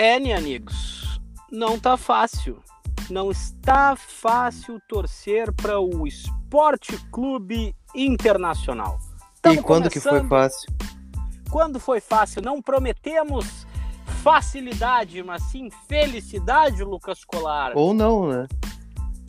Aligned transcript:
É, 0.00 0.14
amigos, 0.32 1.20
não 1.50 1.76
tá 1.76 1.96
fácil. 1.96 2.62
Não 3.10 3.32
está 3.32 3.96
fácil 3.96 4.80
torcer 4.88 5.52
para 5.52 5.80
o 5.80 6.06
Esporte 6.06 6.96
Clube 7.10 7.74
Internacional. 7.92 9.00
E 9.44 9.60
quando 9.60 9.90
que 9.90 9.98
foi 9.98 10.24
fácil? 10.28 10.72
Quando 11.50 11.80
foi 11.80 12.00
fácil? 12.00 12.40
Não 12.40 12.62
prometemos 12.62 13.66
facilidade, 14.22 15.20
mas 15.24 15.42
sim 15.50 15.68
felicidade, 15.88 16.84
Lucas 16.84 17.24
Colar. 17.24 17.72
Ou 17.74 17.92
não, 17.92 18.28
né? 18.28 18.46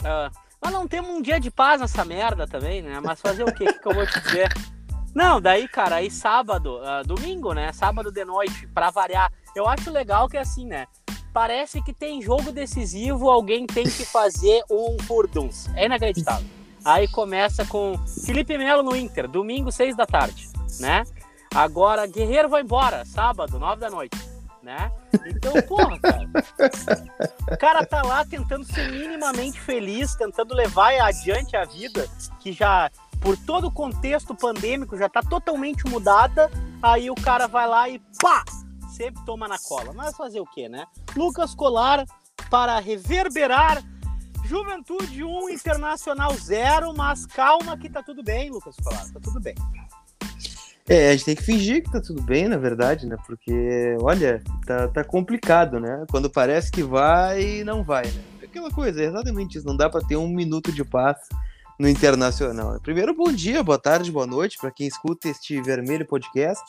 Uh, 0.02 0.38
mas 0.62 0.72
não 0.72 0.88
temos 0.88 1.10
um 1.10 1.20
dia 1.20 1.40
de 1.40 1.50
paz 1.50 1.82
nessa 1.82 2.06
merda 2.06 2.46
também, 2.46 2.84
né? 2.84 3.00
Mas 3.04 3.20
fazer 3.20 3.42
o 3.42 3.52
quê? 3.52 3.64
O 3.64 3.74
que, 3.74 3.80
que 3.80 3.88
eu 3.88 3.96
vou 3.96 4.06
te 4.06 4.20
dizer? 4.20 4.54
Não, 5.14 5.42
daí, 5.42 5.68
cara, 5.68 5.98
aí 5.98 6.12
sábado, 6.12 6.80
uh, 6.80 7.06
domingo, 7.06 7.54
né? 7.54 7.72
Sábado 7.74 8.12
de 8.12 8.24
noite, 8.24 8.68
para 8.68 8.90
variar. 8.90 9.32
Eu 9.56 9.68
acho 9.68 9.92
legal 9.92 10.30
que 10.30 10.38
é 10.38 10.42
assim, 10.42 10.66
né? 10.66 10.88
Parece 11.34 11.82
que 11.82 11.94
tem 11.94 12.22
jogo 12.22 12.52
decisivo, 12.52 13.30
alguém 13.30 13.66
tem 13.66 13.84
que 13.84 14.06
fazer 14.06 14.64
um 14.70 14.98
furduns. 15.04 15.68
É 15.76 15.86
inacreditável. 15.86 16.48
Aí 16.84 17.08
começa 17.08 17.66
com 17.66 17.98
Felipe 18.26 18.58
Melo 18.58 18.84
no 18.84 18.96
Inter, 18.96 19.28
domingo, 19.28 19.72
seis 19.72 19.96
da 19.96 20.06
tarde, 20.06 20.50
né? 20.80 21.04
Agora, 21.54 22.06
Guerreiro 22.08 22.48
vai 22.48 22.62
embora, 22.62 23.04
sábado, 23.06 23.60
nove 23.60 23.82
da 23.82 23.90
noite, 23.90 24.18
né? 24.64 24.92
Então, 25.26 25.54
porra, 25.64 26.00
cara. 26.00 26.30
O 27.52 27.58
cara 27.58 27.86
tá 27.86 28.02
lá 28.02 28.24
tentando 28.24 28.64
ser 28.64 28.92
minimamente 28.92 29.60
feliz, 29.60 30.16
tentando 30.16 30.54
levar 30.54 30.94
adiante 31.02 31.58
a 31.58 31.66
vida, 31.66 32.08
que 32.40 32.54
já 32.54 32.90
por 33.20 33.38
todo 33.38 33.68
o 33.68 33.72
contexto 33.72 34.34
pandêmico 34.34 34.98
já 34.98 35.08
está 35.08 35.22
totalmente 35.22 35.86
mudada, 35.88 36.50
aí 36.82 37.10
o 37.10 37.16
cara 37.16 37.48
vai 37.48 37.68
lá 37.68 37.90
e 37.90 38.00
pá! 38.22 38.44
Sempre 38.90 39.24
toma 39.26 39.48
na 39.48 39.58
cola. 39.60 39.94
Mas 39.94 40.16
fazer 40.16 40.40
o 40.40 40.46
quê, 40.46 40.68
né? 40.68 40.86
Lucas 41.16 41.54
Colar 41.54 42.06
para 42.50 42.80
reverberar 42.80 43.84
Juventude 44.44 45.24
1, 45.24 45.50
Internacional 45.50 46.34
0, 46.34 46.94
mas 46.96 47.26
calma 47.26 47.78
que 47.78 47.90
tá 47.90 48.02
tudo 48.02 48.24
bem, 48.24 48.50
Lucas 48.50 48.76
Colar, 48.84 49.06
tá 49.14 49.20
tudo 49.22 49.40
bem. 49.40 49.54
É, 50.88 51.10
a 51.10 51.12
gente 51.12 51.26
tem 51.26 51.36
que 51.36 51.44
fingir 51.44 51.84
que 51.84 51.92
tá 51.92 52.02
tudo 52.02 52.20
bem, 52.24 52.48
na 52.48 52.58
verdade, 52.58 53.06
né? 53.06 53.16
Porque, 53.28 53.96
olha, 54.02 54.42
tá, 54.66 54.88
tá 54.88 55.04
complicado, 55.04 55.80
né? 55.80 56.04
Quando 56.10 56.32
parece 56.32 56.72
que 56.72 56.82
vai, 56.82 57.64
não 57.64 57.84
vai, 57.84 58.06
né? 58.08 58.24
Aquela 58.44 58.72
coisa, 58.72 59.04
exatamente 59.04 59.56
isso, 59.56 59.68
não 59.68 59.78
dá 59.78 59.88
para 59.88 60.02
ter 60.02 60.18
um 60.18 60.28
minuto 60.28 60.72
de 60.72 60.84
paz 60.84 61.20
no 61.80 61.88
Internacional. 61.88 62.78
Primeiro, 62.82 63.16
bom 63.16 63.32
dia, 63.32 63.64
boa 63.64 63.80
tarde, 63.80 64.12
boa 64.12 64.28
noite 64.28 64.58
para 64.60 64.70
quem 64.70 64.86
escuta 64.86 65.30
este 65.30 65.62
Vermelho 65.62 66.06
Podcast. 66.06 66.62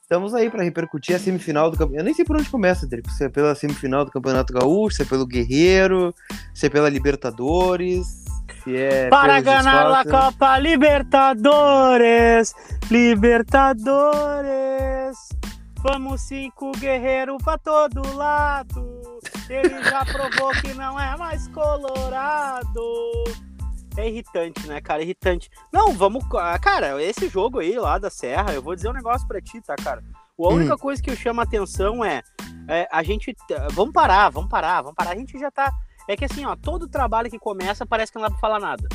Estamos 0.00 0.34
aí 0.34 0.50
para 0.50 0.64
repercutir 0.64 1.14
a 1.14 1.18
semifinal 1.18 1.70
do 1.70 1.76
campeonato. 1.76 2.00
Eu 2.00 2.04
nem 2.04 2.14
sei 2.14 2.24
por 2.24 2.36
onde 2.36 2.48
começa, 2.48 2.86
Drico. 2.86 3.10
Se 3.10 3.24
é 3.24 3.28
pela 3.28 3.54
semifinal 3.54 4.04
do 4.04 4.10
Campeonato 4.10 4.52
Gaúcho, 4.52 4.96
se 4.96 5.02
é 5.02 5.04
pelo 5.04 5.26
Guerreiro, 5.26 6.12
se 6.54 6.66
é 6.66 6.70
pela 6.70 6.88
Libertadores, 6.88 8.24
se 8.64 8.76
é. 8.76 9.08
Para 9.08 9.40
ganhar 9.40 9.92
a 9.92 10.04
Copa 10.04 10.58
Libertadores! 10.58 12.52
Libertadores! 12.90 15.16
Vamos 15.82 16.22
cinco 16.22 16.72
guerreiro 16.72 17.38
para 17.38 17.58
todo 17.58 18.02
lado! 18.16 19.20
Ele 19.48 19.82
já 19.84 20.04
provou 20.04 20.50
que 20.60 20.74
não 20.74 20.98
é 20.98 21.16
mais 21.16 21.46
colorado! 21.48 23.49
É 23.96 24.08
irritante, 24.08 24.66
né, 24.66 24.80
cara? 24.80 25.02
Irritante. 25.02 25.50
Não, 25.72 25.92
vamos. 25.92 26.24
Ah, 26.34 26.58
cara, 26.58 27.02
esse 27.02 27.28
jogo 27.28 27.58
aí 27.58 27.78
lá 27.78 27.98
da 27.98 28.10
Serra, 28.10 28.52
eu 28.52 28.62
vou 28.62 28.74
dizer 28.74 28.88
um 28.88 28.94
negócio 28.94 29.26
pra 29.26 29.40
ti, 29.40 29.60
tá, 29.60 29.74
cara? 29.76 30.02
A 30.38 30.48
única 30.48 30.74
hum. 30.74 30.78
coisa 30.78 31.02
que 31.02 31.10
eu 31.10 31.16
chamo 31.16 31.40
a 31.40 31.44
atenção 31.44 32.04
é, 32.04 32.22
é, 32.68 32.88
a 32.90 33.02
gente. 33.02 33.34
Vamos 33.72 33.92
parar, 33.92 34.30
vamos 34.30 34.48
parar, 34.48 34.80
vamos 34.80 34.94
parar. 34.94 35.10
A 35.10 35.16
gente 35.16 35.38
já 35.38 35.50
tá. 35.50 35.70
É 36.08 36.16
que 36.16 36.24
assim, 36.24 36.44
ó, 36.44 36.56
todo 36.56 36.88
trabalho 36.88 37.30
que 37.30 37.38
começa 37.38 37.84
parece 37.84 38.10
que 38.10 38.18
não 38.18 38.24
dá 38.24 38.30
pra 38.30 38.38
falar 38.38 38.58
nada. 38.58 38.88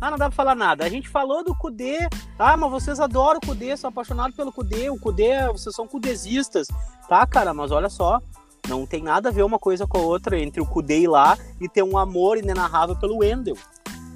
Ah, 0.00 0.10
não 0.10 0.18
dá 0.18 0.26
pra 0.28 0.36
falar 0.36 0.54
nada. 0.54 0.84
A 0.84 0.88
gente 0.88 1.08
falou 1.08 1.44
do 1.44 1.54
Kudê. 1.54 2.08
Ah, 2.38 2.56
mas 2.56 2.70
vocês 2.70 3.00
adoram 3.00 3.38
o 3.42 3.46
Kudê, 3.46 3.76
são 3.76 3.88
apaixonados 3.88 4.36
pelo 4.36 4.52
Kudê. 4.52 4.90
O 4.90 4.98
Kudê, 4.98 5.46
vocês 5.48 5.74
são 5.74 5.86
kudesistas. 5.86 6.68
Tá, 7.08 7.26
cara, 7.26 7.52
mas 7.52 7.70
olha 7.70 7.88
só. 7.88 8.20
Não 8.68 8.86
tem 8.86 9.02
nada 9.02 9.30
a 9.30 9.32
ver 9.32 9.42
uma 9.42 9.58
coisa 9.58 9.86
com 9.86 9.98
a 9.98 10.02
outra 10.02 10.38
entre 10.38 10.60
o 10.60 10.66
Kudê 10.66 11.00
e 11.00 11.08
lá 11.08 11.36
e 11.60 11.68
ter 11.68 11.82
um 11.82 11.98
amor 11.98 12.38
inenarrável 12.38 12.96
pelo 12.96 13.18
Wendel 13.18 13.56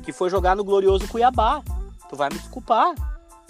que 0.05 0.13
foi 0.13 0.31
jogar 0.31 0.55
no 0.55 0.65
glorioso 0.65 1.09
Cuiabá. 1.09 1.63
Tu 2.09 2.17
vai 2.17 2.29
me 2.29 2.39
desculpar, 2.39 2.95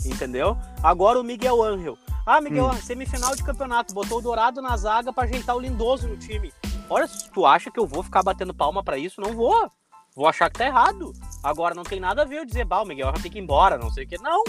entendeu? 0.05 0.57
Agora 0.83 1.21
o 1.21 1.25
Miguel 1.25 1.63
Angel. 1.63 1.99
Ah, 2.25 2.41
Miguel, 2.41 2.67
hum. 2.67 2.75
semifinal 2.75 3.37
de 3.37 3.43
campeonato, 3.43 3.93
botou 3.93 4.19
o 4.19 4.23
Dourado 4.23 4.63
na 4.63 4.77
zaga 4.77 5.13
para 5.13 5.25
ajeitar 5.25 5.55
o 5.55 5.61
Lindoso 5.61 6.09
no 6.09 6.17
time. 6.17 6.53
Olha, 6.89 7.07
se 7.07 7.31
tu 7.31 7.45
acha 7.45 7.71
que 7.71 7.79
eu 7.79 7.87
vou 7.87 8.03
ficar 8.03 8.23
batendo 8.23 8.55
palma 8.55 8.83
para 8.83 8.97
isso, 8.97 9.21
não 9.21 9.35
vou. 9.35 9.71
Vou 10.17 10.27
achar 10.27 10.49
que 10.49 10.59
tá 10.59 10.65
errado. 10.65 11.13
Agora 11.43 11.75
não 11.75 11.83
tem 11.83 12.01
nada 12.01 12.23
a 12.23 12.25
ver 12.25 12.39
eu 12.39 12.47
dizer, 12.47 12.65
bah, 12.65 12.83
o 12.83 12.87
Miguel 12.87 13.13
vai 13.13 13.21
ter 13.21 13.29
que 13.29 13.39
ir 13.39 13.43
embora, 13.43 13.77
não 13.77 13.91
sei 13.91 14.05
o 14.05 14.09
que. 14.09 14.17
Não. 14.23 14.43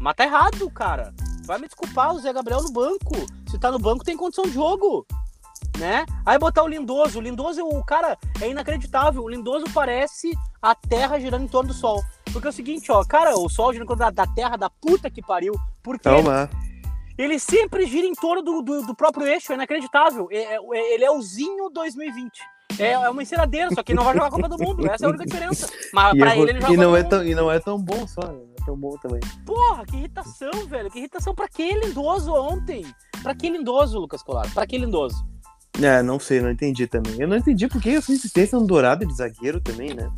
Mas 0.00 0.16
tá 0.16 0.24
errado, 0.24 0.70
cara. 0.70 1.14
Tu 1.40 1.46
vai 1.46 1.58
me 1.58 1.66
desculpar, 1.66 2.12
o 2.14 2.18
Zé 2.18 2.32
Gabriel 2.32 2.62
no 2.62 2.72
banco. 2.72 3.14
Se 3.48 3.58
tá 3.58 3.70
no 3.70 3.78
banco, 3.78 4.04
tem 4.04 4.16
condição 4.16 4.44
de 4.44 4.52
jogo 4.52 5.06
né? 5.80 6.04
Aí 6.24 6.38
botar 6.38 6.62
o 6.62 6.68
Lindoso. 6.68 7.18
O 7.18 7.22
Lindoso, 7.22 7.64
o 7.64 7.84
cara, 7.84 8.16
é 8.40 8.48
inacreditável. 8.48 9.22
O 9.22 9.28
Lindoso 9.28 9.64
parece 9.72 10.30
a 10.62 10.74
Terra 10.74 11.18
girando 11.18 11.44
em 11.44 11.48
torno 11.48 11.68
do 11.68 11.74
Sol. 11.74 12.00
Porque 12.32 12.46
é 12.46 12.50
o 12.50 12.52
seguinte, 12.52 12.92
ó, 12.92 13.02
cara, 13.04 13.36
o 13.36 13.48
Sol 13.48 13.72
girando 13.72 13.86
em 13.86 13.96
torno 13.96 14.04
da, 14.04 14.10
da 14.10 14.32
Terra, 14.32 14.56
da 14.56 14.70
puta 14.70 15.10
que 15.10 15.22
pariu. 15.22 15.54
Porque 15.82 16.04
Calma. 16.04 16.48
ele 17.18 17.38
sempre 17.38 17.86
gira 17.86 18.06
em 18.06 18.14
torno 18.14 18.42
do, 18.42 18.62
do, 18.62 18.86
do 18.86 18.94
próprio 18.94 19.26
eixo, 19.26 19.50
é 19.50 19.54
inacreditável. 19.56 20.28
É, 20.30 20.56
é, 20.56 20.94
ele 20.94 21.04
é 21.04 21.10
o 21.10 21.20
Zinho 21.20 21.70
2020. 21.70 22.30
É, 22.78 22.92
é 22.92 23.10
uma 23.10 23.22
enceradeira, 23.22 23.70
só 23.74 23.82
que 23.82 23.92
ele 23.92 23.98
não 23.98 24.04
vai 24.04 24.14
jogar 24.14 24.28
a 24.28 24.30
Copa 24.30 24.48
do 24.48 24.58
Mundo. 24.58 24.88
Essa 24.88 25.04
é 25.04 25.06
a 25.06 25.10
única 25.10 25.26
diferença. 25.26 25.68
Mas 25.92 26.16
pra 26.16 26.34
é, 26.34 26.38
ele, 26.38 26.50
ele 26.50 26.60
joga 26.60 26.72
e 26.72 26.76
não, 26.76 26.96
é 26.96 27.02
tão, 27.02 27.24
e 27.24 27.34
não 27.34 27.50
é 27.50 27.58
tão 27.58 27.78
bom 27.78 28.06
só, 28.06 28.20
né? 28.22 28.38
é 28.60 28.64
tão 28.64 28.76
bom 28.76 28.96
também. 28.98 29.20
Porra, 29.44 29.84
que 29.84 29.96
irritação, 29.96 30.50
velho. 30.68 30.90
Que 30.90 30.98
irritação. 30.98 31.34
Pra 31.34 31.48
que 31.48 31.74
lindoso 31.74 32.32
ontem? 32.32 32.86
Pra 33.22 33.34
que 33.34 33.50
lindoso, 33.50 33.98
Lucas 33.98 34.22
Colar? 34.22 34.50
Pra 34.54 34.66
que 34.66 34.78
lindoso? 34.78 35.26
É, 35.80 36.02
não 36.02 36.18
sei, 36.18 36.40
não 36.40 36.50
entendi 36.50 36.86
também. 36.86 37.14
Eu 37.18 37.28
não 37.28 37.36
entendi 37.36 37.68
porque 37.68 37.90
essa 37.90 38.12
insistência 38.12 38.58
no 38.58 38.66
Dourado 38.66 39.06
de 39.06 39.14
zagueiro 39.14 39.60
também, 39.60 39.94
né? 39.94 40.10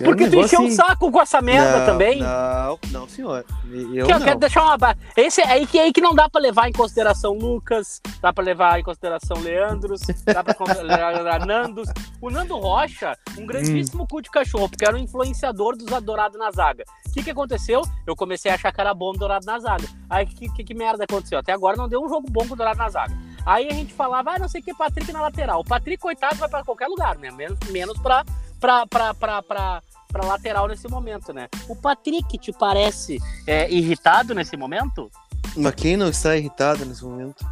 É 0.00 0.04
porque 0.04 0.24
um 0.24 0.30
tu 0.30 0.40
encheu 0.40 0.58
assim... 0.60 0.66
um 0.66 0.70
saco 0.70 1.12
com 1.12 1.22
essa 1.22 1.40
merda 1.40 1.78
não, 1.78 1.86
também? 1.86 2.20
Não, 2.20 2.78
não, 2.90 3.08
senhor. 3.08 3.44
Eu, 3.70 4.06
que, 4.06 4.12
eu 4.12 4.20
quero 4.20 4.40
deixar 4.40 4.64
uma. 4.64 4.96
Esse 5.16 5.40
é 5.40 5.48
aí 5.48 5.66
que, 5.66 5.78
aí 5.78 5.92
que 5.92 6.00
não 6.00 6.12
dá 6.12 6.28
pra 6.28 6.40
levar 6.40 6.68
em 6.68 6.72
consideração 6.72 7.34
Lucas, 7.34 8.00
dá 8.20 8.32
pra 8.32 8.44
levar 8.44 8.80
em 8.80 8.82
consideração 8.82 9.38
Leandros, 9.38 10.00
dá 10.24 10.42
pra 10.42 10.54
considerar 10.54 11.14
Nandos. 11.46 11.88
O 12.20 12.30
Nando 12.30 12.58
Rocha, 12.58 13.16
um 13.38 13.46
grandíssimo 13.46 14.02
hum. 14.02 14.06
cu 14.10 14.20
de 14.20 14.30
cachorro, 14.30 14.68
porque 14.68 14.84
era 14.84 14.96
o 14.96 14.98
influenciador 14.98 15.76
dos 15.76 15.92
Adorados 15.92 16.36
na 16.36 16.50
zaga. 16.50 16.84
O 17.06 17.12
que, 17.12 17.22
que 17.22 17.30
aconteceu? 17.30 17.82
Eu 18.04 18.16
comecei 18.16 18.50
a 18.50 18.54
achar 18.54 18.72
que 18.72 18.80
era 18.80 18.92
bom 18.92 19.10
o 19.10 19.16
Dourado 19.16 19.46
na 19.46 19.58
zaga. 19.60 19.86
Aí 20.10 20.26
que, 20.26 20.52
que, 20.52 20.64
que 20.64 20.74
merda 20.74 21.04
aconteceu? 21.04 21.38
Até 21.38 21.52
agora 21.52 21.76
não 21.76 21.88
deu 21.88 22.04
um 22.04 22.08
jogo 22.08 22.26
bom 22.28 22.46
com 22.46 22.54
o 22.54 22.56
Dourado 22.56 22.78
na 22.78 22.88
zaga. 22.88 23.16
Aí 23.46 23.68
a 23.68 23.72
gente 23.72 23.94
falava, 23.94 24.32
ah, 24.32 24.38
não 24.40 24.48
sei 24.48 24.60
o 24.60 24.64
que, 24.64 24.74
Patrick 24.74 25.12
na 25.12 25.22
lateral. 25.22 25.60
O 25.60 25.64
Patrick, 25.64 26.02
coitado, 26.02 26.34
vai 26.34 26.48
para 26.48 26.64
qualquer 26.64 26.88
lugar, 26.88 27.16
né? 27.16 27.30
Menos, 27.30 27.56
menos 27.70 27.96
pra, 27.98 28.24
pra, 28.58 28.84
pra, 28.88 29.14
pra, 29.14 29.40
pra, 29.40 29.82
pra 30.08 30.26
lateral 30.26 30.66
nesse 30.66 30.88
momento, 30.88 31.32
né? 31.32 31.46
O 31.68 31.76
Patrick 31.76 32.36
te 32.38 32.52
parece 32.52 33.18
é, 33.46 33.70
irritado 33.70 34.34
nesse 34.34 34.56
momento? 34.56 35.08
Mas 35.56 35.74
quem 35.76 35.96
não 35.96 36.08
está 36.08 36.36
irritado 36.36 36.84
nesse 36.84 37.04
momento? 37.04 37.46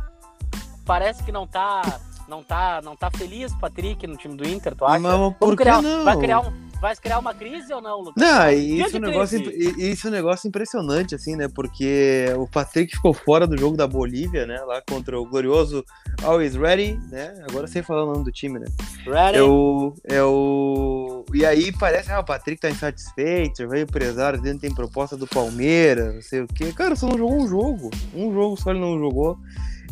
Parece 0.85 1.23
que 1.23 1.31
não 1.31 1.47
tá. 1.47 2.01
Não 2.27 2.43
tá, 2.43 2.81
não 2.83 2.97
tá 2.97 3.11
feliz, 3.11 3.55
Patrick, 3.57 4.07
no 4.07 4.17
time 4.17 4.35
do 4.35 4.49
Inter, 4.49 4.75
tu 4.75 4.87
acha? 4.87 4.99
Mas 4.99 5.35
por 5.37 5.55
criar, 5.55 5.83
não? 5.83 6.05
Vai 6.05 6.17
criar 6.17 6.41
um, 6.41 6.71
Vai 6.85 6.95
criar 6.97 7.19
uma 7.19 7.33
crise 7.33 7.73
ou 7.73 7.81
não, 7.81 8.01
Lucas? 8.01 8.23
Não, 8.23 8.51
isso 8.51 8.95
é, 8.95 8.99
um 8.99 9.03
negócio, 9.03 9.41
isso 9.81 10.07
é 10.07 10.11
um 10.11 10.13
negócio 10.13 10.47
impressionante, 10.47 11.15
assim, 11.15 11.35
né? 11.35 11.49
Porque 11.49 12.27
o 12.37 12.47
Patrick 12.47 12.95
ficou 12.95 13.15
fora 13.15 13.47
do 13.47 13.57
jogo 13.57 13.75
da 13.75 13.87
Bolívia, 13.87 14.45
né? 14.45 14.61
Lá 14.61 14.83
contra 14.87 15.19
o 15.19 15.25
glorioso 15.25 15.83
Always 16.23 16.55
Ready, 16.55 17.01
né? 17.11 17.43
Agora 17.49 17.67
sem 17.67 17.83
falar 17.83 18.05
o 18.05 18.13
nome 18.13 18.23
do 18.23 18.31
time, 18.31 18.59
né? 18.59 18.67
Ready. 19.07 19.39
É 19.39 19.43
o, 19.43 19.95
é 20.05 20.23
o... 20.23 21.25
E 21.33 21.47
aí 21.47 21.73
parece, 21.73 22.13
ah, 22.13 22.21
o 22.21 22.25
Patrick 22.25 22.61
tá 22.61 22.69
insatisfeito, 22.69 23.67
veio 23.67 23.85
empresário, 23.85 24.39
dentro 24.43 24.61
tem 24.61 24.75
proposta 24.75 25.17
do 25.17 25.27
Palmeiras, 25.27 26.15
não 26.15 26.21
sei 26.21 26.43
o 26.43 26.47
quê. 26.47 26.71
Cara, 26.71 26.95
só 26.95 27.09
não 27.09 27.17
jogou 27.17 27.43
um 27.43 27.49
jogo. 27.49 27.91
Um 28.15 28.31
jogo 28.31 28.61
só 28.61 28.73
ele 28.73 28.81
não 28.81 28.99
jogou. 28.99 29.39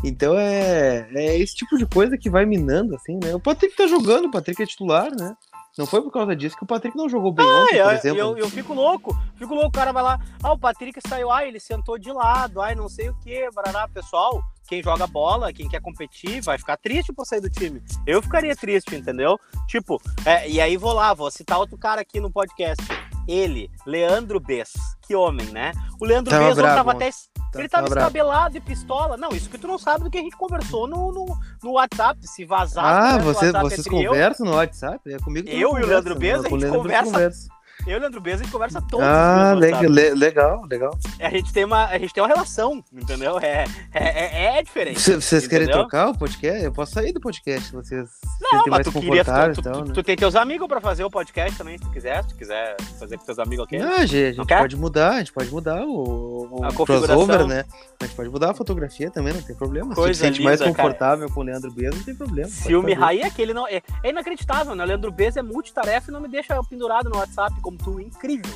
Então 0.05 0.39
é, 0.39 1.09
é 1.15 1.39
esse 1.39 1.55
tipo 1.55 1.79
de 1.79 1.87
coisa 1.87 2.19
que 2.19 2.29
vai 2.29 2.45
minando, 2.45 2.95
assim, 2.95 3.19
né? 3.25 3.35
O 3.35 3.41
Patrick 3.41 3.75
tá 3.75 3.87
jogando, 3.87 4.27
o 4.27 4.31
Patrick 4.31 4.63
é 4.63 4.67
titular, 4.67 5.11
né? 5.11 5.35
Não 5.77 5.87
foi 5.87 6.03
por 6.03 6.11
causa 6.11 6.37
disso 6.37 6.57
que 6.57 6.65
o 6.65 6.67
Patrick 6.67 6.97
não 6.97 7.09
jogou 7.09 7.33
bem 7.33 7.47
ah, 7.47 7.63
ontem, 7.63 7.77
eu, 7.77 7.85
por 7.85 7.95
exemplo. 7.95 8.19
Eu, 8.19 8.37
eu 8.37 8.51
fico 8.51 8.75
louco, 8.75 9.19
fico 9.37 9.55
louco, 9.55 9.69
o 9.69 9.73
cara 9.73 9.93
vai 9.93 10.03
lá, 10.03 10.21
ah, 10.43 10.53
o 10.53 10.59
Patrick 10.59 11.01
saiu, 11.07 11.31
ah, 11.31 11.47
ele 11.47 11.59
sentou 11.59 11.99
de 11.99 12.13
lado, 12.13 12.61
ai, 12.61 12.75
não 12.75 12.89
sei 12.89 13.09
o 13.09 13.15
que, 13.21 13.51
barará, 13.53 13.89
pessoal, 13.89 14.43
quem 14.69 14.83
joga 14.83 15.07
bola, 15.07 15.53
quem 15.53 15.69
quer 15.69 15.81
competir, 15.81 16.43
vai 16.43 16.59
ficar 16.59 16.77
triste 16.77 17.13
por 17.13 17.25
sair 17.25 17.41
do 17.41 17.49
time. 17.49 17.83
Eu 18.07 18.23
ficaria 18.23 18.55
triste, 18.55 18.95
entendeu? 18.95 19.39
Tipo, 19.67 20.01
é, 20.27 20.49
e 20.49 20.61
aí 20.61 20.77
vou 20.77 20.93
lá, 20.93 21.15
vou 21.15 21.31
citar 21.31 21.59
outro 21.59 21.79
cara 21.79 22.03
aqui 22.03 22.21
no 22.21 22.31
podcast. 22.31 22.83
Ele, 23.27 23.71
Leandro 23.87 24.41
Bess. 24.41 24.73
Que 25.03 25.15
homem, 25.15 25.47
né? 25.49 25.73
O 26.01 26.05
Leandro 26.05 26.31
tava 26.31 26.47
Bess 26.47 26.57
tava 26.57 26.93
até 26.93 27.11
Tá, 27.53 27.59
ele 27.59 27.69
tava 27.69 27.87
tá 27.87 27.91
bravo. 27.91 28.07
escabelado 28.09 28.57
e 28.57 28.61
pistola. 28.61 29.17
Não, 29.19 29.29
isso 29.31 29.51
que 29.51 29.59
tu 29.59 29.67
não 29.69 29.77
sabe 29.77 30.05
do 30.05 30.11
que 30.11 30.17
a 30.17 30.23
gente 30.23 30.37
conversou 30.37 30.89
no, 30.89 31.13
no, 31.13 31.39
no 31.63 31.73
WhatsApp. 31.73 32.27
Se 32.27 32.47
vazar, 32.47 32.83
Ah, 32.83 33.01
conversa 33.01 33.19
no 33.19 33.25
vocês, 33.25 33.53
WhatsApp 33.53 33.69
vocês 33.69 33.87
entre 33.87 34.05
eu, 34.05 34.11
conversam 34.11 34.47
no 34.47 34.55
WhatsApp? 34.55 35.13
É 35.13 35.19
comigo 35.19 35.49
Eu 35.51 35.79
e 35.79 35.83
o 35.83 35.87
Leandro 35.87 36.15
né? 36.15 36.21
Beza, 36.21 36.47
a 36.47 36.51
gente 36.51 36.67
conversa 36.71 37.13
conversa. 37.13 37.49
Eu 37.87 37.93
e 37.93 37.97
o 37.97 38.01
Leandro 38.01 38.21
Bez, 38.21 38.41
a 38.41 38.45
gente 38.45 38.53
conversa 38.53 38.81
todos 38.83 39.07
Ah, 39.07 39.55
le- 39.55 40.15
legal, 40.15 40.65
legal. 40.71 40.97
A 41.21 41.31
gente 41.31 41.53
tem 41.53 41.65
uma, 41.65 41.87
a 41.87 41.99
gente 41.99 42.13
tem 42.15 42.23
uma 42.23 42.29
relação, 42.29 42.83
entendeu? 42.93 43.39
É, 43.41 43.65
é, 43.93 44.55
é, 44.55 44.59
é 44.59 44.63
diferente. 44.63 45.01
Cê- 45.01 45.17
Vocês 45.21 45.47
querem 45.47 45.67
Entendeu? 45.67 45.83
trocar 45.89 46.09
o 46.11 46.17
podcast? 46.19 46.65
Eu 46.65 46.73
posso 46.73 46.93
sair 46.93 47.13
do 47.13 47.21
podcast 47.21 47.67
se 47.69 47.73
vocês 47.73 48.09
se 48.09 48.19
Não, 48.41 48.59
mas 48.61 48.67
mais 48.71 48.87
tu 48.87 48.93
queria. 48.93 49.25
Tu, 49.25 49.53
tu, 49.55 49.63
tal, 49.63 49.85
né? 49.85 49.91
tu 49.95 50.03
tem 50.03 50.17
teus 50.17 50.35
amigos 50.37 50.67
pra 50.69 50.81
fazer 50.81 51.05
o 51.05 51.11
podcast 51.11 51.57
também, 51.59 51.77
se 51.79 51.85
tu 51.85 51.91
quiser. 51.91 52.23
Se 52.23 52.29
tu 52.31 52.37
quiser 52.37 52.77
fazer 52.99 53.19
com 53.19 53.25
teus 53.25 53.39
amigos, 53.39 53.65
ok? 53.65 53.79
Não, 53.79 53.93
a 53.97 54.07
gente, 54.07 54.17
a 54.17 54.27
gente 54.33 54.39
Não 54.39 54.47
pode 54.47 54.77
mudar, 54.77 55.11
a 55.11 55.19
gente 55.19 55.33
pode 55.33 55.51
mudar 55.51 55.83
o, 55.85 56.49
o 56.61 56.65
A 56.65 56.73
crossover, 56.73 57.47
né? 57.47 57.65
A 58.01 58.05
gente 58.07 58.17
pode 58.17 58.29
mudar 58.29 58.51
a 58.51 58.55
fotografia 58.55 59.11
também, 59.11 59.33
não 59.35 59.43
tem 59.43 59.55
problema. 59.57 59.91
se 59.91 59.95
Coisa 59.95 60.13
tu 60.13 60.17
se 60.17 60.21
sente 60.23 60.43
mais 60.43 60.61
linda, 60.61 60.73
cara. 60.73 60.89
confortável 60.89 61.31
com 61.31 61.41
o 61.41 61.43
Leandro 61.45 61.71
Beza, 61.71 61.97
não 61.97 62.05
tem 62.05 62.15
problema. 62.15 62.49
Filme 62.49 62.93
raiz 62.95 63.23
é 63.25 63.31
que 63.31 63.41
ele 63.43 63.55
não. 63.55 63.67
É, 63.69 63.81
é 64.03 64.11
inacreditável, 64.11 64.75
né? 64.75 64.85
O 64.85 64.87
Leandro 64.87 65.11
Bez 65.13 65.37
é 65.37 65.43
multitarefa 65.43 66.11
e 66.11 66.13
não 66.13 66.21
me 66.21 66.29
deixa 66.29 66.61
pendurado 66.65 67.09
no 67.09 67.17
WhatsApp 67.17 67.55
como 67.61 67.72
tu. 67.77 68.01
Incrível. 68.01 68.53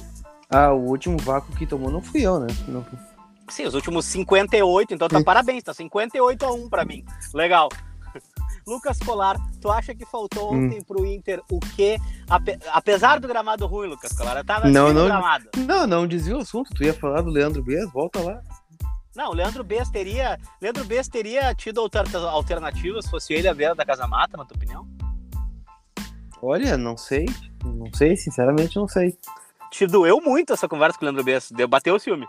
Ah, 0.50 0.72
o 0.72 0.78
último 0.88 1.18
vácuo 1.18 1.54
que 1.56 1.66
tomou 1.66 1.90
não 1.90 2.00
fui 2.00 2.22
eu, 2.22 2.38
né? 2.40 2.46
Não. 2.68 2.84
Sim, 3.48 3.64
os 3.66 3.74
últimos 3.74 4.04
58, 4.06 4.94
então 4.94 5.08
tá 5.08 5.22
parabéns, 5.22 5.62
tá 5.62 5.72
58 5.74 6.44
a 6.44 6.52
1 6.52 6.68
pra 6.68 6.84
mim. 6.84 7.04
Legal. 7.34 7.68
Lucas 8.66 8.98
Colar, 8.98 9.36
tu 9.60 9.70
acha 9.70 9.94
que 9.94 10.04
faltou 10.04 10.52
Hum. 10.52 10.66
ontem 10.66 10.82
pro 10.82 11.06
Inter 11.06 11.40
o 11.50 11.60
quê? 11.60 11.98
Ape- 12.28 12.58
apesar 12.72 13.20
do 13.20 13.28
gramado 13.28 13.64
ruim, 13.66 13.88
Lucas 13.88 14.12
Colar, 14.12 14.36
eu 14.38 14.44
tava 14.44 14.68
Não, 14.68 14.92
não. 14.92 15.04
gramado. 15.06 15.44
Não, 15.56 15.86
não 15.86 16.06
desvia 16.06 16.36
o 16.36 16.40
assunto. 16.40 16.74
Tu 16.74 16.82
ia 16.84 16.94
falar 16.94 17.20
do 17.22 17.30
Leandro 17.30 17.62
Beza, 17.62 17.88
volta 17.92 18.20
lá. 18.20 18.40
Não, 19.14 19.30
o 19.30 19.34
Leandro 19.34 19.64
Bez 19.64 19.88
teria, 19.88 20.38
Leandro 20.60 20.84
Bez 20.84 21.08
teria 21.08 21.54
tido 21.54 21.80
alter- 21.80 22.04
alternativas 22.16 23.04
se 23.06 23.10
fosse 23.10 23.32
ele 23.32 23.48
a 23.48 23.54
beira 23.54 23.74
da 23.74 23.82
Casa 23.84 24.06
Mata, 24.06 24.36
na 24.36 24.44
tua 24.44 24.56
opinião? 24.56 24.86
Olha, 26.42 26.76
não 26.76 26.96
sei. 26.96 27.26
Não 27.64 27.92
sei, 27.92 28.16
sinceramente 28.16 28.76
não 28.76 28.86
sei. 28.86 29.16
Te 29.70 29.86
doeu 29.86 30.20
muito 30.20 30.52
essa 30.52 30.68
conversa 30.68 30.98
com 30.98 31.04
o 31.04 31.06
Leandro 31.06 31.24
Bez, 31.24 31.50
deu- 31.50 31.66
bateu 31.68 31.94
o 31.94 31.98
ciúme. 31.98 32.26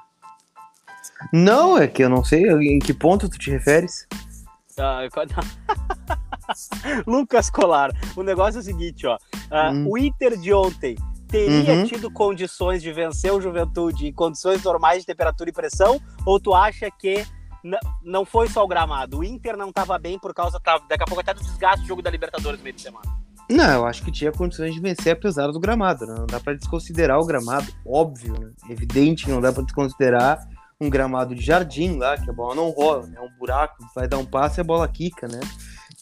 Não, 1.31 1.77
é 1.77 1.88
que 1.88 2.04
eu 2.04 2.09
não 2.09 2.24
sei 2.24 2.44
em 2.50 2.80
que 2.80 2.94
ponto 2.94 3.30
tu 3.30 3.38
te 3.38 3.50
referes. 3.51 4.07
Ah, 4.77 5.01
quando- 5.12 5.33
Lucas 7.06 7.50
Colar, 7.50 7.92
o 8.15 8.24
negócio 8.24 8.57
é 8.59 8.62
o 8.62 8.63
seguinte, 8.63 9.06
ó. 9.07 9.18
Ah, 9.51 9.71
Hum. 9.71 9.88
O 9.89 9.98
Inter 9.98 10.38
de 10.38 10.53
ontem 10.53 10.95
teria 11.27 11.74
Uhum. 11.74 11.86
tido 11.86 12.12
condições 12.12 12.81
de 12.81 12.92
vencer 12.94 13.31
o 13.33 13.42
Juventude 13.42 14.07
em 14.07 14.13
condições 14.13 14.63
normais 14.63 15.00
de 15.01 15.06
temperatura 15.07 15.50
e 15.50 15.53
pressão? 15.53 16.00
Ou 16.25 16.39
tu 16.39 16.53
acha 16.53 16.89
que 16.92 17.25
não 18.03 18.24
foi 18.25 18.48
só 18.50 18.63
o 18.63 18.68
gramado? 18.68 19.19
O 19.19 19.24
Inter 19.24 19.57
não 19.57 19.69
estava 19.69 19.98
bem 19.98 20.18
por 20.19 20.33
causa, 20.33 20.60
tá, 20.60 20.77
daqui 20.88 21.03
a 21.03 21.07
pouco 21.07 21.21
até 21.21 21.33
do 21.33 21.42
desgaste 21.44 21.81
do 21.81 21.88
jogo 21.88 22.01
da 22.01 22.10
Libertadores 22.12 22.60
no 22.60 22.63
meio 22.63 22.75
de 22.75 22.81
semana. 22.81 23.16
Não, 23.49 23.73
eu 23.73 23.85
acho 23.85 24.03
que 24.03 24.11
tinha 24.11 24.31
condições 24.31 24.73
de 24.73 24.79
vencer 24.81 25.13
apesar 25.13 25.47
do 25.47 25.59
gramado. 25.59 26.05
né? 26.05 26.15
Não 26.17 26.25
dá 26.25 26.39
pra 26.39 26.53
desconsiderar 26.53 27.19
o 27.19 27.25
gramado, 27.25 27.67
óbvio, 27.85 28.33
né? 28.33 28.51
Evidente 28.69 29.25
que 29.25 29.31
não 29.31 29.39
dá 29.41 29.53
pra 29.53 29.63
desconsiderar 29.63 30.39
um 30.79 30.89
gramado 30.89 31.33
de 31.33 31.41
jardim 31.41 31.97
lá, 31.97 32.17
que 32.17 32.29
a 32.29 32.33
bola 32.33 32.55
não 32.55 32.69
rola, 32.69 33.07
né? 33.07 33.19
Um 33.19 33.39
buraco, 33.39 33.75
vai 33.95 34.07
dar 34.07 34.17
um 34.17 34.25
passe 34.25 34.59
e 34.59 34.61
a 34.61 34.65
bola 34.65 34.88
quica, 34.88 35.27
né? 35.27 35.39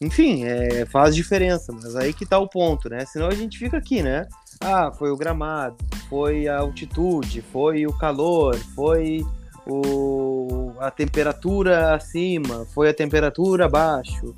Enfim, 0.02 0.44
é, 0.44 0.86
faz 0.86 1.16
diferença, 1.16 1.72
mas 1.72 1.96
aí 1.96 2.14
que 2.14 2.26
tá 2.26 2.38
o 2.38 2.50
ponto, 2.50 2.90
né? 2.90 3.06
Senão 3.06 3.28
a 3.28 3.34
gente 3.36 3.58
fica 3.58 3.78
aqui, 3.78 4.02
né? 4.02 4.28
Ah, 4.60 4.92
foi 4.92 5.12
o 5.12 5.16
gramado, 5.16 5.78
foi 6.10 6.48
a 6.48 6.60
altitude, 6.60 7.42
foi 7.42 7.86
o 7.86 7.98
calor, 7.98 8.56
foi 8.76 9.26
o, 9.66 10.74
a 10.80 10.92
temperatura 10.92 11.96
acima, 11.96 12.66
foi 12.74 12.90
a 12.90 12.94
temperatura 12.94 13.66
abaixo. 13.66 14.36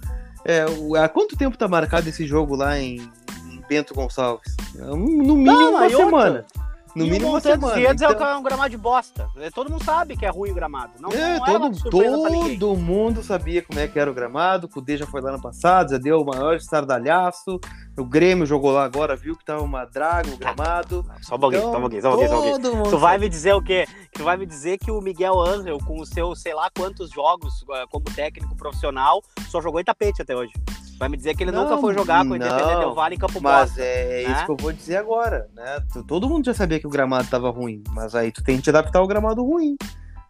É, 0.47 0.63
há 1.03 1.09
quanto 1.09 1.35
tempo 1.35 1.57
tá 1.57 1.67
marcado 1.67 2.07
esse 2.07 2.25
jogo 2.25 2.55
lá 2.55 2.79
em, 2.79 3.01
em 3.51 3.61
Bento 3.67 3.93
Gonçalves? 3.93 4.55
No 4.73 4.95
mínimo 4.95 5.43
Não, 5.43 5.71
uma 5.71 5.81
aí 5.81 5.93
outra. 5.93 6.45
No 6.97 7.05
e 7.05 7.09
mínimo 7.11 7.31
o 7.31 7.35
é 7.35 7.39
o 7.39 7.41
que 7.41 7.49
Então- 8.05 8.27
é 8.27 8.37
um 8.37 8.43
gramado 8.43 8.69
de 8.69 8.77
bosta. 8.77 9.29
É, 9.37 9.49
Todo 9.51 9.69
mundo 9.69 9.83
sabe 9.83 10.17
que 10.17 10.25
é 10.25 10.29
ruim 10.29 10.51
o 10.51 10.55
gramado. 10.55 10.93
Não, 10.99 11.09
É, 11.11 11.37
não 11.37 11.71
todo, 11.71 12.21
pra 12.21 12.29
ninguém. 12.31 12.57
todo 12.59 12.75
mundo 12.79 13.21
sabia 13.23 13.61
como 13.61 13.79
é 13.79 13.87
que 13.87 13.99
era 13.99 14.09
o 14.09 14.13
gramado. 14.13 14.65
O 14.65 14.69
Cudê 14.69 14.97
já 14.97 15.05
foi 15.05 15.21
lá 15.21 15.31
no 15.31 15.41
passado, 15.41 15.91
já 15.91 15.97
deu 15.97 16.19
o 16.21 16.25
maior 16.25 16.55
estardalhaço. 16.55 17.59
O 17.97 18.03
Grêmio 18.05 18.45
jogou 18.45 18.71
lá 18.71 18.83
agora, 18.83 19.15
viu 19.15 19.35
que 19.35 19.43
tava 19.45 19.61
uma 19.63 19.85
draga 19.85 20.29
o 20.29 20.37
gramado. 20.37 21.05
Só 21.21 21.35
um 21.35 21.39
pouquinho, 21.39 21.61
Então, 21.61 21.71
só 21.71 21.77
um 21.77 21.81
pouquinho, 21.81 22.01
só 22.01 22.07
um 22.07 22.11
pouquinho, 22.11 22.29
só 22.29 22.35
um 22.37 22.41
pouquinho. 22.41 22.61
todo 22.61 22.75
mundo 22.77 22.89
Tu 22.89 22.97
vai 22.97 23.13
sabia. 23.13 23.25
me 23.25 23.29
dizer 23.29 23.53
o 23.53 23.61
quê? 23.61 23.87
Tu 24.13 24.23
vai 24.23 24.37
me 24.37 24.45
dizer 24.45 24.77
que 24.77 24.91
o 24.91 25.01
Miguel 25.01 25.39
Angel, 25.39 25.77
com 25.85 25.99
o 25.99 26.05
seu 26.05 26.35
sei 26.35 26.53
lá 26.53 26.69
quantos 26.75 27.09
jogos 27.11 27.53
eh, 27.71 27.85
como 27.91 28.05
técnico 28.05 28.55
profissional, 28.55 29.21
só 29.49 29.61
jogou 29.61 29.79
em 29.79 29.83
tapete 29.83 30.21
até 30.21 30.35
hoje. 30.35 30.51
Vai 30.99 31.09
me 31.09 31.17
dizer 31.17 31.35
que 31.35 31.43
ele 31.43 31.51
Não, 31.51 31.63
nunca 31.63 31.77
foi 31.77 31.93
jogar 31.93 32.25
com 32.25 32.31
o 32.31 32.35
Independente 32.35 32.79
Del 32.79 32.93
Vale 32.95 33.15
em 33.15 33.19
Campo 33.19 33.39
Mas 33.41 33.69
Bosta. 33.69 33.81
é 33.83 34.23
né? 34.27 34.31
isso 34.33 34.45
que 34.45 34.51
eu 34.51 34.57
vou 34.57 34.73
dizer 34.73 34.97
agora, 34.97 35.47
né? 35.55 35.79
Todo 36.07 36.27
mundo 36.27 36.45
já 36.45 36.53
sabia 36.53 36.79
que 36.79 36.87
o 36.87 36.89
gramado 36.89 37.27
tava 37.29 37.49
ruim, 37.49 37.83
mas 37.91 38.15
aí 38.15 38.31
tu 38.31 38.43
tem 38.43 38.57
que 38.57 38.63
te 38.63 38.69
adaptar 38.69 38.99
ao 38.99 39.07
gramado 39.07 39.43
ruim. 39.43 39.77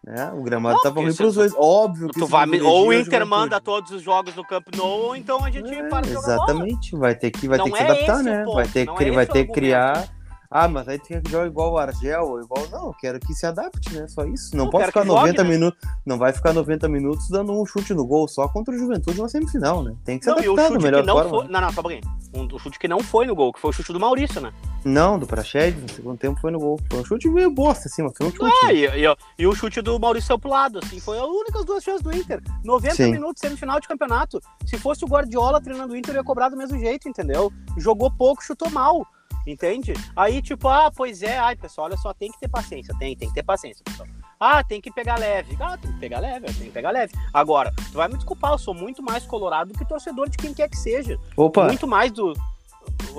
Né? 0.04 0.30
O 0.34 0.42
gramado 0.42 0.74
Não, 0.76 0.82
tava 0.82 1.00
ruim 1.00 1.14
pros 1.14 1.34
dois. 1.34 1.52
Óbvio 1.56 2.08
que 2.08 2.18
Tu 2.20 2.26
vai 2.26 2.48
ou 2.60 2.88
o 2.88 2.92
Inter 2.92 3.26
manda 3.26 3.60
todos 3.60 3.90
os 3.90 4.02
jogos 4.02 4.34
no 4.34 4.44
Camp 4.44 4.66
Nou, 4.76 5.06
ou 5.06 5.16
então 5.16 5.44
a 5.44 5.50
gente 5.50 5.72
É, 5.72 5.88
para 5.88 6.06
de. 6.06 6.12
Exatamente, 6.14 6.96
vai 6.96 7.14
ter 7.14 7.30
que, 7.30 7.48
vai 7.48 7.58
Não 7.58 7.66
ter 7.66 7.70
que 7.72 7.76
se 7.76 7.82
é 7.82 7.86
adaptar, 7.86 8.14
esse 8.14 8.20
o 8.20 8.24
né? 8.32 8.44
ponto, 8.44 8.54
vai 8.54 8.68
ter 8.68 8.86
que, 8.86 9.04
é 9.04 9.10
vai 9.10 9.26
ter 9.26 9.44
que 9.46 9.52
criar. 9.52 10.08
Ah, 10.50 10.66
mas 10.66 10.88
aí 10.88 10.98
tem 10.98 11.20
que 11.20 11.30
jogar 11.30 11.46
igual 11.46 11.72
o 11.72 11.78
Argel, 11.78 12.22
ou 12.22 12.40
igual. 12.40 12.66
Não, 12.70 12.86
eu 12.86 12.94
quero 12.98 13.20
que 13.20 13.34
se 13.34 13.44
adapte, 13.44 13.92
né? 13.92 14.08
Só 14.08 14.24
isso. 14.24 14.56
Não 14.56 14.70
pode 14.70 14.86
ficar 14.86 15.02
que 15.02 15.06
jogue, 15.08 15.20
90 15.20 15.44
né? 15.44 15.50
minutos. 15.50 15.78
Não 16.06 16.16
vai 16.16 16.32
ficar 16.32 16.54
90 16.54 16.88
minutos 16.88 17.28
dando 17.28 17.52
um 17.52 17.66
chute 17.66 17.92
no 17.92 18.06
gol 18.06 18.26
só 18.26 18.48
contra 18.48 18.74
o 18.74 18.78
Juventude 18.78 19.20
na 19.20 19.28
semifinal, 19.28 19.82
né? 19.82 19.94
Tem 20.06 20.18
que 20.18 20.24
se 20.24 20.30
Não, 20.30 20.36
o 20.38 20.40
adaptar 20.40 20.62
da 20.62 20.68
chute 20.68 20.84
melhor 20.84 21.00
que 21.02 21.06
não 21.06 21.14
forma. 21.16 21.30
foi. 21.30 21.48
Não, 21.48 21.60
não, 21.60 21.70
só 21.72 21.80
um 21.80 21.82
pouquinho. 21.82 22.02
Um, 22.34 22.46
o 22.54 22.58
chute 22.58 22.78
que 22.78 22.88
não 22.88 23.00
foi 23.00 23.26
no 23.26 23.34
gol, 23.34 23.52
que 23.52 23.60
foi 23.60 23.70
o 23.70 23.72
chute 23.74 23.92
do 23.92 24.00
Maurício, 24.00 24.40
né? 24.40 24.50
Não, 24.86 25.18
do 25.18 25.26
Praxedes, 25.26 25.82
no 25.82 25.88
segundo 25.90 26.18
tempo 26.18 26.40
foi 26.40 26.50
no 26.50 26.58
gol. 26.58 26.80
Foi 26.90 27.00
um 27.00 27.04
chute 27.04 27.28
meio 27.28 27.50
bosta, 27.50 27.88
assim, 27.88 28.02
mas 28.02 28.12
foi 28.16 28.26
um 28.28 28.30
chute. 28.30 28.44
Ah, 28.64 28.66
né? 28.68 28.74
e, 28.74 28.86
e- 29.06 29.16
e 29.40 29.46
o 29.46 29.54
chute 29.54 29.82
do 29.82 29.98
Maurício 30.00 30.38
pro 30.38 30.48
lado, 30.48 30.78
assim, 30.82 30.98
foi 30.98 31.18
as 31.18 31.24
únicas 31.26 31.64
duas 31.66 31.84
chances 31.84 32.00
do 32.02 32.14
Inter. 32.14 32.40
90 32.64 32.94
Sim. 32.94 33.10
minutos, 33.12 33.40
semifinal 33.40 33.80
de 33.80 33.88
campeonato. 33.88 34.40
Se 34.64 34.78
fosse 34.78 35.04
o 35.04 35.08
Guardiola 35.08 35.60
treinando 35.60 35.92
o 35.92 35.96
Inter, 35.96 36.14
ia 36.14 36.24
cobrar 36.24 36.48
do 36.48 36.56
mesmo 36.56 36.78
jeito, 36.78 37.06
entendeu? 37.06 37.52
Jogou 37.76 38.10
pouco, 38.10 38.42
chutou 38.42 38.70
mal, 38.70 39.06
entende? 39.50 39.92
Aí, 40.16 40.40
tipo, 40.42 40.68
ah, 40.68 40.90
pois 40.94 41.22
é, 41.22 41.38
ai, 41.38 41.56
pessoal, 41.56 41.86
olha 41.86 41.96
só, 41.96 42.12
tem 42.12 42.30
que 42.30 42.38
ter 42.38 42.48
paciência, 42.48 42.94
tem, 42.98 43.16
tem 43.16 43.28
que 43.28 43.34
ter 43.34 43.42
paciência, 43.42 43.82
pessoal. 43.84 44.08
Ah, 44.40 44.62
tem 44.62 44.80
que 44.80 44.90
pegar 44.92 45.18
leve. 45.18 45.56
Ah, 45.60 45.76
tem 45.76 45.92
que 45.92 45.98
pegar 45.98 46.20
leve, 46.20 46.46
tem 46.46 46.66
que 46.66 46.70
pegar 46.70 46.90
leve. 46.92 47.12
Agora, 47.34 47.72
tu 47.90 47.94
vai 47.94 48.06
me 48.08 48.14
desculpar, 48.14 48.52
eu 48.52 48.58
sou 48.58 48.72
muito 48.72 49.02
mais 49.02 49.24
colorado 49.26 49.72
do 49.72 49.78
que 49.78 49.84
torcedor 49.84 50.28
de 50.28 50.36
quem 50.36 50.54
quer 50.54 50.68
que 50.68 50.76
seja. 50.76 51.18
Opa, 51.36 51.64
Muito 51.64 51.88
mais 51.88 52.12
do. 52.12 52.32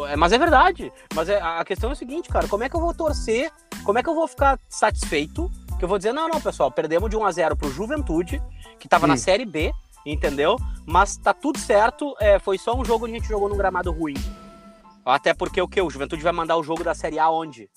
É, 0.07 0.15
Mas 0.15 0.31
é 0.31 0.37
verdade. 0.37 0.91
Mas 1.13 1.27
é- 1.27 1.41
a 1.41 1.63
questão 1.65 1.89
é 1.89 1.93
o 1.93 1.95
seguinte, 1.95 2.29
cara, 2.29 2.47
como 2.47 2.63
é 2.63 2.69
que 2.69 2.75
eu 2.75 2.79
vou 2.79 2.93
torcer? 2.93 3.51
Como 3.83 3.99
é 3.99 4.03
que 4.03 4.07
eu 4.09 4.15
vou 4.15 4.27
ficar 4.29 4.57
satisfeito? 4.69 5.51
Que 5.77 5.83
eu 5.83 5.89
vou 5.89 5.97
dizer, 5.97 6.13
não, 6.13 6.27
não, 6.29 6.39
pessoal, 6.39 6.71
perdemos 6.71 7.09
de 7.09 7.17
1 7.17 7.25
a 7.25 7.31
0 7.31 7.55
pro 7.57 7.69
Juventude, 7.71 8.41
que 8.79 8.87
tava 8.87 9.05
na 9.05 9.13
Hum. 9.15 9.17
Série 9.17 9.45
B, 9.45 9.71
entendeu? 10.05 10.57
Mas 10.85 11.17
tá 11.17 11.33
tudo 11.33 11.59
certo, 11.59 12.15
é, 12.19 12.39
foi 12.39 12.57
só 12.57 12.73
um 12.77 12.83
jogo 12.85 13.05
onde 13.05 13.15
a 13.15 13.19
gente 13.19 13.27
jogou 13.27 13.49
num 13.49 13.57
gramado 13.57 13.91
ruim. 13.91 14.15
Até 15.09 15.33
porque 15.33 15.61
o 15.61 15.67
que? 15.67 15.81
O 15.81 15.89
Juventude 15.89 16.23
vai 16.23 16.31
mandar 16.31 16.57
o 16.57 16.63
jogo 16.63 16.83
da 16.83 16.93
Série 16.93 17.19
A 17.19 17.29
onde? 17.29 17.69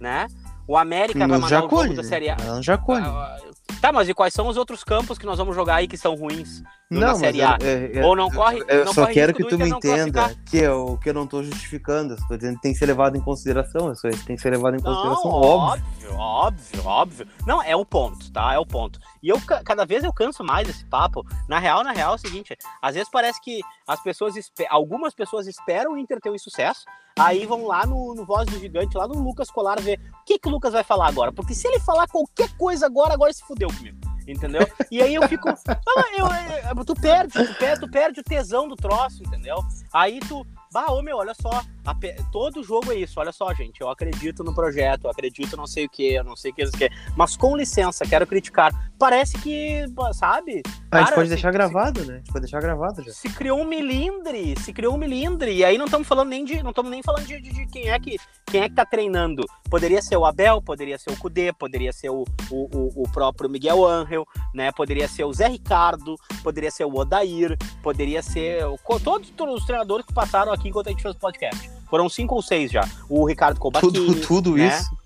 Né? 0.00 0.26
O 0.66 0.76
América 0.76 1.18
vai 1.18 1.28
no 1.28 1.34
mandar 1.34 1.46
o 1.46 1.62
Jacone. 1.62 1.88
jogo 1.88 1.96
da 2.02 2.04
Série 2.04 2.30
A. 2.30 2.36
né? 2.36 2.44
No 2.44 2.62
Jacone. 2.62 3.06
Tá, 3.80 3.92
mas 3.92 4.08
e 4.08 4.14
quais 4.14 4.32
são 4.34 4.46
os 4.48 4.56
outros 4.56 4.82
campos 4.84 5.18
que 5.18 5.26
nós 5.26 5.38
vamos 5.38 5.54
jogar 5.54 5.76
aí 5.76 5.88
que 5.88 5.96
são 5.96 6.14
ruins? 6.14 6.62
na 6.90 7.00
não, 7.00 7.08
mas 7.10 7.18
Série 7.20 7.40
A. 7.40 7.56
eu- 7.60 7.66
é- 7.68 7.98
é- 8.00 8.04
Ou 8.04 8.16
não 8.16 8.28
corre. 8.28 8.64
Eu 8.66 8.84
não 8.84 8.92
só 8.92 9.02
corre 9.02 9.14
quero 9.14 9.32
que 9.32 9.44
tu 9.44 9.56
me 9.56 9.68
não 9.68 9.76
entenda 9.76 10.34
que 10.44 10.56
eu, 10.58 10.98
que 11.00 11.08
eu 11.10 11.14
não 11.14 11.24
tô 11.24 11.40
justificando. 11.40 12.16
Tô 12.26 12.36
dizendo 12.36 12.56
que 12.56 12.62
tem 12.62 12.72
que 12.72 12.78
ser 12.80 12.86
levado 12.86 13.16
em 13.16 13.20
consideração. 13.20 13.92
Isso 13.92 14.08
aí 14.08 14.16
tem 14.24 14.34
que 14.34 14.42
ser 14.42 14.50
levado 14.50 14.74
em 14.74 14.82
Não, 14.82 14.92
consideração, 14.92 15.30
óbvio. 15.30 15.84
óbvio, 16.14 16.14
óbvio, 16.16 16.86
óbvio. 16.86 17.28
Não, 17.46 17.62
é 17.62 17.76
o 17.76 17.84
ponto, 17.84 18.32
tá? 18.32 18.52
É 18.54 18.58
o 18.58 18.66
ponto. 18.66 18.98
E 19.22 19.28
eu, 19.28 19.40
ca- 19.40 19.62
cada 19.62 19.84
vez 19.86 20.02
eu 20.02 20.12
canso 20.12 20.42
mais 20.42 20.66
desse 20.66 20.84
papo. 20.84 21.24
Na 21.48 21.60
real, 21.60 21.84
na 21.84 21.92
real, 21.92 22.12
é 22.12 22.16
o 22.16 22.18
seguinte: 22.18 22.56
às 22.82 22.94
vezes 22.96 23.08
parece 23.08 23.40
que 23.40 23.60
as 23.86 24.02
pessoas, 24.02 24.34
algumas 24.68 25.14
pessoas 25.14 25.46
esperam 25.46 25.92
o 25.92 25.96
Inter 25.98 26.18
ter 26.20 26.30
um 26.30 26.38
sucesso, 26.38 26.84
aí 27.16 27.46
vão 27.46 27.66
lá 27.66 27.86
no, 27.86 28.14
no 28.16 28.24
Voz 28.24 28.46
do 28.46 28.58
Gigante, 28.58 28.96
lá 28.96 29.06
no 29.06 29.14
Lucas 29.22 29.48
Colar, 29.48 29.80
ver 29.80 30.00
o 30.22 30.24
que, 30.24 30.40
que 30.40 30.48
o 30.48 30.50
Lucas 30.50 30.72
vai 30.72 30.82
falar 30.82 31.06
agora. 31.06 31.30
Porque 31.32 31.54
se 31.54 31.68
ele 31.68 31.78
falar 31.78 32.08
qualquer 32.08 32.48
coisa 32.56 32.86
agora, 32.86 33.14
agora 33.14 33.32
se 33.32 33.44
fudeu 33.60 33.68
comigo. 33.68 33.98
Entendeu? 34.26 34.66
E 34.90 35.02
aí 35.02 35.14
eu 35.14 35.26
fico. 35.28 35.48
Não, 35.48 36.04
eu- 36.16 36.26
eu- 36.76 36.84
tu 36.84 36.94
perde, 36.94 37.32
tu 37.32 37.54
perde, 37.54 37.80
tu 37.80 37.90
perde 37.90 38.20
o 38.20 38.22
tesão 38.22 38.68
do 38.68 38.76
troço, 38.76 39.22
entendeu? 39.24 39.56
Aí 39.92 40.20
tu, 40.20 40.46
Bah, 40.72 40.86
ô 40.92 41.02
meu, 41.02 41.16
olha 41.16 41.34
só, 41.34 41.64
pe... 41.98 42.14
todo 42.30 42.62
jogo 42.62 42.92
é 42.92 42.94
isso, 42.94 43.18
olha 43.18 43.32
só, 43.32 43.52
gente, 43.52 43.80
eu 43.80 43.88
acredito 43.88 44.44
no 44.44 44.54
projeto, 44.54 45.04
eu 45.04 45.10
acredito 45.10 45.56
não 45.56 45.66
sei 45.66 45.86
o 45.86 45.88
que, 45.88 46.14
eu 46.14 46.22
não 46.22 46.36
sei 46.36 46.52
o 46.52 46.54
que, 46.54 46.64
que, 46.70 46.88
mas 47.16 47.36
com 47.36 47.56
licença, 47.56 48.06
quero 48.06 48.24
criticar. 48.24 48.72
Parece 48.96 49.36
que, 49.38 49.84
sabe? 50.12 50.62
Ah, 50.92 50.98
a 50.98 51.00
gente 51.00 51.14
pode 51.14 51.28
deixar 51.28 51.48
se, 51.48 51.52
gravado, 51.52 52.04
né? 52.04 52.14
A 52.14 52.16
gente 52.18 52.32
pode 52.32 52.40
deixar 52.42 52.60
gravado 52.60 53.02
já. 53.02 53.10
Se 53.10 53.28
criou 53.30 53.58
um 53.60 53.64
milindre, 53.64 54.54
se 54.60 54.72
criou 54.72 54.94
um 54.94 54.98
milindre, 54.98 55.52
e 55.52 55.64
aí 55.64 55.76
não 55.76 55.86
estamos 55.86 56.06
falando 56.06 56.28
nem 56.28 56.44
de, 56.44 56.62
não 56.62 56.70
estamos 56.70 56.90
nem 56.90 57.02
falando 57.02 57.26
de, 57.26 57.40
de, 57.40 57.50
de, 57.50 57.66
quem 57.66 57.88
é 57.88 57.98
que 57.98 58.16
quem 58.46 58.62
é 58.62 58.68
que 58.68 58.74
tá 58.74 58.84
treinando. 58.84 59.44
Poderia 59.68 60.00
ser 60.02 60.16
o 60.16 60.24
Abel, 60.24 60.62
poderia 60.62 60.98
ser 60.98 61.10
o 61.10 61.16
Cudê, 61.16 61.52
poderia 61.52 61.92
ser 61.92 62.10
o, 62.10 62.24
o, 62.50 63.02
o 63.02 63.10
próprio 63.10 63.50
Miguel 63.50 63.84
Angel, 63.84 64.24
né? 64.54 64.72
Poderia 64.72 65.08
ser 65.08 65.24
o 65.24 65.32
Zé 65.32 65.48
Ricardo, 65.48 66.16
poderia 66.42 66.70
ser 66.70 66.84
o 66.84 66.94
Odair, 66.94 67.56
poderia 67.82 68.22
ser 68.22 68.64
o, 68.66 68.78
todos, 68.98 69.30
todos 69.30 69.60
os 69.60 69.64
treinadores 69.64 70.04
que 70.06 70.12
passaram 70.12 70.52
aqui 70.52 70.68
enquanto 70.68 70.88
a 70.88 70.90
gente 70.90 71.02
fez 71.02 71.14
o 71.14 71.18
podcast. 71.18 71.70
Foram 71.88 72.08
cinco 72.08 72.34
ou 72.34 72.42
seis 72.42 72.70
já. 72.70 72.88
O 73.08 73.26
Ricardo 73.26 73.58
Colbatini. 73.58 73.92
Tudo, 73.92 74.20
tudo 74.20 74.56
né? 74.56 74.68
isso. 74.68 75.00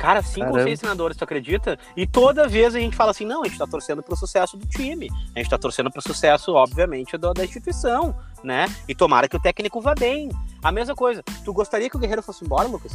Cara, 0.00 0.22
cinco 0.22 0.46
Caramba. 0.46 0.60
ou 0.60 0.64
seis 0.64 0.78
treinadores, 0.78 1.14
tu 1.14 1.24
acredita? 1.24 1.78
E 1.94 2.06
toda 2.06 2.48
vez 2.48 2.74
a 2.74 2.80
gente 2.80 2.96
fala 2.96 3.10
assim, 3.10 3.26
não, 3.26 3.42
a 3.42 3.44
gente 3.46 3.58
tá 3.58 3.66
torcendo 3.66 4.02
pro 4.02 4.16
sucesso 4.16 4.56
do 4.56 4.66
time. 4.66 5.10
A 5.36 5.40
gente 5.40 5.50
tá 5.50 5.58
torcendo 5.58 5.90
pro 5.90 6.00
sucesso, 6.00 6.54
obviamente, 6.54 7.18
do, 7.18 7.34
da 7.34 7.44
instituição, 7.44 8.16
né? 8.42 8.64
E 8.88 8.94
tomara 8.94 9.28
que 9.28 9.36
o 9.36 9.40
técnico 9.40 9.78
vá 9.78 9.94
bem. 9.94 10.30
A 10.62 10.72
mesma 10.72 10.94
coisa. 10.94 11.22
Tu 11.44 11.52
gostaria 11.52 11.90
que 11.90 11.96
o 11.96 11.98
Guerreiro 11.98 12.22
fosse 12.22 12.42
embora, 12.42 12.66
Lucas? 12.66 12.92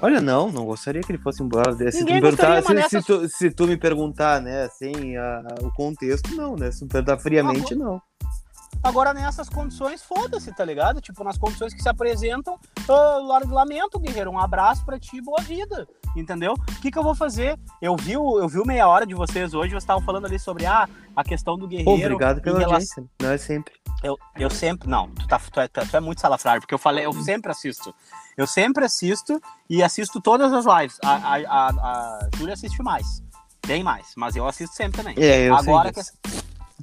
Olha, 0.00 0.20
não, 0.20 0.52
não 0.52 0.64
gostaria 0.64 1.02
que 1.02 1.12
ele 1.12 1.22
fosse 1.22 1.42
embora. 1.42 1.72
Se 1.90 2.00
tu, 2.00 2.06
perguntar, 2.06 2.62
se, 2.62 2.74
nessa... 2.74 3.00
se, 3.00 3.06
tu, 3.06 3.28
se 3.28 3.50
tu, 3.50 3.66
me 3.66 3.76
perguntar, 3.76 4.40
né, 4.40 4.64
assim, 4.64 5.16
a, 5.16 5.38
a, 5.38 5.66
o 5.66 5.72
contexto, 5.72 6.34
não, 6.34 6.56
né? 6.56 6.70
Se 6.70 6.80
tu 6.80 6.88
perguntar 6.88 7.18
friamente, 7.18 7.74
não. 7.74 8.00
Agora, 8.84 9.14
nessas 9.14 9.48
condições, 9.48 10.02
foda-se, 10.02 10.52
tá 10.52 10.62
ligado? 10.62 11.00
Tipo, 11.00 11.24
nas 11.24 11.38
condições 11.38 11.72
que 11.72 11.82
se 11.82 11.88
apresentam, 11.88 12.60
uh, 12.86 13.48
lamento, 13.50 13.98
guerreiro. 13.98 14.30
Um 14.30 14.38
abraço 14.38 14.84
pra 14.84 14.98
ti, 15.00 15.22
boa 15.22 15.40
vida. 15.40 15.88
Entendeu? 16.14 16.52
O 16.52 16.80
que, 16.82 16.90
que 16.90 16.98
eu 16.98 17.02
vou 17.02 17.14
fazer? 17.14 17.58
Eu 17.80 17.96
vi, 17.96 18.14
o, 18.14 18.38
eu 18.38 18.46
vi 18.46 18.58
o 18.58 18.66
meia 18.66 18.86
hora 18.86 19.06
de 19.06 19.14
vocês 19.14 19.54
hoje, 19.54 19.70
vocês 19.70 19.82
estavam 19.82 20.04
falando 20.04 20.26
ali 20.26 20.38
sobre 20.38 20.66
ah, 20.66 20.86
a 21.16 21.24
questão 21.24 21.56
do 21.56 21.66
guerreiro. 21.66 22.14
Obrigado 22.14 22.42
pela 22.42 22.58
relação... 22.58 22.74
audiência. 22.74 23.04
Não 23.22 23.30
é 23.30 23.38
sempre. 23.38 23.72
Eu, 24.02 24.18
eu 24.36 24.50
sempre. 24.50 24.86
Não, 24.86 25.08
tu, 25.08 25.26
tá, 25.26 25.38
tu, 25.38 25.60
é, 25.60 25.66
tu 25.66 25.96
é 25.96 26.00
muito 26.00 26.20
salafrário, 26.20 26.60
porque 26.60 26.74
eu 26.74 26.78
falei, 26.78 27.06
eu 27.06 27.12
sempre 27.14 27.50
assisto. 27.50 27.92
Eu 28.36 28.46
sempre 28.46 28.84
assisto 28.84 29.40
e 29.68 29.82
assisto 29.82 30.20
todas 30.20 30.52
as 30.52 30.66
lives. 30.66 30.98
A, 31.02 31.16
a, 31.16 31.36
a, 31.36 31.68
a 31.68 32.28
Júlia 32.36 32.52
assiste 32.52 32.82
mais. 32.82 33.22
Bem 33.66 33.82
mais, 33.82 34.12
mas 34.14 34.36
eu 34.36 34.46
assisto 34.46 34.76
sempre 34.76 34.98
também. 34.98 35.16
É, 35.18 35.48
eu 35.48 35.56
Agora 35.56 35.90
que. 35.90 36.00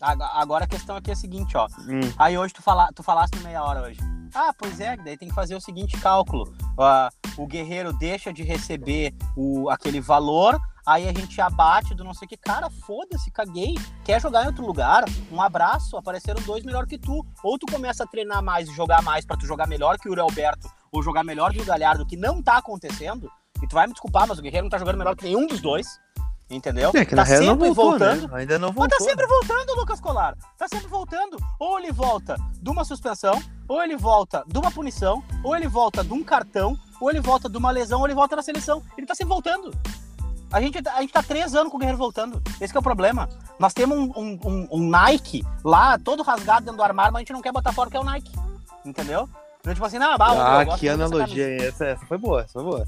Agora 0.01 0.65
a 0.65 0.67
questão 0.67 0.95
aqui 0.95 1.11
é 1.11 1.13
a 1.13 1.15
seguinte, 1.15 1.55
ó. 1.55 1.67
Hum. 1.87 2.01
Aí 2.17 2.37
hoje 2.37 2.53
tu, 2.53 2.61
fala, 2.61 2.89
tu 2.93 3.03
falaste 3.03 3.37
meia 3.39 3.63
hora 3.63 3.83
hoje. 3.83 3.99
Ah, 4.33 4.53
pois 4.57 4.79
é, 4.79 4.95
daí 4.97 5.17
tem 5.17 5.27
que 5.27 5.35
fazer 5.35 5.55
o 5.55 5.61
seguinte 5.61 5.99
cálculo. 5.99 6.53
Uh, 6.77 7.41
o 7.41 7.45
guerreiro 7.45 7.91
deixa 7.91 8.31
de 8.31 8.43
receber 8.43 9.13
o, 9.35 9.69
aquele 9.69 9.99
valor, 9.99 10.57
aí 10.85 11.07
a 11.07 11.13
gente 11.13 11.39
abate 11.41 11.93
do 11.93 12.03
não 12.03 12.13
sei 12.13 12.25
o 12.25 12.29
que. 12.29 12.37
Cara, 12.37 12.69
foda-se, 12.69 13.29
caguei. 13.29 13.75
Quer 14.05 14.21
jogar 14.21 14.43
em 14.43 14.47
outro 14.47 14.65
lugar? 14.65 15.03
Um 15.31 15.41
abraço, 15.41 15.97
apareceram 15.97 16.41
dois 16.43 16.63
melhor 16.63 16.87
que 16.87 16.97
tu. 16.97 17.25
Ou 17.43 17.59
tu 17.59 17.65
começa 17.69 18.03
a 18.03 18.07
treinar 18.07 18.41
mais 18.41 18.69
e 18.69 18.73
jogar 18.73 19.01
mais 19.01 19.25
para 19.25 19.37
tu 19.37 19.45
jogar 19.45 19.67
melhor 19.67 19.97
que 19.97 20.07
o 20.07 20.11
Uri 20.11 20.21
Alberto, 20.21 20.69
ou 20.91 21.03
jogar 21.03 21.23
melhor 21.23 21.51
que 21.51 21.61
o 21.61 21.65
Galhardo, 21.65 22.05
que 22.05 22.15
não 22.15 22.41
tá 22.41 22.57
acontecendo. 22.57 23.29
E 23.61 23.67
tu 23.67 23.75
vai 23.75 23.85
me 23.85 23.93
desculpar, 23.93 24.27
mas 24.27 24.39
o 24.39 24.41
Guerreiro 24.41 24.65
não 24.65 24.71
tá 24.71 24.77
jogando 24.77 24.97
melhor 24.97 25.15
que 25.15 25.25
nenhum 25.25 25.45
dos 25.45 25.61
dois. 25.61 25.99
Entendeu? 26.51 26.91
É, 26.93 27.05
que 27.05 27.15
tá 27.15 27.25
sempre 27.25 27.69
voltou, 27.69 27.91
voltando. 27.91 28.27
Né? 28.27 28.39
Ainda 28.41 28.59
não 28.59 28.73
voltou. 28.73 28.89
Mas 28.89 28.97
tá 28.97 29.03
sempre 29.03 29.25
voltando, 29.25 29.73
Lucas 29.75 30.01
Colar. 30.01 30.35
Tá 30.57 30.67
sempre 30.67 30.87
voltando. 30.87 31.37
Ou 31.57 31.79
ele 31.79 31.93
volta 31.93 32.35
de 32.61 32.69
uma 32.69 32.83
suspensão, 32.83 33.41
ou 33.67 33.81
ele 33.81 33.95
volta 33.95 34.43
de 34.45 34.59
uma 34.59 34.69
punição, 34.69 35.23
ou 35.43 35.55
ele 35.55 35.69
volta 35.69 36.03
de 36.03 36.11
um 36.11 36.21
cartão, 36.21 36.77
ou 36.99 37.09
ele 37.09 37.21
volta 37.21 37.49
de 37.49 37.57
uma 37.57 37.71
lesão, 37.71 38.01
ou 38.01 38.05
ele 38.05 38.13
volta 38.13 38.35
da 38.35 38.41
seleção. 38.41 38.83
Ele 38.97 39.07
tá 39.07 39.15
sempre 39.15 39.33
voltando. 39.33 39.73
A 40.51 40.59
gente, 40.59 40.77
a 40.85 40.99
gente 40.99 41.13
tá 41.13 41.23
três 41.23 41.55
anos 41.55 41.71
com 41.71 41.77
o 41.77 41.79
Guerreiro 41.79 41.97
voltando. 41.97 42.41
Esse 42.59 42.75
é 42.75 42.79
o 42.79 42.83
problema. 42.83 43.29
Nós 43.57 43.73
temos 43.73 43.97
um, 43.97 44.11
um, 44.13 44.39
um, 44.43 44.67
um, 44.71 44.89
Nike 44.89 45.45
lá, 45.63 45.97
todo 45.97 46.21
rasgado 46.21 46.65
dentro 46.65 46.77
do 46.77 46.83
armário, 46.83 47.13
mas 47.13 47.19
a 47.19 47.21
gente 47.21 47.31
não 47.31 47.41
quer 47.41 47.53
botar 47.53 47.71
fora 47.71 47.89
que 47.89 47.95
é 47.95 47.99
o 47.99 48.03
Nike. 48.03 48.33
Entendeu? 48.83 49.29
Então, 49.61 49.73
tipo 49.73 49.85
assim, 49.85 49.99
não, 49.99 50.17
bah, 50.17 50.61
ah, 50.61 50.77
que 50.77 50.89
analogia. 50.89 51.47
Essa, 51.67 51.85
essa 51.85 52.05
foi 52.05 52.17
boa, 52.17 52.41
essa 52.41 52.53
foi 52.53 52.63
boa. 52.63 52.85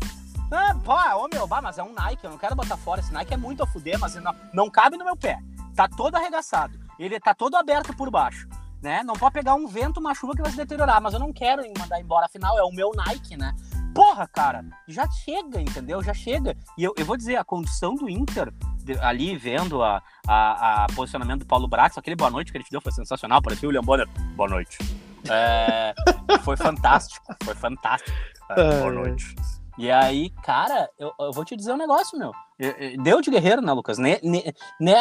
Ah, 0.56 0.76
pô, 0.84 0.94
ô 0.94 1.28
meu, 1.34 1.48
bah, 1.48 1.62
mas 1.62 1.80
é 1.80 1.84
um 1.84 1.94
Nike, 1.94 2.24
eu 2.24 2.30
não 2.30 2.38
quero 2.38 2.56
botar 2.56 2.78
fora. 2.78 3.02
Esse 3.02 3.12
Nike 3.12 3.34
é 3.34 3.38
muito 3.38 3.64
a 3.64 3.68
fuder, 3.68 3.98
mas 4.00 4.14
não, 4.16 4.36
não 4.54 4.70
cabe 4.70 4.98
no 4.98 5.04
meu 5.04 5.18
pé. 5.18 5.40
Tá 5.76 5.88
todo 5.88 6.16
arregaçado. 6.16 6.80
Ele 7.00 7.20
tá 7.20 7.34
todo 7.34 7.56
aberto 7.56 7.96
por 7.96 8.12
baixo. 8.12 8.48
Né? 8.80 9.02
Não 9.02 9.16
pode 9.16 9.34
pegar 9.34 9.56
um 9.56 9.66
vento, 9.66 10.00
uma 10.00 10.14
chuva 10.14 10.34
que 10.36 10.42
vai 10.42 10.52
se 10.52 10.58
deteriorar, 10.58 11.02
mas 11.02 11.14
eu 11.14 11.20
não 11.20 11.34
quero 11.34 11.64
mandar 11.80 12.00
embora, 12.00 12.26
afinal 12.26 12.60
é 12.60 12.64
o 12.64 12.72
meu 12.72 12.92
Nike, 12.94 13.38
né? 13.38 13.56
Porra, 13.96 14.28
cara, 14.28 14.66
já 14.88 15.10
chega, 15.10 15.62
entendeu? 15.62 16.04
Já 16.04 16.14
chega. 16.14 16.56
E 16.78 16.84
eu, 16.84 16.94
eu 16.98 17.06
vou 17.06 17.16
dizer, 17.16 17.38
a 17.38 17.46
condição 17.46 17.96
do 17.96 18.10
Inter, 18.10 18.54
de, 18.84 19.00
ali 19.00 19.38
vendo 19.38 19.82
a, 19.82 20.04
a, 20.28 20.84
a, 20.84 20.88
posicionamento 20.94 21.40
do 21.40 21.46
Paulo 21.46 21.68
Brax, 21.68 21.98
aquele 21.98 22.16
boa 22.16 22.30
noite 22.30 22.52
que 22.52 22.58
ele 22.58 22.66
te 22.66 22.72
deu 22.72 22.82
foi 22.82 22.92
sensacional, 22.92 23.42
parecia 23.42 23.68
o 23.68 23.70
William 23.70 23.84
Bonner. 23.84 24.08
Boa 24.36 24.50
noite. 24.50 24.78
É, 25.30 25.94
foi 26.44 26.58
fantástico, 26.58 27.26
foi 27.44 27.56
fantástico. 27.56 28.12
É, 28.50 28.80
boa 28.80 28.92
noite. 28.92 29.34
E 29.78 29.90
aí, 29.90 30.30
cara, 30.44 30.90
eu, 31.00 31.12
eu, 31.20 31.32
vou 31.32 31.44
te 31.44 31.56
dizer 31.56 31.74
um 31.74 31.78
negócio, 31.78 32.18
meu. 32.18 32.32
Deu 33.04 33.22
de 33.22 33.32
guerreiro, 33.32 33.62
né, 33.62 33.74
Lucas? 33.74 33.98
Ne, 33.98 34.20
ne, 34.24 34.44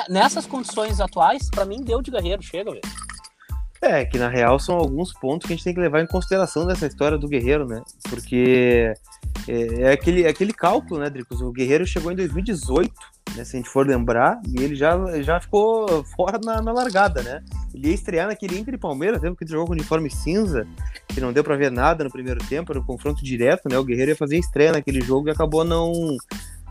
nessas 0.09 0.47
condições 0.47 1.00
atuais, 1.00 1.50
para 1.50 1.64
mim, 1.64 1.83
deu 1.83 2.00
de 2.00 2.11
guerreiro. 2.11 2.43
Chega, 2.43 2.71
velho. 2.71 2.83
É, 3.83 4.05
que 4.05 4.17
na 4.17 4.29
real 4.29 4.61
são 4.61 4.76
alguns 4.76 5.12
pontos 5.12 5.45
que 5.45 5.52
a 5.52 5.57
gente 5.57 5.64
tem 5.64 5.75
que 5.75 5.81
levar 5.81 6.00
em 6.00 6.07
consideração 6.07 6.64
dessa 6.64 6.87
história 6.87 7.19
do 7.19 7.26
Guerreiro, 7.26 7.67
né? 7.67 7.83
Porque 8.09 8.95
é, 9.49 9.83
é 9.83 9.93
aquele, 9.93 10.23
é 10.23 10.29
aquele 10.29 10.52
cálculo, 10.52 11.00
né, 11.00 11.11
Dricos? 11.11 11.41
O 11.41 11.50
Guerreiro 11.50 11.85
chegou 11.85 12.12
em 12.12 12.14
2018, 12.14 12.95
né, 13.35 13.45
se 13.45 13.57
a 13.57 13.59
gente 13.59 13.69
for 13.69 13.85
lembrar, 13.85 14.41
e 14.47 14.62
ele 14.62 14.76
já, 14.76 15.21
já 15.23 15.41
ficou 15.41 16.05
fora 16.17 16.38
na, 16.45 16.62
na 16.62 16.71
largada, 16.71 17.25
né? 17.25 17.43
Ele 17.75 17.88
ia 17.88 17.95
estrear 17.95 18.29
naquele 18.29 18.57
Inter 18.57 18.75
e 18.75 18.79
Palmeiras, 18.79 19.21
lembra 19.21 19.37
que 19.37 19.43
ele 19.43 19.50
jogou 19.50 19.67
com 19.67 19.73
uniforme 19.73 20.09
cinza, 20.09 20.64
que 21.12 21.21
não 21.21 21.33
deu 21.33 21.45
para 21.45 21.57
ver 21.57 21.71
nada 21.71 22.04
no 22.04 22.11
primeiro 22.11 22.45
tempo, 22.47 22.73
era 22.73 22.81
um 22.81 22.85
confronto 22.85 23.23
direto, 23.25 23.69
né? 23.69 23.78
O 23.78 23.85
Guerreiro 23.85 24.12
ia 24.12 24.16
fazer 24.16 24.38
estreia 24.38 24.73
naquele 24.73 25.00
jogo 25.00 25.28
e 25.28 25.31
acabou 25.31 25.64
não 25.64 25.92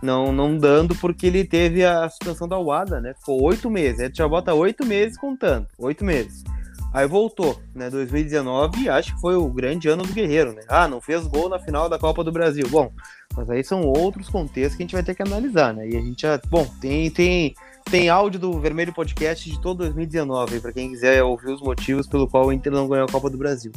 não, 0.02 0.32
não 0.32 0.58
dando 0.58 0.96
porque 0.96 1.28
ele 1.28 1.46
teve 1.46 1.86
a 1.86 2.10
suspensão 2.10 2.48
da 2.48 2.60
UADA, 2.60 3.00
né? 3.00 3.14
Ficou 3.14 3.42
oito 3.44 3.70
meses. 3.70 4.00
A 4.00 4.06
gente 4.06 4.18
já 4.18 4.28
bota 4.28 4.54
oito 4.54 4.86
meses 4.86 5.18
contando. 5.18 5.68
Oito 5.78 6.04
meses. 6.04 6.44
Aí 6.94 7.08
voltou, 7.08 7.58
né? 7.74 7.90
2019, 7.90 8.90
acho 8.90 9.16
que 9.16 9.22
foi 9.22 9.36
o 9.36 9.48
grande 9.48 9.88
ano 9.88 10.04
do 10.04 10.12
Guerreiro, 10.12 10.54
né? 10.54 10.62
Ah, 10.68 10.90
não 10.90 11.00
fez 11.00 11.26
gol 11.26 11.48
na 11.48 11.58
final 11.58 11.88
da 11.88 11.98
Copa 11.98 12.22
do 12.22 12.34
Brasil. 12.34 12.68
Bom, 12.70 12.92
mas 13.36 13.50
aí 13.50 13.64
são 13.64 13.84
outros 13.84 14.28
contextos 14.28 14.76
que 14.76 14.84
a 14.84 14.86
gente 14.86 14.96
vai 14.96 15.04
ter 15.04 15.16
que 15.16 15.22
analisar, 15.22 15.74
né? 15.74 15.88
E 15.88 15.96
a 15.96 16.02
gente 16.02 16.24
já. 16.24 16.38
Bom, 16.50 16.68
tem, 16.82 17.10
tem, 17.10 17.54
tem 17.90 18.10
áudio 18.10 18.42
do 18.42 18.60
Vermelho 18.60 18.94
Podcast 18.94 19.50
de 19.50 19.62
todo 19.62 19.78
2019, 19.78 20.60
para 20.60 20.74
quem 20.74 20.90
quiser 20.90 21.24
ouvir 21.24 21.52
os 21.52 21.62
motivos 21.62 22.08
pelo 22.08 22.28
qual 22.28 22.48
o 22.48 22.52
Inter 22.52 22.74
não 22.74 22.90
ganhou 22.90 23.06
a 23.06 23.12
Copa 23.12 23.30
do 23.30 23.38
Brasil. 23.38 23.72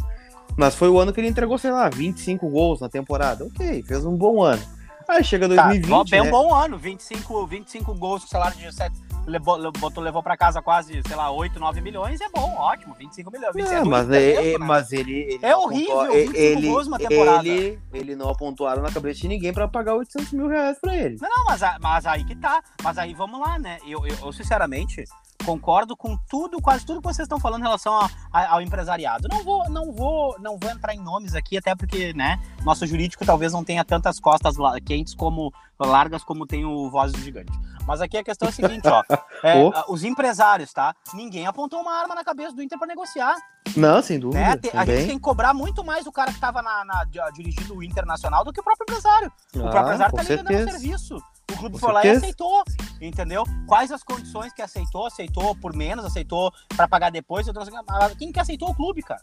Mas 0.57 0.75
foi 0.75 0.89
o 0.89 0.99
ano 0.99 1.13
que 1.13 1.21
ele 1.21 1.29
entregou, 1.29 1.59
sei 1.59 1.71
lá, 1.71 1.89
25 1.89 2.49
gols 2.49 2.81
na 2.81 2.89
temporada. 2.89 3.45
Ok, 3.45 3.83
fez 3.83 4.05
um 4.05 4.17
bom 4.17 4.43
ano. 4.43 4.63
Aí 5.09 5.23
chega 5.23 5.49
2020. 5.49 5.89
Tá, 5.89 6.05
bem 6.11 6.23
né? 6.23 6.29
um 6.29 6.31
bom 6.31 6.55
ano, 6.55 6.79
25, 6.79 7.47
25 7.47 7.95
gols 7.95 8.23
com 8.23 8.29
salário 8.29 8.57
de 8.57 8.75
7, 8.75 8.95
levou, 9.27 9.73
botou, 9.73 10.03
levou 10.03 10.23
pra 10.23 10.37
casa 10.37 10.63
quase, 10.63 11.01
sei 11.07 11.17
lá, 11.17 11.31
8, 11.31 11.59
9 11.59 11.81
milhões, 11.81 12.21
é 12.21 12.29
bom, 12.29 12.55
ótimo, 12.57 12.95
25 12.99 13.31
milhões. 13.31 13.55
25 13.55 13.81
não, 13.81 13.91
mas, 13.91 14.11
é, 14.11 14.53
é, 14.53 14.59
mas 14.59 14.93
ele, 14.93 15.13
ele 15.13 15.39
É 15.43 15.57
horrível, 15.57 16.01
apontou, 16.01 16.17
25 16.17 16.39
ele, 16.39 16.69
gols 16.69 16.87
uma 16.87 16.99
temporada. 16.99 17.49
Ele, 17.49 17.79
ele 17.93 18.17
não 18.17 18.31
apontaram 18.31 18.83
na 18.83 18.91
cabeça 18.91 19.21
de 19.21 19.29
ninguém 19.29 19.53
pra 19.53 19.69
pagar 19.69 19.95
800 19.95 20.33
mil 20.33 20.49
reais 20.49 20.79
pra 20.81 20.97
ele. 20.97 21.17
Não, 21.21 21.29
não, 21.29 21.45
mas, 21.45 21.61
mas 21.81 22.07
aí 22.07 22.25
que 22.25 22.35
tá. 22.35 22.63
Mas 22.83 22.99
aí 22.99 23.15
vamos 23.15 23.41
lá, 23.41 23.59
né? 23.59 23.79
Eu, 23.87 24.07
eu, 24.07 24.17
eu 24.23 24.33
sinceramente, 24.33 25.05
concordo 25.45 25.97
com 25.97 26.17
tudo, 26.29 26.61
quase 26.61 26.85
tudo 26.85 27.01
que 27.01 27.07
vocês 27.07 27.27
estão 27.27 27.39
falando 27.39 27.61
em 27.61 27.65
relação 27.65 27.93
a, 27.99 28.11
a, 28.33 28.55
ao 28.55 28.63
empresariado. 28.63 29.29
Não 29.29 29.45
vou, 29.45 29.69
não 29.71 29.93
vou, 29.93 30.37
não 30.41 30.59
vou 30.59 30.71
entrar 30.71 30.95
em 30.95 31.01
nomes 31.01 31.35
aqui, 31.35 31.57
até 31.57 31.75
porque, 31.75 32.13
né, 32.15 32.41
nosso 32.65 32.87
jurídico 32.87 33.25
talvez 33.25 33.53
não 33.53 33.63
tenha 33.63 33.85
tantas 33.85 34.19
costas 34.19 34.57
quentes 34.85 35.15
como 35.15 35.53
largas 35.79 36.25
como 36.25 36.47
tem 36.47 36.65
o 36.65 36.91
Voz 36.91 37.13
do 37.13 37.21
Gigante. 37.21 37.53
Mas 37.87 38.01
aqui 38.01 38.17
a 38.17 38.25
questão 38.25 38.49
é 38.49 38.51
a 38.51 38.55
seguinte, 38.55 38.89
ó, 38.89 39.03
é, 39.43 39.63
oh. 39.63 39.93
os 39.93 40.05
empresários, 40.05 40.73
tá? 40.73 40.95
Ninguém 41.13 41.47
apontou 41.47 41.81
uma 41.81 41.93
arma 41.93 42.15
na 42.15 42.25
cabeça 42.25 42.55
do 42.55 42.63
Inter 42.63 42.79
para 42.79 42.89
negociar. 42.89 43.37
Não, 43.77 44.03
sem 44.03 44.21
dúvida. 44.21 44.41
Né? 44.41 44.61
A 44.73 44.85
gente 44.85 45.07
tem 45.07 45.17
que 45.17 45.21
cobrar 45.21 45.53
muito 45.53 45.83
mais 45.83 46.07
o 46.07 46.13
cara 46.13 46.31
que 46.31 46.37
estava 46.37 46.63
na, 46.63 46.85
na, 46.85 47.05
dirigindo 47.33 47.77
o 47.77 47.83
Internacional 47.83 48.45
do 48.45 48.53
que 48.53 48.61
o 48.61 48.63
próprio 48.63 48.85
empresário. 48.85 49.33
Ah, 49.55 49.59
o 49.59 49.71
próprio 49.71 49.95
empresário 49.95 50.15
tá 50.15 50.23
dando 50.23 50.71
serviço. 50.71 51.17
O 51.53 51.57
clube 51.57 51.79
foi 51.79 51.93
lá 51.93 52.05
e 52.05 52.11
aceitou, 52.11 52.65
entendeu? 53.01 53.45
Quais 53.67 53.91
as 53.93 54.03
condições 54.03 54.53
que 54.53 54.63
aceitou? 54.63 55.07
Aceitou 55.07 55.55
por 55.57 55.75
menos, 55.75 56.05
aceitou 56.05 56.53
para 56.75 56.89
pagar 56.89 57.11
depois. 57.11 57.47
Quem 58.19 58.33
que 58.33 58.41
aceitou 58.41 58.71
o 58.71 58.75
clube, 58.75 59.03
cara? 59.03 59.23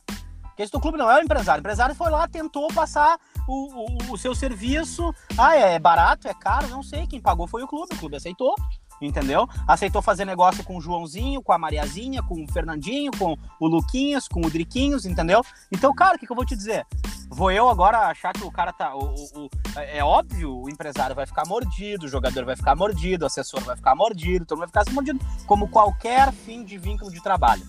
Quem 0.56 0.64
aceitou 0.64 0.80
o 0.80 0.82
clube 0.82 0.98
não 0.98 1.10
é 1.10 1.20
o 1.20 1.24
empresário. 1.24 1.60
O 1.60 1.64
empresário 1.64 1.96
foi 1.96 2.12
lá, 2.12 2.28
tentou 2.28 2.68
passar 2.74 3.18
o, 3.48 4.12
o, 4.12 4.14
o 4.14 4.18
seu 4.18 4.36
serviço. 4.36 5.14
Ah, 5.38 5.56
é 5.56 5.80
barato, 5.80 6.28
é 6.28 6.34
caro, 6.34 6.68
não 6.68 6.84
sei. 6.84 7.08
Quem 7.08 7.22
pagou 7.22 7.48
foi 7.48 7.64
o 7.64 7.68
clube, 7.68 7.96
o 7.96 7.98
clube 7.98 8.18
aceitou. 8.18 8.54
Entendeu? 9.02 9.48
Aceitou 9.68 10.02
fazer 10.02 10.26
negócio 10.26 10.64
com 10.64 10.78
o 10.78 10.82
Joãozinho, 10.82 11.42
com 11.42 11.52
a 11.52 11.58
Mariazinha, 11.58 12.22
com 12.22 12.44
o 12.44 12.52
Fernandinho, 12.52 13.12
com 13.18 13.38
o 13.60 13.68
Luquinhas, 13.68 14.28
com 14.28 14.42
o 14.42 14.50
Driquinhos, 14.50 15.06
entendeu? 15.06 15.42
Então, 15.72 15.94
cara, 15.94 16.16
o 16.16 16.20
que, 16.20 16.26
que 16.26 16.32
eu 16.32 16.36
vou 16.36 16.46
te 16.46 16.56
dizer? 16.56 16.86
Vou 17.30 17.50
eu 17.50 17.70
agora 17.70 18.00
achar 18.08 18.34
que 18.34 18.44
o 18.44 18.52
cara 18.52 18.74
tá. 18.74 18.94
O, 18.94 19.16
o, 19.16 19.46
o, 19.46 19.50
é 19.76 20.04
óbvio, 20.04 20.64
o 20.64 20.70
empresário 20.70 21.16
vai 21.16 21.26
ficar 21.26 21.48
mordido, 21.48 22.06
o 22.06 22.10
jogador 22.10 22.44
vai 22.44 22.56
ficar 22.56 22.76
mordido, 22.76 23.24
o 23.24 23.28
assessor 23.28 23.62
vai 23.62 23.76
ficar 23.76 23.96
mordido, 23.96 24.46
todo 24.46 24.60
mundo 24.60 24.70
vai 24.72 24.84
ficar 24.84 24.94
mordido, 24.94 25.20
como 25.46 25.70
qualquer 25.70 26.32
fim 26.34 26.64
de 26.64 26.78
vínculo 26.78 27.10
de 27.10 27.24
trabalho. 27.24 27.64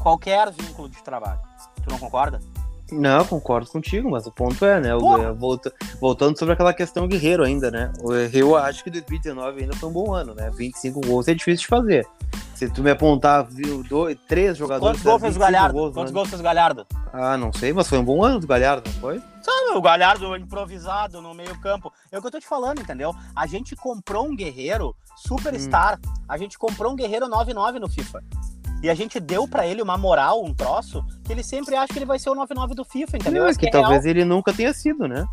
Qualquer 0.00 0.50
vínculo 0.50 0.88
de 0.88 1.02
trabalho. 1.02 1.40
Tu 1.84 1.90
não 1.90 1.98
concorda? 1.98 2.40
Não, 2.92 3.24
concordo 3.24 3.70
contigo, 3.70 4.10
mas 4.10 4.26
o 4.26 4.32
ponto 4.32 4.64
é, 4.64 4.80
né? 4.80 4.94
O, 4.94 5.34
volta, 5.34 5.72
voltando 6.00 6.38
sobre 6.38 6.54
aquela 6.54 6.74
questão 6.74 7.08
guerreiro 7.08 7.42
ainda, 7.42 7.70
né? 7.70 7.92
Eu 8.32 8.56
acho 8.56 8.84
que 8.84 8.90
2019 8.90 9.62
ainda 9.62 9.74
foi 9.76 9.88
um 9.88 9.92
bom 9.92 10.12
ano, 10.12 10.34
né? 10.34 10.50
25 10.54 11.00
gols 11.00 11.28
é 11.28 11.34
difícil 11.34 11.62
de 11.62 11.66
fazer. 11.66 12.06
Se 12.54 12.70
tu 12.70 12.82
me 12.82 12.90
apontar, 12.90 13.44
viu, 13.44 13.82
dois, 13.82 14.16
três 14.28 14.56
jogadores. 14.56 15.00
Quantos 15.00 15.02
gols 15.02 15.20
fez 15.20 15.36
o 15.36 15.38
Galhardo? 15.40 15.74
Gols, 15.74 15.94
Quantos 15.94 16.12
gols 16.12 16.28
fez 16.28 16.40
o 16.40 16.44
Galhardo? 16.44 16.86
Ah, 17.12 17.36
não 17.36 17.52
sei, 17.52 17.72
mas 17.72 17.88
foi 17.88 17.98
um 17.98 18.04
bom 18.04 18.22
ano 18.22 18.38
do 18.38 18.46
Galhardo, 18.46 18.88
não 18.88 19.00
foi? 19.00 19.20
Sabe, 19.42 19.76
o 19.76 19.82
Galhardo 19.82 20.36
improvisado 20.36 21.20
no 21.20 21.34
meio-campo. 21.34 21.92
É 22.12 22.18
o 22.18 22.20
que 22.20 22.26
eu 22.28 22.30
tô 22.30 22.38
te 22.38 22.46
falando, 22.46 22.80
entendeu? 22.80 23.12
A 23.34 23.46
gente 23.46 23.74
comprou 23.74 24.26
um 24.26 24.36
guerreiro 24.36 24.94
superstar. 25.16 25.98
Hum. 25.98 26.12
A 26.28 26.38
gente 26.38 26.56
comprou 26.56 26.92
um 26.92 26.96
guerreiro 26.96 27.26
9-9 27.26 27.80
no 27.80 27.88
FIFA. 27.88 28.22
E 28.82 28.90
a 28.90 28.94
gente 28.94 29.20
deu 29.20 29.46
para 29.46 29.66
ele 29.66 29.80
uma 29.80 29.96
moral, 29.96 30.44
um 30.44 30.52
troço, 30.52 31.04
que 31.24 31.32
ele 31.32 31.42
sempre 31.42 31.76
acha 31.76 31.92
que 31.92 31.98
ele 31.98 32.04
vai 32.04 32.18
ser 32.18 32.30
o 32.30 32.34
99 32.34 32.74
do 32.74 32.84
FIFA, 32.84 33.16
entendeu? 33.16 33.42
Não, 33.42 33.48
é 33.48 33.52
que, 33.52 33.60
que 33.60 33.66
é 33.68 33.70
talvez 33.70 34.04
real. 34.04 34.16
ele 34.16 34.24
nunca 34.24 34.52
tenha 34.52 34.74
sido, 34.74 35.06
né? 35.06 35.24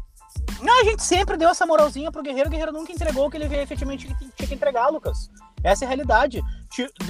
Não, 0.62 0.82
a 0.82 0.84
gente 0.84 1.02
sempre 1.02 1.36
deu 1.36 1.50
essa 1.50 1.66
moralzinha 1.66 2.12
pro 2.12 2.22
Guerreiro, 2.22 2.48
o 2.48 2.52
Guerreiro 2.52 2.72
nunca 2.72 2.92
entregou 2.92 3.26
o 3.26 3.32
que 3.32 3.38
ele 3.38 3.46
efetivamente 3.56 4.08
tinha 4.36 4.48
que 4.48 4.54
entregar, 4.54 4.90
Lucas. 4.90 5.30
Essa 5.64 5.84
é 5.84 5.86
a 5.86 5.90
realidade. 5.90 6.42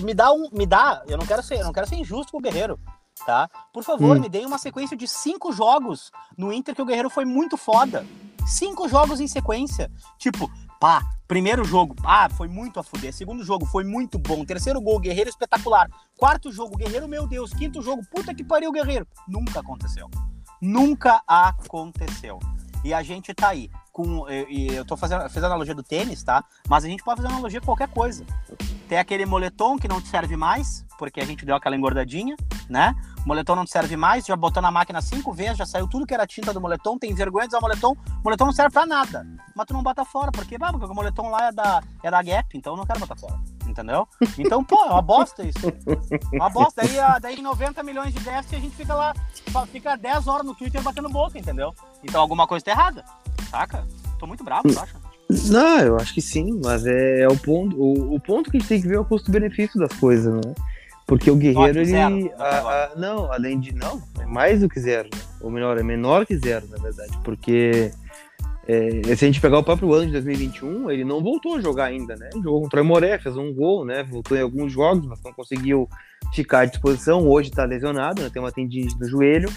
Me 0.01 0.13
dá 0.13 0.31
um. 0.31 0.49
Me 0.51 0.65
dá. 0.65 1.03
Eu 1.07 1.17
não 1.17 1.25
quero 1.25 1.43
ser, 1.43 1.59
eu 1.59 1.65
não 1.65 1.73
quero 1.73 1.87
ser 1.87 1.95
injusto 1.95 2.31
com 2.31 2.37
o 2.37 2.41
Guerreiro. 2.41 2.79
Tá? 3.25 3.49
Por 3.73 3.83
favor, 3.83 4.15
hum. 4.15 4.19
me 4.21 4.29
deem 4.29 4.45
uma 4.45 4.57
sequência 4.57 4.95
de 4.95 5.05
cinco 5.05 5.51
jogos 5.51 6.09
no 6.37 6.53
Inter 6.53 6.73
que 6.73 6.81
o 6.81 6.85
Guerreiro 6.85 7.09
foi 7.09 7.25
muito 7.25 7.57
foda. 7.57 8.05
Cinco 8.47 8.87
jogos 8.87 9.19
em 9.19 9.27
sequência. 9.27 9.91
Tipo, 10.17 10.49
pá, 10.79 11.01
primeiro 11.29 11.63
jogo, 11.63 11.95
ah, 12.03 12.27
foi 12.27 12.47
muito 12.47 12.79
a 12.79 12.83
fuder. 12.83 13.13
Segundo 13.13 13.43
jogo, 13.43 13.63
foi 13.63 13.83
muito 13.83 14.17
bom. 14.17 14.43
Terceiro 14.43 14.81
gol, 14.81 14.99
Guerreiro 14.99 15.29
espetacular. 15.29 15.87
Quarto 16.17 16.51
jogo, 16.51 16.75
Guerreiro, 16.75 17.07
meu 17.07 17.27
Deus. 17.27 17.53
Quinto 17.53 17.83
jogo, 17.83 18.01
puta 18.09 18.33
que 18.33 18.43
pariu, 18.43 18.71
Guerreiro. 18.71 19.07
Nunca 19.27 19.59
aconteceu. 19.59 20.09
Nunca 20.59 21.21
aconteceu. 21.27 22.39
E 22.83 22.93
a 22.93 23.03
gente 23.03 23.31
tá 23.33 23.49
aí 23.49 23.69
com. 23.93 24.27
E 24.29 24.73
eu 24.73 24.83
tô 24.83 24.97
fazendo. 24.97 25.29
Fiz 25.29 25.43
analogia 25.43 25.75
do 25.75 25.83
tênis, 25.83 26.23
tá? 26.23 26.43
Mas 26.67 26.83
a 26.83 26.87
gente 26.87 27.03
pode 27.03 27.21
fazer 27.21 27.31
analogia 27.31 27.59
com 27.59 27.67
qualquer 27.67 27.89
coisa. 27.89 28.25
Tem 28.87 28.97
aquele 28.97 29.25
moletom 29.25 29.77
que 29.77 29.87
não 29.87 30.01
te 30.01 30.07
serve 30.07 30.35
mais, 30.35 30.83
porque 30.97 31.21
a 31.21 31.25
gente 31.25 31.45
deu 31.45 31.55
aquela 31.55 31.75
engordadinha, 31.75 32.35
né? 32.67 32.95
O 33.25 33.27
moletom 33.27 33.55
não 33.55 33.65
te 33.65 33.71
serve 33.71 33.95
mais, 33.95 34.25
já 34.25 34.35
botou 34.35 34.61
na 34.61 34.71
máquina 34.71 35.01
cinco 35.01 35.31
vezes, 35.33 35.57
já 35.57 35.65
saiu 35.65 35.87
tudo 35.87 36.05
que 36.05 36.13
era 36.13 36.25
tinta 36.25 36.53
do 36.53 36.61
moletom, 36.61 36.97
tem 36.97 37.13
vergonha 37.13 37.47
de 37.47 37.49
usar 37.49 37.59
o 37.59 37.61
moletom, 37.61 37.91
o 37.91 38.23
moletom 38.23 38.45
não 38.45 38.53
serve 38.53 38.71
pra 38.71 38.85
nada. 38.85 39.27
Mas 39.55 39.65
tu 39.65 39.73
não 39.73 39.83
bota 39.83 40.05
fora, 40.05 40.31
porque, 40.31 40.57
bah, 40.57 40.71
porque 40.71 40.85
o 40.85 40.95
moletom 40.95 41.29
lá 41.29 41.47
é 41.47 41.51
da, 41.51 41.83
é 42.01 42.09
da 42.09 42.21
Gap, 42.23 42.57
então 42.57 42.73
eu 42.73 42.77
não 42.77 42.85
quero 42.85 42.99
botar 42.99 43.15
fora. 43.15 43.39
Entendeu? 43.67 44.07
Então, 44.37 44.63
pô, 44.63 44.83
é 44.85 44.89
uma 44.89 45.01
bosta 45.01 45.43
isso. 45.43 45.59
Uma 46.33 46.49
bosta. 46.49 46.81
Daí, 46.81 47.21
daí 47.21 47.41
90 47.41 47.83
milhões 47.83 48.13
de 48.13 48.19
déficit 48.19 48.55
a 48.55 48.59
gente 48.59 48.75
fica 48.75 48.95
lá, 48.95 49.13
fica 49.71 49.95
10 49.95 50.27
horas 50.27 50.45
no 50.45 50.55
Twitter 50.55 50.81
batendo 50.81 51.09
boca, 51.09 51.37
entendeu? 51.37 51.73
Então 52.03 52.19
alguma 52.19 52.47
coisa 52.47 52.65
tá 52.65 52.71
errada, 52.71 53.05
saca? 53.51 53.85
Tô 54.17 54.25
muito 54.25 54.43
bravo, 54.43 54.63
tu 54.63 54.79
acha? 54.79 54.95
Não, 55.29 55.79
eu 55.79 55.95
acho 55.97 56.13
que 56.13 56.21
sim, 56.21 56.59
mas 56.63 56.85
é, 56.87 57.21
é 57.21 57.27
o 57.27 57.37
ponto. 57.37 57.79
O, 57.79 58.15
o, 58.15 58.19
ponto 58.19 58.49
que 58.49 58.57
a 58.57 58.59
gente 58.59 58.67
tem 58.67 58.81
que 58.81 58.87
ver 58.87 58.95
é 58.95 58.99
o 58.99 59.05
custo-benefício 59.05 59.79
das 59.79 59.93
coisas, 59.93 60.33
né? 60.33 60.53
Porque 61.09 61.31
o 61.31 61.35
guerreiro, 61.35 61.79
ele. 61.79 61.85
Zero, 61.85 62.31
a, 62.37 62.45
a, 62.45 62.95
não, 62.95 63.33
além 63.33 63.59
de. 63.59 63.73
Não, 63.73 63.99
é 64.19 64.25
mais 64.27 64.61
do 64.61 64.69
que 64.69 64.79
zero, 64.79 65.09
né? 65.11 65.19
Ou 65.41 65.49
melhor, 65.49 65.75
é 65.79 65.81
menor 65.81 66.23
que 66.23 66.37
zero, 66.37 66.67
na 66.69 66.77
verdade. 66.77 67.17
Porque 67.23 67.91
é, 68.67 69.01
se 69.15 69.25
a 69.25 69.27
gente 69.27 69.41
pegar 69.41 69.57
o 69.57 69.63
próprio 69.63 69.91
ano 69.91 70.05
de 70.05 70.11
2021, 70.11 70.91
ele 70.91 71.03
não 71.03 71.23
voltou 71.23 71.55
a 71.55 71.61
jogar 71.61 71.85
ainda, 71.85 72.15
né? 72.15 72.29
Jogou 72.35 72.61
contra 72.61 72.83
o 72.83 72.85
Moré, 72.85 73.17
fez 73.17 73.35
um 73.35 73.51
gol, 73.51 73.83
né? 73.83 74.03
Voltou 74.03 74.37
em 74.37 74.41
alguns 74.41 74.71
jogos, 74.71 75.07
mas 75.07 75.19
não 75.25 75.33
conseguiu 75.33 75.89
ficar 76.31 76.59
à 76.59 76.65
disposição. 76.65 77.27
Hoje 77.27 77.49
tá 77.49 77.65
lesionado, 77.65 78.21
né? 78.21 78.29
Tem 78.31 78.39
uma 78.39 78.51
tendinite 78.51 78.95
no 78.99 79.09
joelho. 79.09 79.49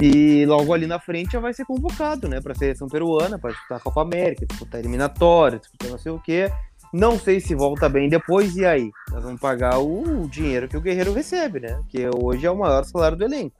E 0.00 0.44
logo 0.46 0.74
ali 0.74 0.88
na 0.88 0.98
frente 0.98 1.32
já 1.32 1.40
vai 1.40 1.54
ser 1.54 1.64
convocado, 1.64 2.28
né? 2.28 2.40
Pra 2.40 2.52
seleção 2.52 2.88
peruana, 2.88 3.38
para 3.38 3.52
disputar 3.52 3.78
a 3.78 3.80
Copa 3.80 4.02
América, 4.02 4.44
disputar 4.44 4.80
eliminatória, 4.80 5.60
disputar 5.60 5.88
não 5.88 5.98
sei 5.98 6.10
o 6.10 6.18
quê. 6.18 6.50
Não 6.92 7.18
sei 7.18 7.40
se 7.40 7.54
volta 7.54 7.88
bem 7.88 8.08
depois, 8.08 8.56
e 8.56 8.66
aí? 8.66 8.90
Nós 9.12 9.22
vamos 9.22 9.40
pagar 9.40 9.78
o 9.78 10.28
dinheiro 10.28 10.68
que 10.68 10.76
o 10.76 10.80
Guerreiro 10.80 11.12
recebe, 11.12 11.60
né? 11.60 11.80
Que 11.88 12.08
hoje 12.08 12.44
é 12.46 12.50
o 12.50 12.58
maior 12.58 12.84
salário 12.84 13.16
do 13.16 13.24
elenco. 13.24 13.54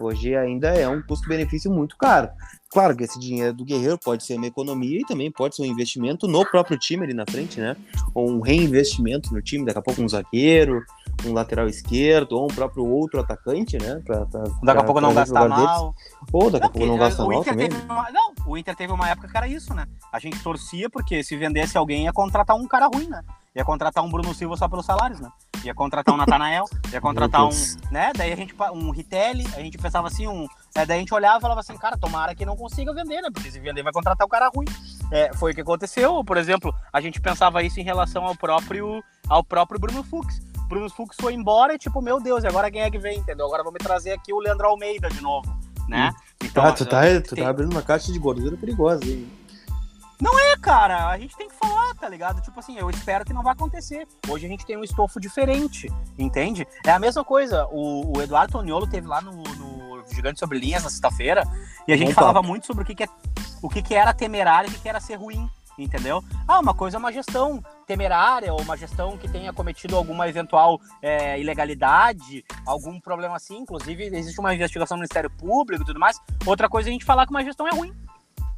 Hoje 0.00 0.34
ainda 0.34 0.68
é 0.68 0.88
um 0.88 1.02
custo-benefício 1.02 1.70
muito 1.70 1.96
caro. 1.96 2.30
Claro 2.70 2.96
que 2.96 3.04
esse 3.04 3.20
dinheiro 3.20 3.52
do 3.52 3.64
Guerreiro 3.64 3.98
pode 3.98 4.24
ser 4.24 4.36
uma 4.36 4.46
economia 4.46 5.00
e 5.00 5.04
também 5.04 5.30
pode 5.30 5.54
ser 5.54 5.62
um 5.62 5.66
investimento 5.66 6.26
no 6.26 6.44
próprio 6.46 6.78
time 6.78 7.04
ali 7.04 7.12
na 7.12 7.24
frente, 7.30 7.60
né? 7.60 7.76
Ou 8.14 8.30
um 8.30 8.40
reinvestimento 8.40 9.32
no 9.34 9.42
time, 9.42 9.66
daqui 9.66 9.78
a 9.78 9.82
pouco 9.82 10.00
um 10.00 10.08
zagueiro, 10.08 10.82
um 11.26 11.34
lateral 11.34 11.68
esquerdo, 11.68 12.32
ou 12.32 12.44
um 12.44 12.54
próprio 12.54 12.86
outro 12.86 13.20
atacante, 13.20 13.76
né? 13.78 14.00
Pra, 14.06 14.24
pra, 14.24 14.44
daqui 14.62 14.80
a 14.80 14.84
pouco 14.84 15.02
não 15.02 15.12
gastar 15.12 15.46
mal. 15.46 15.94
Ou 16.32 16.50
daqui 16.50 16.66
a 16.66 16.68
pouco 16.70 16.86
não 16.86 16.96
gastar 16.96 17.26
mal 17.26 17.44
também. 17.44 17.68
Uma, 17.68 18.10
não, 18.10 18.31
o 18.46 18.56
Inter 18.56 18.74
teve 18.74 18.92
uma 18.92 19.08
época 19.08 19.28
que 19.28 19.36
era 19.36 19.46
isso, 19.46 19.74
né? 19.74 19.86
A 20.12 20.18
gente 20.18 20.42
torcia 20.42 20.88
porque 20.90 21.22
se 21.22 21.36
vendesse 21.36 21.76
alguém 21.76 22.04
ia 22.04 22.12
contratar 22.12 22.56
um 22.56 22.66
cara 22.66 22.86
ruim, 22.86 23.08
né? 23.08 23.22
Ia 23.54 23.64
contratar 23.64 24.02
um 24.02 24.10
Bruno 24.10 24.32
Silva 24.34 24.56
só 24.56 24.66
pelos 24.66 24.86
salários, 24.86 25.20
né? 25.20 25.30
Ia 25.62 25.74
contratar 25.74 26.14
um 26.14 26.18
Natanael, 26.18 26.64
ia 26.90 27.00
contratar 27.00 27.44
um, 27.44 27.50
né? 27.90 28.10
Daí 28.16 28.32
a 28.32 28.36
gente, 28.36 28.54
um 28.72 28.90
Ritelli, 28.90 29.46
a 29.54 29.60
gente 29.60 29.76
pensava 29.76 30.08
assim, 30.08 30.26
um. 30.26 30.46
É, 30.74 30.86
daí 30.86 30.96
a 30.96 31.00
gente 31.00 31.12
olhava 31.14 31.38
e 31.38 31.40
falava 31.42 31.60
assim, 31.60 31.76
cara, 31.76 31.98
tomara 31.98 32.34
que 32.34 32.46
não 32.46 32.56
consiga 32.56 32.94
vender, 32.94 33.20
né? 33.20 33.28
Porque 33.32 33.50
se 33.50 33.60
vender 33.60 33.82
vai 33.82 33.92
contratar 33.92 34.24
o 34.24 34.26
um 34.26 34.30
cara 34.30 34.48
ruim. 34.48 34.66
É, 35.10 35.32
foi 35.34 35.52
o 35.52 35.54
que 35.54 35.60
aconteceu. 35.60 36.24
Por 36.24 36.38
exemplo, 36.38 36.74
a 36.90 37.00
gente 37.00 37.20
pensava 37.20 37.62
isso 37.62 37.78
em 37.78 37.84
relação 37.84 38.24
ao 38.24 38.34
próprio, 38.34 39.04
ao 39.28 39.44
próprio 39.44 39.78
Bruno 39.78 40.02
Fux. 40.02 40.40
Bruno 40.66 40.88
Fux 40.88 41.14
foi 41.20 41.34
embora 41.34 41.74
e 41.74 41.78
tipo, 41.78 42.00
meu 42.00 42.18
Deus, 42.18 42.44
e 42.44 42.46
agora 42.46 42.70
quem 42.70 42.80
é 42.80 42.90
que 42.90 42.98
vem, 42.98 43.18
entendeu? 43.18 43.44
Agora 43.44 43.62
vou 43.62 43.72
me 43.72 43.78
trazer 43.78 44.12
aqui 44.12 44.32
o 44.32 44.38
Leandro 44.38 44.66
Almeida 44.66 45.10
de 45.10 45.20
novo, 45.20 45.54
né? 45.88 46.12
Então, 46.42 46.64
ah, 46.64 46.72
tu 46.72 46.84
tá, 46.84 47.02
tu 47.20 47.34
tem... 47.34 47.44
tá 47.44 47.50
abrindo 47.50 47.72
uma 47.72 47.82
caixa 47.82 48.12
de 48.12 48.18
gordura 48.18 48.56
perigosa 48.56 49.04
aí. 49.04 49.28
Não 50.20 50.38
é, 50.38 50.56
cara. 50.56 51.08
A 51.08 51.18
gente 51.18 51.36
tem 51.36 51.48
que 51.48 51.54
falar, 51.54 51.94
tá 51.94 52.08
ligado? 52.08 52.40
Tipo 52.40 52.60
assim, 52.60 52.78
eu 52.78 52.88
espero 52.90 53.24
que 53.24 53.32
não 53.32 53.42
vai 53.42 53.52
acontecer. 53.52 54.06
Hoje 54.28 54.46
a 54.46 54.48
gente 54.48 54.64
tem 54.64 54.76
um 54.76 54.84
estofo 54.84 55.20
diferente, 55.20 55.92
entende? 56.16 56.66
É 56.86 56.92
a 56.92 56.98
mesma 56.98 57.24
coisa. 57.24 57.66
O, 57.72 58.16
o 58.16 58.22
Eduardo 58.22 58.52
Toniolo 58.52 58.86
teve 58.86 59.08
lá 59.08 59.20
no, 59.20 59.32
no 59.32 60.04
Gigante 60.12 60.38
Sobre 60.38 60.58
Linhas 60.58 60.84
na 60.84 60.90
sexta-feira 60.90 61.42
e 61.88 61.92
a 61.92 61.96
gente 61.96 62.08
Bom 62.08 62.14
falava 62.14 62.34
papo. 62.34 62.48
muito 62.48 62.66
sobre 62.66 62.84
o 62.84 62.86
que, 62.86 62.94
que, 62.94 63.04
é, 63.04 63.08
o 63.60 63.68
que, 63.68 63.82
que 63.82 63.94
era 63.94 64.14
temerário 64.14 64.68
e 64.68 64.70
o 64.70 64.74
que, 64.74 64.80
que 64.80 64.88
era 64.88 65.00
ser 65.00 65.16
ruim 65.16 65.50
entendeu? 65.78 66.22
Ah, 66.46 66.60
uma 66.60 66.74
coisa 66.74 66.96
é 66.96 66.98
uma 66.98 67.12
gestão 67.12 67.62
temerária 67.86 68.52
ou 68.52 68.60
uma 68.60 68.76
gestão 68.76 69.16
que 69.18 69.28
tenha 69.28 69.52
cometido 69.52 69.96
alguma 69.96 70.28
eventual 70.28 70.80
é, 71.00 71.38
ilegalidade, 71.40 72.44
algum 72.66 73.00
problema 73.00 73.36
assim. 73.36 73.58
Inclusive, 73.58 74.04
existe 74.04 74.40
uma 74.40 74.54
investigação 74.54 74.96
no 74.96 75.00
Ministério 75.00 75.30
Público 75.30 75.82
e 75.82 75.86
tudo 75.86 76.00
mais. 76.00 76.18
Outra 76.46 76.68
coisa 76.68 76.88
é 76.88 76.90
a 76.90 76.92
gente 76.92 77.04
falar 77.04 77.26
que 77.26 77.32
uma 77.32 77.44
gestão 77.44 77.66
é 77.66 77.70
ruim. 77.70 77.92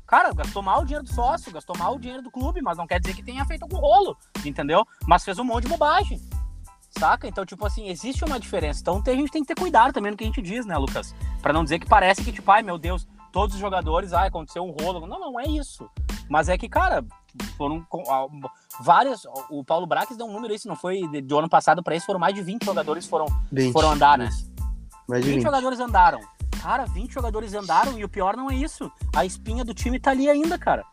Cara, 0.07 0.33
gastou 0.33 0.63
mal 0.63 0.83
o 0.83 0.85
dinheiro 0.85 1.05
do 1.05 1.13
sócio, 1.13 1.51
gastou 1.51 1.77
mal 1.79 1.95
o 1.95 1.99
dinheiro 1.99 2.23
do 2.23 2.31
clube, 2.31 2.61
mas 2.61 2.77
não 2.77 2.87
quer 2.87 3.01
dizer 3.01 3.15
que 3.15 3.23
tenha 3.23 3.45
feito 3.47 3.63
algum 3.63 3.77
rolo, 3.77 4.17
entendeu? 4.45 4.87
Mas 5.07 5.25
fez 5.25 5.39
um 5.39 5.45
monte 5.45 5.65
de 5.65 5.71
bobagem. 5.71 6.21
Saca? 6.91 7.27
Então, 7.27 7.45
tipo 7.45 7.67
assim, 7.67 7.89
existe 7.89 8.25
uma 8.25 8.39
diferença. 8.39 8.81
Então 8.81 9.03
a 9.05 9.11
gente 9.11 9.33
tem 9.33 9.43
que 9.43 9.53
ter 9.53 9.61
cuidado 9.61 9.93
também 9.93 10.13
no 10.13 10.17
que 10.17 10.23
a 10.23 10.27
gente 10.27 10.43
diz, 10.43 10.65
né, 10.65 10.77
Lucas? 10.77 11.15
Para 11.43 11.53
não 11.53 11.65
dizer 11.65 11.79
que 11.79 11.87
parece 11.87 12.23
que, 12.23 12.31
tipo, 12.31 12.49
ai 12.53 12.63
meu 12.63 12.79
Deus, 12.79 13.09
todos 13.35 13.57
os 13.57 13.61
jogadores, 13.61 14.13
ai, 14.13 14.29
aconteceu 14.29 14.63
um 14.63 14.71
rolo. 14.71 15.05
Não, 15.09 15.19
não 15.19 15.41
é 15.41 15.45
isso. 15.45 15.91
Mas 16.31 16.49
é 16.49 16.57
que, 16.57 16.69
cara, 16.69 17.05
foram 17.59 17.85
várias. 18.81 19.25
O 19.51 19.65
Paulo 19.65 19.89
Braques 19.89 20.17
deu 20.17 20.25
um 20.25 20.33
número 20.33 20.55
isso, 20.55 20.69
não 20.69 20.77
foi 20.77 21.03
do 21.21 21.37
ano 21.37 21.49
passado 21.49 21.83
para 21.83 21.97
esse, 21.97 22.07
foram 22.07 22.21
mais 22.21 22.33
de 22.33 22.43
20 22.43 22.65
jogadores 22.65 23.07
foram, 23.07 23.27
20, 23.51 23.73
foram 23.73 23.91
andar, 23.91 24.17
né? 24.17 24.31
Mais 25.09 25.23
de 25.23 25.31
20, 25.31 25.39
20 25.39 25.43
jogadores 25.43 25.81
andaram. 25.81 26.21
Cara, 26.63 26.87
20 26.87 27.13
jogadores 27.13 27.53
andaram 27.55 27.99
e 27.99 28.05
o 28.05 28.09
pior 28.09 28.37
não 28.37 28.49
é 28.49 28.55
isso. 28.55 28.91
A 29.15 29.27
espinha 29.27 29.65
do 29.65 29.75
time 29.75 29.99
tá 29.99 30.13
ali 30.13 30.31
ainda, 30.31 30.57
cara. 30.57 30.85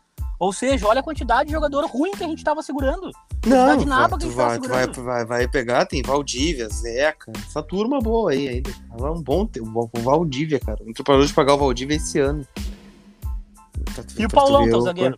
Ou 0.42 0.52
seja, 0.52 0.88
olha 0.88 0.98
a 0.98 1.02
quantidade 1.04 1.46
de 1.46 1.52
jogador 1.52 1.86
ruim 1.86 2.10
que 2.10 2.24
a 2.24 2.26
gente 2.26 2.42
tava 2.42 2.64
segurando. 2.64 3.12
Não, 3.46 3.76
de 3.76 3.86
nada 3.86 4.18
que 4.18 4.24
a 4.24 4.26
gente 4.26 4.34
vai, 4.34 4.46
tava 4.46 4.54
segurando. 4.54 4.94
Vai, 5.04 5.04
vai, 5.04 5.24
vai 5.24 5.48
pegar, 5.48 5.86
tem 5.86 6.02
Valdívia, 6.02 6.68
Zeca, 6.68 7.30
essa 7.46 7.62
turma 7.62 8.00
boa 8.00 8.32
aí 8.32 8.48
ainda. 8.48 8.68
É 8.98 9.04
um 9.04 9.22
bom 9.22 9.48
o 9.60 10.00
Valdívia, 10.00 10.58
cara. 10.58 10.80
Não 10.84 10.92
parou 11.04 11.24
de 11.24 11.32
pagar 11.32 11.54
o 11.54 11.58
Valdívia 11.58 11.94
esse 11.94 12.18
ano. 12.18 12.44
Tá, 13.94 14.02
e 14.18 14.26
o 14.26 14.28
Paulão, 14.28 14.64
teu 14.64 14.80
zagueiro? 14.80 15.14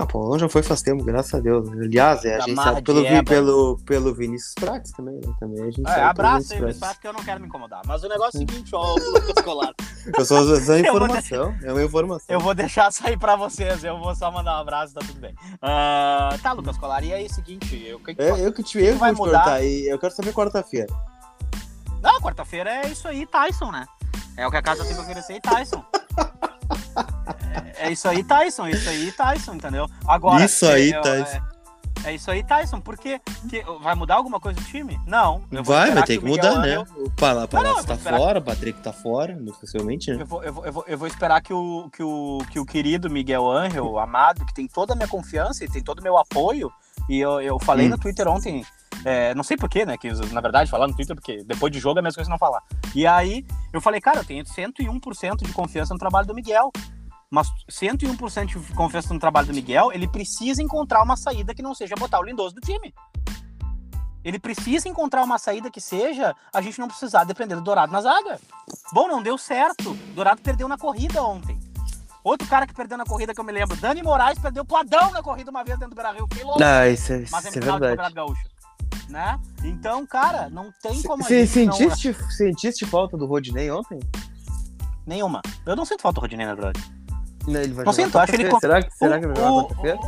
Ah, 0.00 0.06
Paulão 0.06 0.38
já 0.38 0.48
foi 0.48 0.62
faz 0.62 0.80
tempo, 0.80 1.04
graças 1.04 1.34
a 1.34 1.40
Deus. 1.40 1.68
Aliás, 1.72 2.24
é, 2.24 2.36
a 2.36 2.40
gente 2.40 2.56
sabe 2.56 2.80
pelo, 2.80 3.04
pelo, 3.24 3.76
pelo 3.84 4.14
Vinícius 4.14 4.54
Prates 4.54 4.92
também, 4.92 5.16
né? 5.16 5.34
Também 5.38 5.62
a 5.62 5.70
gente 5.70 5.86
É, 5.86 6.02
abraço 6.04 6.48
Vinícius 6.48 6.52
aí, 6.52 6.58
Prates. 6.58 6.80
Luiz, 6.80 6.92
porque 6.94 7.08
eu 7.08 7.12
não 7.12 7.22
quero 7.22 7.40
me 7.40 7.46
incomodar. 7.46 7.82
Mas 7.84 8.02
o 8.02 8.08
negócio 8.08 8.40
é 8.40 8.44
o 8.44 8.48
seguinte, 8.48 8.70
ó, 8.74 8.94
Lucas 8.94 9.44
Colar. 9.44 9.74
Eu 10.16 10.24
sou 10.24 10.42
só 10.42 10.64
vou 10.64 10.78
informação, 10.78 11.54
é 11.62 11.70
uma 11.70 11.84
informação. 11.84 12.26
Eu 12.34 12.40
vou 12.40 12.54
deixar 12.54 12.90
sair 12.90 13.18
pra 13.18 13.36
vocês, 13.36 13.84
eu 13.84 13.98
vou 13.98 14.14
só 14.14 14.30
mandar 14.30 14.56
um 14.56 14.60
abraço, 14.62 14.94
tá 14.94 15.00
tudo 15.00 15.20
bem. 15.20 15.34
Ah, 15.60 16.34
tá, 16.42 16.52
Lucas 16.52 16.78
Colar, 16.78 17.04
e 17.04 17.12
aí, 17.12 17.28
seguinte, 17.28 17.84
eu, 17.86 18.00
que 18.00 18.14
que 18.14 18.22
É, 18.22 18.30
eu 18.30 18.50
que 18.50 18.62
te, 18.62 18.78
eu 18.78 18.94
que 18.94 18.98
vai 18.98 19.12
mudar? 19.12 19.62
e 19.62 19.86
eu 19.86 19.98
quero 19.98 20.14
saber 20.14 20.32
quarta-feira. 20.32 20.86
Não, 22.00 22.18
quarta-feira 22.22 22.70
é 22.70 22.88
isso 22.88 23.06
aí, 23.06 23.26
Tyson, 23.26 23.70
né? 23.70 23.84
É 24.38 24.46
o 24.46 24.50
que 24.50 24.56
a 24.56 24.62
casa 24.62 24.82
tem 24.82 24.94
pra 24.94 25.02
oferecer 25.02 25.38
Tyson. 25.42 25.84
É, 27.76 27.88
é 27.88 27.92
isso 27.92 28.08
aí, 28.08 28.22
Tyson, 28.22 28.66
é 28.66 28.70
isso 28.72 28.88
aí, 28.88 29.12
Tyson, 29.12 29.54
entendeu? 29.54 29.86
Agora. 30.06 30.44
Isso 30.44 30.66
aí, 30.66 30.92
é, 30.92 31.00
Tyson. 31.00 31.36
É, 31.36 31.42
é 32.04 32.14
isso 32.14 32.30
aí, 32.30 32.42
Tyson, 32.42 32.80
porque 32.80 33.20
que, 33.48 33.62
vai 33.82 33.94
mudar 33.94 34.14
alguma 34.16 34.40
coisa 34.40 34.58
do 34.60 34.66
time? 34.66 34.98
Não. 35.06 35.42
Vai, 35.62 35.90
vai 35.92 36.02
ter 36.04 36.18
que 36.18 36.24
Miguel 36.24 36.44
mudar, 36.50 36.60
né? 36.60 36.68
Angel- 36.76 36.86
O 36.96 37.02
Não, 37.04 37.10
Palácio 37.46 37.86
tá 37.86 37.96
fora, 37.96 38.38
o 38.38 38.42
Patrick 38.42 38.80
tá 38.80 38.92
fora, 38.92 39.38
possivelmente, 39.60 40.10
né? 40.12 40.22
Eu 40.22 40.26
vou, 40.26 40.42
eu, 40.42 40.52
vou, 40.52 40.66
eu, 40.66 40.72
vou, 40.72 40.84
eu 40.86 40.98
vou 40.98 41.06
esperar 41.08 41.40
que 41.42 41.52
o, 41.52 41.88
que, 41.92 42.02
o, 42.02 42.38
que 42.50 42.58
o 42.58 42.64
querido 42.66 43.10
Miguel 43.10 43.50
Angel, 43.50 43.98
amado, 43.98 44.44
que 44.46 44.54
tem 44.54 44.66
toda 44.66 44.92
a 44.92 44.96
minha 44.96 45.08
confiança 45.08 45.64
e 45.64 45.68
tem 45.68 45.82
todo 45.82 46.00
o 46.00 46.02
meu 46.02 46.16
apoio, 46.16 46.70
e 47.08 47.18
eu, 47.20 47.40
eu 47.40 47.58
falei 47.58 47.86
Hum. 47.86 47.90
no 47.90 47.98
Twitter 47.98 48.26
ontem, 48.28 48.64
é, 49.04 49.34
não 49.34 49.42
sei 49.42 49.56
porquê, 49.56 49.84
né? 49.84 49.96
Que 49.96 50.10
na 50.32 50.40
verdade 50.40 50.70
falar 50.70 50.86
no 50.86 50.94
Twitter, 50.94 51.14
porque 51.16 51.42
depois 51.44 51.72
de 51.72 51.78
jogo 51.78 51.98
é 51.98 52.00
a 52.00 52.02
mesma 52.02 52.16
coisa 52.16 52.28
que 52.28 52.32
não 52.32 52.38
falar. 52.38 52.62
E 52.94 53.06
aí 53.06 53.44
eu 53.72 53.80
falei, 53.80 54.00
cara, 54.00 54.20
eu 54.20 54.24
tenho 54.24 54.44
101% 54.44 55.36
de 55.44 55.52
confiança 55.52 55.92
no 55.94 55.98
trabalho 55.98 56.26
do 56.26 56.34
Miguel. 56.34 56.70
Mas 57.30 57.48
101% 57.70 58.46
de 58.46 58.72
confiança 58.74 59.14
no 59.14 59.20
trabalho 59.20 59.46
do 59.46 59.54
Miguel, 59.54 59.92
ele 59.92 60.08
precisa 60.08 60.60
encontrar 60.62 61.02
uma 61.02 61.16
saída 61.16 61.54
que 61.54 61.62
não 61.62 61.74
seja 61.74 61.94
botar 61.96 62.18
o 62.18 62.24
Lindoso 62.24 62.56
do 62.56 62.60
time. 62.60 62.92
Ele 64.24 64.38
precisa 64.38 64.88
encontrar 64.88 65.22
uma 65.22 65.38
saída 65.38 65.70
que 65.70 65.80
seja 65.80 66.34
a 66.52 66.60
gente 66.60 66.78
não 66.78 66.88
precisar 66.88 67.24
depender 67.24 67.54
do 67.54 67.62
Dourado 67.62 67.92
na 67.92 68.00
zaga. 68.02 68.38
Bom, 68.92 69.06
não 69.08 69.22
deu 69.22 69.38
certo. 69.38 69.94
Dourado 70.14 70.42
perdeu 70.42 70.68
na 70.68 70.76
corrida 70.76 71.22
ontem. 71.22 71.58
Outro 72.22 72.46
cara 72.48 72.66
que 72.66 72.74
perdeu 72.74 72.98
na 72.98 73.04
corrida 73.04 73.32
que 73.32 73.40
eu 73.40 73.44
me 73.44 73.52
lembro, 73.52 73.76
Dani 73.76 74.02
Moraes 74.02 74.38
perdeu 74.38 74.62
pladão 74.64 75.10
na 75.10 75.22
corrida 75.22 75.50
uma 75.50 75.64
vez 75.64 75.78
dentro 75.78 75.94
do 75.94 75.96
Beira-Rio. 75.96 76.28
Louco. 76.42 76.62
Ah, 76.62 76.86
isso 76.88 77.12
é, 77.14 77.24
mas 77.30 77.46
é 77.46 77.48
é 77.48 77.60
verdade. 77.60 78.12
Gaúcho. 78.12 78.42
Né? 79.08 79.40
Então, 79.64 80.06
cara, 80.06 80.50
não 80.50 80.70
tem 80.82 81.00
como 81.02 81.22
Você 81.22 81.46
gente 81.46 81.66
não- 81.66 81.72
sentiste, 81.72 82.14
sentiste 82.30 82.84
falta 82.84 83.16
do 83.16 83.24
Rodinei 83.24 83.70
ontem? 83.70 83.98
Nenhuma. 85.06 85.40
Eu 85.64 85.74
não 85.74 85.84
sinto 85.86 86.02
falta 86.02 86.16
do 86.16 86.20
Rodinei, 86.20 86.44
na 86.46 86.54
verdade. 86.54 86.80
Não, 87.46 87.60
ele 87.60 87.72
vai 87.72 87.84
Não 87.84 87.92
jogar 87.92 88.28
ele. 88.28 88.60
Será, 88.60 88.82
que, 88.82 88.90
será 88.96 89.18
que 89.18 89.24
ele 89.26 89.34
vai 89.34 89.42
jogar 89.42 89.62
quarta-feira? 89.62 89.98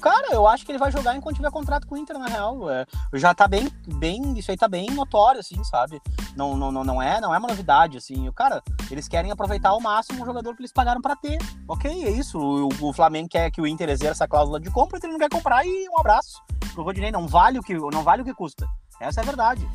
Cara, 0.00 0.28
eu 0.32 0.48
acho 0.48 0.64
que 0.64 0.72
ele 0.72 0.78
vai 0.78 0.90
jogar 0.90 1.14
enquanto 1.14 1.36
tiver 1.36 1.50
contrato 1.50 1.86
com 1.86 1.94
o 1.94 1.98
Inter, 1.98 2.18
na 2.18 2.26
real. 2.26 2.70
É, 2.70 2.86
já 3.12 3.34
tá 3.34 3.46
bem, 3.46 3.68
bem, 3.86 4.38
isso 4.38 4.50
aí 4.50 4.56
tá 4.56 4.66
bem 4.66 4.90
notório, 4.90 5.40
assim, 5.40 5.62
sabe? 5.64 6.00
Não, 6.34 6.56
não, 6.56 6.72
não, 6.72 6.82
não, 6.82 7.02
é, 7.02 7.20
não 7.20 7.34
é 7.34 7.38
uma 7.38 7.48
novidade, 7.48 7.98
assim. 7.98 8.26
O 8.26 8.32
cara, 8.32 8.62
eles 8.90 9.06
querem 9.06 9.30
aproveitar 9.30 9.70
ao 9.70 9.80
máximo 9.80 10.22
o 10.22 10.26
jogador 10.26 10.56
que 10.56 10.62
eles 10.62 10.72
pagaram 10.72 11.02
pra 11.02 11.16
ter. 11.16 11.38
Ok, 11.68 11.90
é 12.04 12.10
isso. 12.10 12.38
O, 12.38 12.68
o 12.80 12.92
Flamengo 12.94 13.28
quer 13.28 13.50
que 13.50 13.60
o 13.60 13.66
Inter 13.66 13.90
exerça 13.90 14.24
a 14.24 14.28
cláusula 14.28 14.58
de 14.58 14.70
compra, 14.70 14.96
então 14.96 15.10
ele 15.10 15.18
não 15.18 15.28
quer 15.28 15.34
comprar 15.34 15.66
e 15.66 15.88
um 15.90 15.98
abraço. 15.98 16.42
O 16.76 16.82
Rodinei 16.82 17.12
não 17.12 17.28
vale 17.28 17.58
o 17.58 17.62
que, 17.62 17.74
não 17.74 18.02
vale 18.02 18.22
o 18.22 18.24
que 18.24 18.32
custa. 18.32 18.66
Essa 19.00 19.20
é 19.20 19.22
a 19.22 19.26
verdade. 19.26 19.68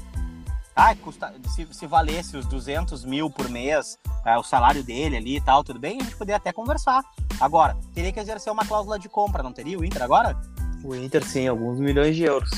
Ah, 0.76 0.94
custa, 0.96 1.34
se, 1.56 1.66
se 1.72 1.88
valesse 1.88 2.36
os 2.36 2.46
200 2.48 3.06
mil 3.06 3.30
por 3.30 3.48
mês, 3.50 3.98
é, 4.26 4.38
o 4.38 4.44
salário 4.44 4.84
dele 4.84 5.16
ali 5.16 5.38
e 5.38 5.42
tal, 5.42 5.64
tudo 5.64 5.80
bem, 5.80 6.00
a 6.02 6.04
gente 6.04 6.16
poderia 6.18 6.36
até 6.36 6.52
conversar. 6.52 7.02
Agora, 7.40 7.78
teria 7.94 8.12
que 8.12 8.20
exercer 8.20 8.52
uma 8.52 8.66
cláusula 8.66 9.00
de 9.00 9.08
compra, 9.08 9.42
não 9.42 9.54
teria 9.54 9.80
o 9.80 9.86
Inter 9.86 10.04
agora? 10.04 10.38
O 10.84 10.94
Inter, 10.94 11.24
sim, 11.26 11.48
alguns 11.48 11.80
milhões 11.80 12.16
de 12.16 12.24
euros. 12.24 12.50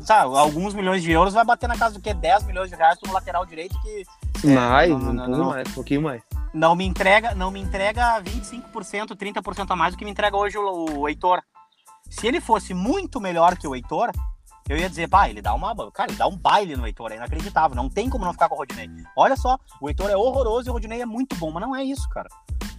Sabe, 0.00 0.34
alguns 0.38 0.72
milhões 0.72 1.02
de 1.02 1.10
euros 1.10 1.34
vai 1.34 1.44
bater 1.44 1.68
na 1.68 1.76
casa 1.76 1.94
do 1.96 2.00
quê? 2.00 2.14
10 2.14 2.44
milhões 2.44 2.70
de 2.70 2.76
reais 2.76 2.98
para 2.98 3.10
um 3.10 3.12
lateral 3.12 3.44
direito 3.44 3.76
que 3.82 4.04
É, 4.48 4.54
mais, 4.54 4.88
não, 4.90 4.96
um 4.96 5.12
não, 5.12 5.26
não. 5.28 5.50
mais, 5.50 5.68
um 5.68 5.72
pouquinho 5.72 6.00
mais. 6.02 6.22
não 6.54 6.74
me 6.74 6.86
entrega, 6.86 7.34
não 7.34 7.50
me 7.50 7.60
entrega 7.60 8.22
25%, 8.22 9.08
30% 9.16 9.66
a 9.70 9.76
mais 9.76 9.94
do 9.94 9.98
que 9.98 10.04
me 10.04 10.10
entrega 10.10 10.36
hoje 10.36 10.56
o, 10.56 11.00
o 11.00 11.08
Heitor. 11.08 11.42
Se 12.08 12.26
ele 12.26 12.40
fosse 12.40 12.72
muito 12.72 13.20
melhor 13.20 13.56
que 13.58 13.66
o 13.66 13.74
Heitor, 13.74 14.10
eu 14.68 14.76
ia 14.76 14.88
dizer, 14.88 15.08
pá, 15.08 15.28
ele 15.28 15.40
dá 15.40 15.54
uma. 15.54 15.74
Cara, 15.92 16.10
ele 16.10 16.18
dá 16.18 16.26
um 16.26 16.36
baile 16.36 16.76
no 16.76 16.86
Heitor, 16.86 17.12
é 17.12 17.16
inacreditável. 17.16 17.76
Não 17.76 17.88
tem 17.88 18.10
como 18.10 18.24
não 18.24 18.32
ficar 18.32 18.48
com 18.48 18.56
o 18.56 18.58
Rodinei. 18.58 18.90
Olha 19.16 19.36
só, 19.36 19.58
o 19.80 19.88
Heitor 19.88 20.10
é 20.10 20.16
horroroso 20.16 20.68
e 20.68 20.70
o 20.70 20.72
Rodinei 20.72 21.00
é 21.00 21.06
muito 21.06 21.36
bom, 21.36 21.50
mas 21.52 21.62
não 21.62 21.74
é 21.74 21.84
isso, 21.84 22.08
cara. 22.08 22.28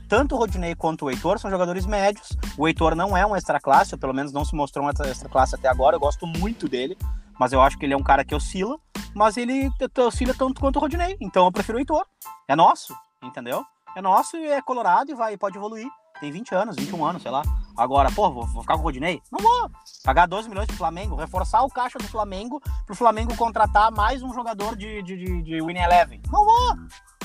Tanto 0.09 0.35
o 0.35 0.37
Rodinei 0.37 0.75
quanto 0.75 1.05
o 1.05 1.09
Heitor 1.11 1.39
são 1.39 1.49
jogadores 1.49 1.85
médios. 1.85 2.29
O 2.57 2.67
Heitor 2.67 2.95
não 2.95 3.15
é 3.15 3.25
um 3.25 3.35
extra 3.35 3.59
classe, 3.59 3.93
ou 3.95 3.99
pelo 3.99 4.13
menos 4.13 4.31
não 4.31 4.43
se 4.43 4.55
mostrou 4.55 4.85
um 4.85 4.89
extra 4.89 5.29
classe 5.29 5.55
até 5.55 5.69
agora. 5.69 5.95
Eu 5.95 5.99
gosto 5.99 6.27
muito 6.27 6.67
dele, 6.67 6.97
mas 7.39 7.53
eu 7.53 7.61
acho 7.61 7.77
que 7.77 7.85
ele 7.85 7.93
é 7.93 7.97
um 7.97 8.03
cara 8.03 8.23
que 8.25 8.35
oscila, 8.35 8.77
mas 9.13 9.37
ele 9.37 9.69
oscila 9.97 10.33
tanto 10.33 10.59
quanto 10.59 10.77
o 10.77 10.79
Rodinei. 10.79 11.17
Então 11.21 11.45
eu 11.45 11.51
prefiro 11.51 11.77
o 11.77 11.81
Heitor. 11.81 12.05
É 12.47 12.55
nosso, 12.55 12.95
entendeu? 13.23 13.65
É 13.95 14.01
nosso 14.01 14.37
e 14.37 14.45
é 14.45 14.61
colorado 14.61 15.11
e 15.11 15.15
vai, 15.15 15.37
pode 15.37 15.57
evoluir. 15.57 15.87
Tem 16.19 16.31
20 16.31 16.55
anos, 16.55 16.75
21 16.75 17.05
anos, 17.05 17.21
sei 17.21 17.31
lá. 17.31 17.43
Agora, 17.77 18.11
pô, 18.11 18.31
vou, 18.31 18.47
vou 18.47 18.61
ficar 18.63 18.73
com 18.73 18.79
o 18.79 18.83
Rodinei? 18.83 19.21
Não 19.31 19.39
vou. 19.39 19.69
Pagar 20.03 20.25
12 20.25 20.49
milhões 20.49 20.65
pro 20.65 20.75
Flamengo, 20.75 21.15
reforçar 21.15 21.61
o 21.63 21.69
caixa 21.69 21.99
do 21.99 22.07
Flamengo 22.07 22.59
pro 22.87 22.95
Flamengo 22.95 23.37
contratar 23.37 23.91
mais 23.91 24.23
um 24.23 24.33
jogador 24.33 24.75
de, 24.75 25.03
de, 25.03 25.15
de, 25.15 25.41
de 25.43 25.61
Winning 25.61 25.81
Eleven. 25.81 26.19
Não 26.31 26.43
vou. 26.43 26.75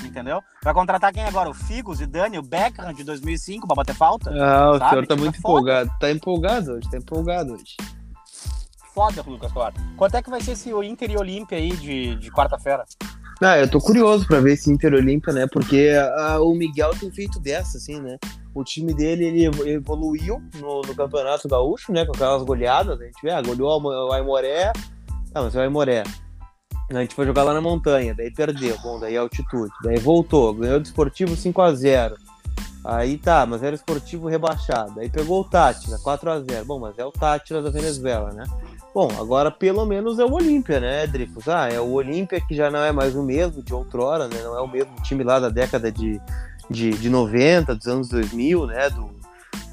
Entendeu? 0.04 0.42
Vai 0.62 0.74
contratar 0.74 1.12
quem 1.12 1.24
agora? 1.24 1.48
O 1.48 1.54
Figos 1.54 2.00
e 2.02 2.06
Dani, 2.06 2.38
o 2.38 2.42
Beckham 2.42 2.92
de 2.92 3.02
2005 3.02 3.66
pra 3.66 3.76
bater 3.76 3.94
falta? 3.94 4.30
Ah, 4.30 4.72
o 4.72 4.78
Sabe? 4.78 4.90
senhor 4.90 5.06
tá 5.06 5.16
muito 5.16 5.36
é 5.36 5.38
empolgado. 5.38 5.90
Tá 5.98 6.10
empolgado 6.10 6.72
hoje, 6.72 6.90
tá 6.90 6.98
empolgado 6.98 7.54
hoje. 7.54 7.76
Foda, 8.94 9.24
Lucas 9.26 9.52
Claro. 9.52 9.74
Quanto 9.96 10.16
é 10.16 10.22
que 10.22 10.28
vai 10.28 10.42
ser 10.42 10.52
esse 10.52 10.70
Inter 10.70 11.10
e 11.12 11.16
Olímpia 11.16 11.56
aí 11.56 11.70
de, 11.70 12.14
de 12.16 12.30
quarta-feira? 12.30 12.84
Ah, 13.42 13.58
eu 13.58 13.70
tô 13.70 13.80
curioso 13.80 14.26
pra 14.26 14.40
ver 14.40 14.52
esse 14.52 14.70
Inter 14.70 14.92
Olímpia, 14.92 15.32
né? 15.32 15.46
Porque 15.50 15.92
ah, 16.18 16.40
o 16.40 16.54
Miguel 16.54 16.90
tem 16.98 17.10
feito 17.10 17.40
dessa, 17.40 17.78
assim, 17.78 18.00
né? 18.00 18.18
O 18.54 18.62
time 18.62 18.92
dele, 18.92 19.24
ele 19.24 19.44
evo- 19.46 19.66
evoluiu 19.66 20.42
no, 20.60 20.82
no 20.82 20.94
Campeonato 20.94 21.48
Gaúcho, 21.48 21.92
né? 21.92 22.04
Com 22.04 22.12
aquelas 22.12 22.42
goleadas, 22.42 23.00
a 23.00 23.04
gente 23.04 23.20
vê, 23.22 23.30
ah, 23.30 23.40
goleou 23.40 23.80
o 23.82 24.12
Aimoré. 24.12 24.72
Ah, 25.34 25.42
mas 25.42 25.54
é 25.54 25.58
o 25.58 25.62
Aimoré. 25.62 26.04
A 26.90 27.00
gente 27.00 27.14
foi 27.14 27.24
jogar 27.24 27.42
lá 27.44 27.54
na 27.54 27.60
montanha, 27.60 28.14
daí 28.14 28.30
perdeu. 28.30 28.76
Bom, 28.82 29.00
daí 29.00 29.14
é 29.14 29.18
altitude. 29.18 29.72
Daí 29.82 29.98
voltou, 29.98 30.52
ganhou 30.52 30.78
do 30.78 30.84
Esportivo 30.84 31.34
5x0. 31.34 32.14
Aí 32.84 33.16
tá, 33.16 33.46
mas 33.46 33.62
era 33.62 33.74
Esportivo 33.74 34.28
rebaixado. 34.28 35.00
Aí 35.00 35.08
pegou 35.08 35.40
o 35.40 35.44
Tátira, 35.44 35.96
4x0. 35.98 36.64
Bom, 36.64 36.78
mas 36.78 36.98
é 36.98 37.04
o 37.04 37.12
Tátira 37.12 37.62
da 37.62 37.70
Venezuela, 37.70 38.32
né? 38.32 38.44
Bom, 38.94 39.08
agora 39.18 39.50
pelo 39.50 39.86
menos 39.86 40.18
é 40.18 40.24
o 40.24 40.32
Olímpia, 40.32 40.78
né, 40.78 41.06
Dricos? 41.06 41.48
Ah, 41.48 41.68
é 41.68 41.80
o 41.80 41.92
Olímpia 41.92 42.42
que 42.46 42.54
já 42.54 42.70
não 42.70 42.80
é 42.80 42.92
mais 42.92 43.14
o 43.14 43.22
mesmo 43.22 43.62
de 43.62 43.72
outrora, 43.72 44.28
né? 44.28 44.42
Não 44.42 44.58
é 44.58 44.60
o 44.60 44.68
mesmo 44.68 44.92
time 45.02 45.24
lá 45.24 45.38
da 45.40 45.48
década 45.48 45.90
de, 45.90 46.20
de, 46.70 46.90
de 46.90 47.10
90, 47.10 47.74
dos 47.74 47.86
anos 47.86 48.08
2000, 48.08 48.66
né? 48.66 48.90
Do, 48.90 49.10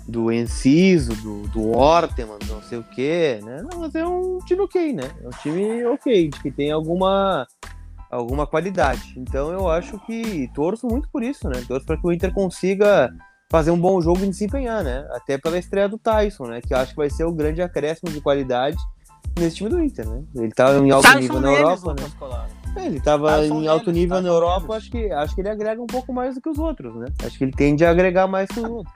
do 0.08 0.32
Enciso, 0.32 1.14
do, 1.16 1.48
do 1.50 1.72
Orteman, 1.72 2.40
não 2.48 2.62
sei 2.64 2.80
o 2.80 2.84
quê, 2.84 3.40
né? 3.44 3.62
Não, 3.62 3.82
mas 3.82 3.94
é 3.96 4.06
um 4.06 4.40
time 4.40 4.62
ok, 4.62 4.94
né? 4.94 5.10
É 5.24 5.28
um 5.28 5.32
time 5.32 5.86
ok, 5.86 6.30
de 6.30 6.40
que 6.42 6.52
tem 6.52 6.72
alguma, 6.72 7.48
alguma 8.10 8.48
qualidade. 8.48 9.14
Então 9.18 9.52
eu 9.52 9.70
acho 9.70 10.00
que 10.06 10.50
torço 10.54 10.88
muito 10.88 11.08
por 11.10 11.24
isso, 11.24 11.48
né? 11.48 11.64
Torço 11.68 11.86
para 11.86 11.98
que 11.98 12.08
o 12.08 12.12
Inter 12.12 12.34
consiga 12.34 13.14
fazer 13.52 13.72
um 13.72 13.80
bom 13.80 14.02
jogo 14.02 14.24
e 14.24 14.30
desempenhar, 14.30 14.84
né? 14.84 15.08
Até 15.12 15.38
pela 15.38 15.58
estreia 15.58 15.88
do 15.88 15.98
Tyson, 15.98 16.46
né? 16.46 16.62
Que 16.62 16.74
eu 16.74 16.78
acho 16.78 16.92
que 16.92 16.98
vai 16.98 17.10
ser 17.10 17.26
o 17.26 17.32
grande 17.32 17.62
acréscimo 17.62 18.12
de 18.12 18.22
qualidade 18.22 18.78
nesse 19.38 19.58
time 19.58 19.70
do 19.70 19.82
Inter, 19.82 20.08
né? 20.08 20.24
Ele 20.36 20.52
tá 20.52 20.76
em 20.78 20.92
alto 20.92 21.20
nível 21.20 21.40
na 21.40 21.52
Europa, 21.52 21.94
né? 21.94 22.59
Ele 22.76 23.00
tava 23.00 23.28
Tyson 23.32 23.62
em 23.62 23.68
alto 23.68 23.92
nível 23.92 24.18
Tyson 24.18 24.28
na 24.28 24.34
Europa, 24.34 24.76
acho 24.76 24.90
que, 24.92 25.12
acho 25.12 25.36
que 25.36 25.42
ele 25.42 25.50
agrega 25.50 25.82
um 25.82 25.88
pouco 25.88 26.14
mais 26.14 26.36
do 26.36 26.42
que 26.42 26.50
os 26.50 26.58
outros, 26.58 26.96
né? 26.96 27.08
Acho 27.26 27.38
que 27.38 27.44
ele 27.44 27.52
tende 27.52 27.86
a 27.86 27.90
agregar 27.92 28.28
mais 28.28 28.50
que 28.50 28.60
os 28.60 28.70
outros. 28.70 28.94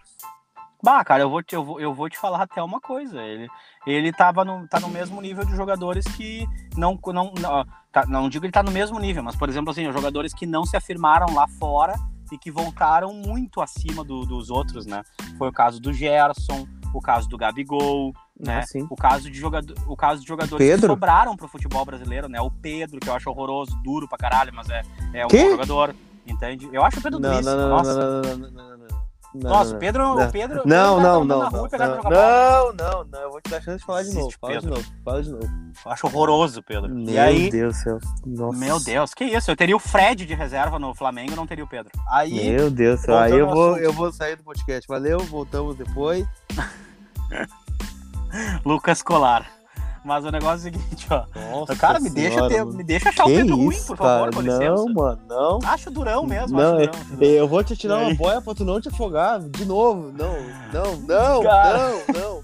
Bah, 0.83 1.03
cara, 1.05 1.23
eu 1.23 1.29
vou, 1.29 1.41
te, 1.41 1.55
eu, 1.55 1.63
vou, 1.63 1.79
eu 1.79 1.93
vou 1.93 2.09
te 2.09 2.17
falar 2.17 2.41
até 2.41 2.61
uma 2.61 2.81
coisa. 2.81 3.21
Ele, 3.21 3.47
ele 3.87 4.11
tava 4.11 4.43
no, 4.43 4.67
tá 4.67 4.81
no 4.81 4.89
mesmo 4.89 5.21
nível 5.21 5.45
de 5.45 5.55
jogadores 5.55 6.03
que 6.05 6.45
não. 6.75 6.99
Não, 7.07 7.31
não, 7.39 7.65
tá, 7.91 8.05
não 8.05 8.27
digo 8.27 8.41
que 8.41 8.47
ele 8.47 8.51
tá 8.51 8.61
no 8.63 8.71
mesmo 8.71 8.99
nível, 8.99 9.23
mas, 9.23 9.35
por 9.35 9.47
exemplo, 9.47 9.71
assim, 9.71 9.87
os 9.87 9.93
jogadores 9.93 10.33
que 10.33 10.45
não 10.45 10.65
se 10.65 10.75
afirmaram 10.75 11.33
lá 11.33 11.47
fora 11.57 11.93
e 12.33 12.37
que 12.37 12.51
voltaram 12.51 13.13
muito 13.13 13.61
acima 13.61 14.03
do- 14.03 14.25
dos 14.25 14.49
outros, 14.49 14.85
né? 14.85 15.03
Foi 15.37 15.47
o 15.47 15.53
caso 15.53 15.79
do 15.79 15.93
Gerson, 15.93 16.67
o 16.93 17.01
caso 17.01 17.27
do 17.27 17.37
Gabigol, 17.37 18.13
né? 18.39 18.59
Assim. 18.59 18.85
O 18.89 18.95
caso 18.95 19.29
de, 19.29 19.37
jogador, 19.37 19.75
o 19.87 19.95
caso 19.95 20.21
de 20.21 20.27
jogadores 20.27 20.65
que 20.65 20.71
Pedro? 20.71 20.87
sobraram 20.87 21.35
pro 21.35 21.47
futebol 21.47 21.83
brasileiro, 21.85 22.29
né? 22.29 22.39
O 22.41 22.51
Pedro, 22.51 22.99
que 22.99 23.09
eu 23.09 23.15
acho 23.15 23.29
horroroso, 23.29 23.75
duro 23.83 24.07
pra 24.07 24.17
caralho, 24.17 24.53
mas 24.53 24.69
é, 24.69 24.83
é 25.13 25.25
um 25.25 25.29
bom 25.29 25.49
jogador. 25.51 25.95
Entende? 26.25 26.69
Eu 26.71 26.83
acho 26.85 26.99
o 26.99 27.01
Pedro 27.01 27.19
Não, 27.19 27.33
Luiz. 27.33 27.45
não, 27.45 27.57
não, 27.57 27.69
Nossa, 27.69 27.93
não, 27.93 28.21
não, 28.21 28.37
não, 28.37 28.51
não, 28.51 28.77
não, 28.77 28.87
não. 29.33 29.49
nossa, 29.49 29.75
o 29.75 29.79
Pedro, 29.79 30.03
não. 30.03 30.27
o 30.27 30.31
Pedro. 30.31 30.61
Não, 30.65 30.97
tá 30.97 31.01
não, 31.01 31.25
não, 31.25 31.39
na 31.39 31.51
não, 31.51 32.03
não, 32.03 32.73
não, 32.73 33.05
não, 33.05 33.21
eu 33.21 33.31
vou 33.31 33.41
te 33.41 33.49
dar 33.49 33.61
chance 33.61 33.79
de 33.79 33.85
falar 33.85 34.03
de 34.03 34.13
novo. 34.13 34.31
Fala 34.39 34.59
de 34.59 34.67
novo, 34.67 34.83
fala 35.03 35.23
de 35.23 35.31
novo. 35.31 35.49
Eu 35.85 35.91
acho 35.91 36.07
horroroso, 36.07 36.63
Pedro. 36.63 36.89
Meu 36.89 37.13
e 37.13 37.17
aí, 37.17 37.49
Deus 37.49 37.75
do 37.75 37.81
céu. 37.81 37.99
Nossa. 38.25 38.57
meu 38.57 38.79
Deus, 38.79 39.13
que 39.13 39.25
isso? 39.25 39.49
Eu 39.49 39.55
teria 39.55 39.75
o 39.75 39.79
Fred 39.79 40.25
de 40.25 40.33
reserva 40.33 40.77
no 40.77 40.93
Flamengo, 40.93 41.35
não 41.35 41.47
teria 41.47 41.63
o 41.63 41.67
Pedro. 41.67 41.91
Aí, 42.09 42.51
Meu 42.51 42.69
Deus 42.69 43.01
do 43.01 43.05
céu. 43.05 43.17
Aí 43.17 43.31
eu 43.31 43.47
vou, 43.47 43.71
assunto. 43.71 43.83
eu 43.83 43.93
vou 43.93 44.11
sair 44.11 44.35
do 44.35 44.43
podcast. 44.43 44.87
Valeu, 44.87 45.19
voltamos 45.19 45.75
depois. 45.75 46.25
Lucas 48.63 49.01
Colar. 49.01 49.62
Mas 50.03 50.25
o 50.25 50.31
negócio 50.31 50.67
é 50.67 50.69
o 50.69 50.73
seguinte, 50.73 51.07
ó. 51.09 51.25
Nossa 51.51 51.75
cara, 51.77 51.99
me 51.99 52.09
deixa, 52.09 52.35
senhora, 52.35 52.49
ter, 52.53 52.63
mano. 52.65 52.77
me 52.77 52.83
deixa 52.83 53.09
achar 53.09 53.23
Que 53.23 53.31
o 53.31 53.35
Pedro 53.35 53.55
ruim, 53.55 53.69
isso, 53.75 53.87
por 53.87 53.97
favor, 53.97 54.33
com 54.35 54.41
Não, 54.41 54.59
licença. 54.59 54.93
mano, 54.93 55.21
não. 55.29 55.59
Acho 55.63 55.89
durão 55.91 56.25
mesmo, 56.25 56.57
Não, 56.57 56.77
acho 56.77 56.87
durão. 56.91 57.05
durão. 57.17 57.27
eu 57.29 57.47
vou 57.47 57.63
te 57.63 57.75
tirar 57.77 57.97
uma 57.99 58.13
boia 58.13 58.41
pra 58.41 58.53
tu 58.53 58.65
não 58.65 58.81
te 58.81 58.89
afogar 58.89 59.39
de 59.39 59.63
novo. 59.65 60.11
Não, 60.11 60.33
não, 60.73 60.97
não, 60.97 61.43
Cara. 61.43 61.77
não, 61.89 61.93
não. 62.19 62.43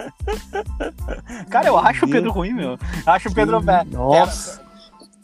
Cara, 1.50 1.68
eu 1.68 1.78
acho 1.78 2.06
o 2.06 2.10
Pedro 2.10 2.30
ruim, 2.32 2.52
meu. 2.52 2.78
Acho 3.06 3.28
o 3.28 3.34
Pedro. 3.34 3.58
é, 3.70 3.84
Nossa. 3.84 4.60
é, 4.60 4.64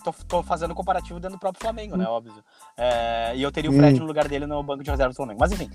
tô, 0.04 0.12
tô 0.28 0.42
fazendo 0.42 0.74
comparativo 0.74 1.18
dentro 1.18 1.36
do 1.36 1.40
próprio 1.40 1.62
Flamengo, 1.62 1.96
né? 1.96 2.04
Óbvio. 2.06 2.34
É, 2.76 3.32
e 3.34 3.42
eu 3.42 3.50
teria 3.50 3.70
o 3.70 3.74
Fred 3.74 3.96
Hum. 3.96 4.00
no 4.02 4.06
lugar 4.06 4.28
dele 4.28 4.46
no 4.46 4.62
banco 4.62 4.84
de 4.84 4.90
reserva 4.90 5.12
do 5.12 5.16
Flamengo. 5.16 5.38
Mas 5.40 5.52
enfim. 5.52 5.68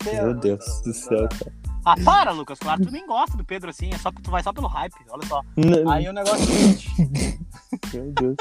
que- 0.00 0.12
Meu 0.12 0.34
Deus 0.34 0.80
do 0.84 0.92
céu, 0.92 1.28
cara. 1.28 1.52
Ah, 1.84 1.94
para, 2.04 2.30
Lucas. 2.32 2.58
Claro, 2.58 2.82
tu 2.84 2.90
nem 2.90 3.06
gosta 3.06 3.36
do 3.36 3.44
Pedro 3.44 3.70
assim. 3.70 3.90
É 3.92 3.98
só 3.98 4.10
que 4.10 4.22
tu 4.22 4.30
vai 4.30 4.42
só 4.42 4.52
pelo 4.52 4.66
hype. 4.68 4.94
Olha 5.10 5.26
só. 5.26 5.42
N- 5.56 5.90
Aí 5.92 6.08
o 6.08 6.12
negócio 6.12 6.40
é 6.40 6.44
o 6.44 6.46
seguinte. 6.46 6.90
Meu 7.92 8.12
Deus. 8.12 8.36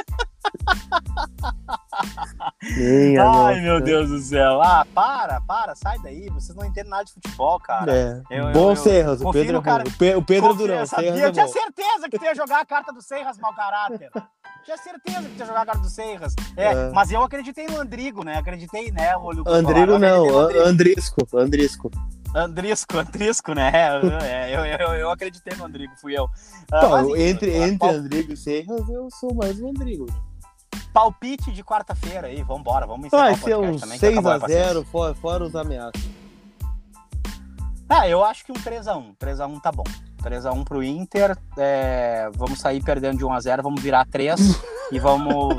Ai, 3.45 3.61
meu 3.61 3.81
Deus 3.81 4.09
do 4.09 4.19
céu. 4.19 4.61
Ah, 4.61 4.85
para, 4.93 5.41
para, 5.41 5.75
sai 5.75 5.97
daí. 5.99 6.29
Vocês 6.29 6.55
não 6.55 6.65
entendem 6.65 6.89
nada 6.91 7.03
de 7.05 7.13
futebol, 7.13 7.59
cara. 7.59 7.91
É. 7.91 8.21
Eu- 8.29 8.47
eu- 8.47 8.53
bom 8.53 8.75
Serras, 8.75 9.21
o 9.21 9.31
Pedro, 9.31 9.61
cara. 9.61 9.83
O 9.87 9.91
Pe- 9.91 10.15
o 10.15 10.21
Pedro 10.23 10.53
Durão, 10.53 10.75
eu 10.75 10.87
sabia, 10.87 11.15
eu 11.15 11.31
tinha 11.31 11.47
certeza 11.47 12.09
que 12.09 12.17
tu 12.19 12.25
ia 12.25 12.35
jogar 12.35 12.59
a 12.61 12.65
carta 12.65 12.91
do 12.93 13.01
Serras, 13.01 13.37
mau 13.39 13.53
caráter. 13.53 14.09
Tinha 14.63 14.77
certeza 14.77 15.27
que 15.27 15.39
ia 15.39 15.45
jogar 15.45 15.63
a 15.63 15.65
carta 15.65 15.81
do 15.81 15.89
Serras. 15.89 16.33
É, 16.55 16.71
É. 16.71 16.89
mas 16.91 17.11
eu 17.11 17.21
acreditei 17.21 17.67
no 17.67 17.81
Andrigo, 17.81 18.23
né? 18.23 18.37
Acreditei, 18.37 18.91
né? 18.91 19.11
Andrigo 19.45 19.99
não, 19.99 20.25
Andrisco, 20.65 21.27
Andrisco. 21.37 21.91
Andrisco, 22.35 22.97
Andrisco, 22.97 23.53
né? 23.53 23.71
É, 24.23 24.55
eu, 24.55 24.65
eu, 24.65 24.93
eu 24.95 25.11
acreditei 25.11 25.55
no 25.57 25.65
Andrigo, 25.65 25.93
fui 26.01 26.17
eu. 26.17 26.27
Ah, 26.71 26.79
Pô, 26.81 26.89
mas, 26.89 27.07
enfim, 27.09 27.21
entre, 27.21 27.55
entre 27.57 27.77
pal- 27.77 27.89
Andrigo 27.91 28.33
e 28.33 28.37
Serras, 28.37 28.89
eu 28.89 29.07
sou 29.11 29.33
mais 29.35 29.59
o 29.59 29.67
Andrigo. 29.69 30.05
Palpite 30.91 31.51
de 31.51 31.63
quarta-feira 31.63 32.27
aí, 32.27 32.41
vambora, 32.43 32.85
vamos 32.85 33.07
encerrar 33.07 33.23
Vai 33.23 33.33
o 33.33 33.37
ser 33.37 33.55
podcast 33.55 33.75
um 33.75 33.79
também. 33.79 33.99
que 33.99 34.05
acabou 34.07 34.31
a 34.31 34.39
paciência. 34.39 34.73
6x0, 34.73 34.85
fora, 34.85 35.13
fora 35.15 35.43
os 35.43 35.55
ameaças. 35.55 36.01
Ah, 37.89 38.07
eu 38.07 38.23
acho 38.23 38.43
que 38.45 38.51
um 38.51 38.55
3x1. 38.55 39.15
3x1 39.17 39.61
tá 39.61 39.71
bom. 39.71 39.83
3x1 40.23 40.63
pro 40.63 40.83
Inter. 40.83 41.37
é, 41.57 42.29
vamos 42.35 42.59
sair 42.59 42.81
perdendo 42.83 43.17
de 43.17 43.25
1x0, 43.25 43.61
vamos 43.61 43.81
virar 43.81 44.05
3 44.07 44.39
e 44.91 44.99
vamos. 44.99 45.55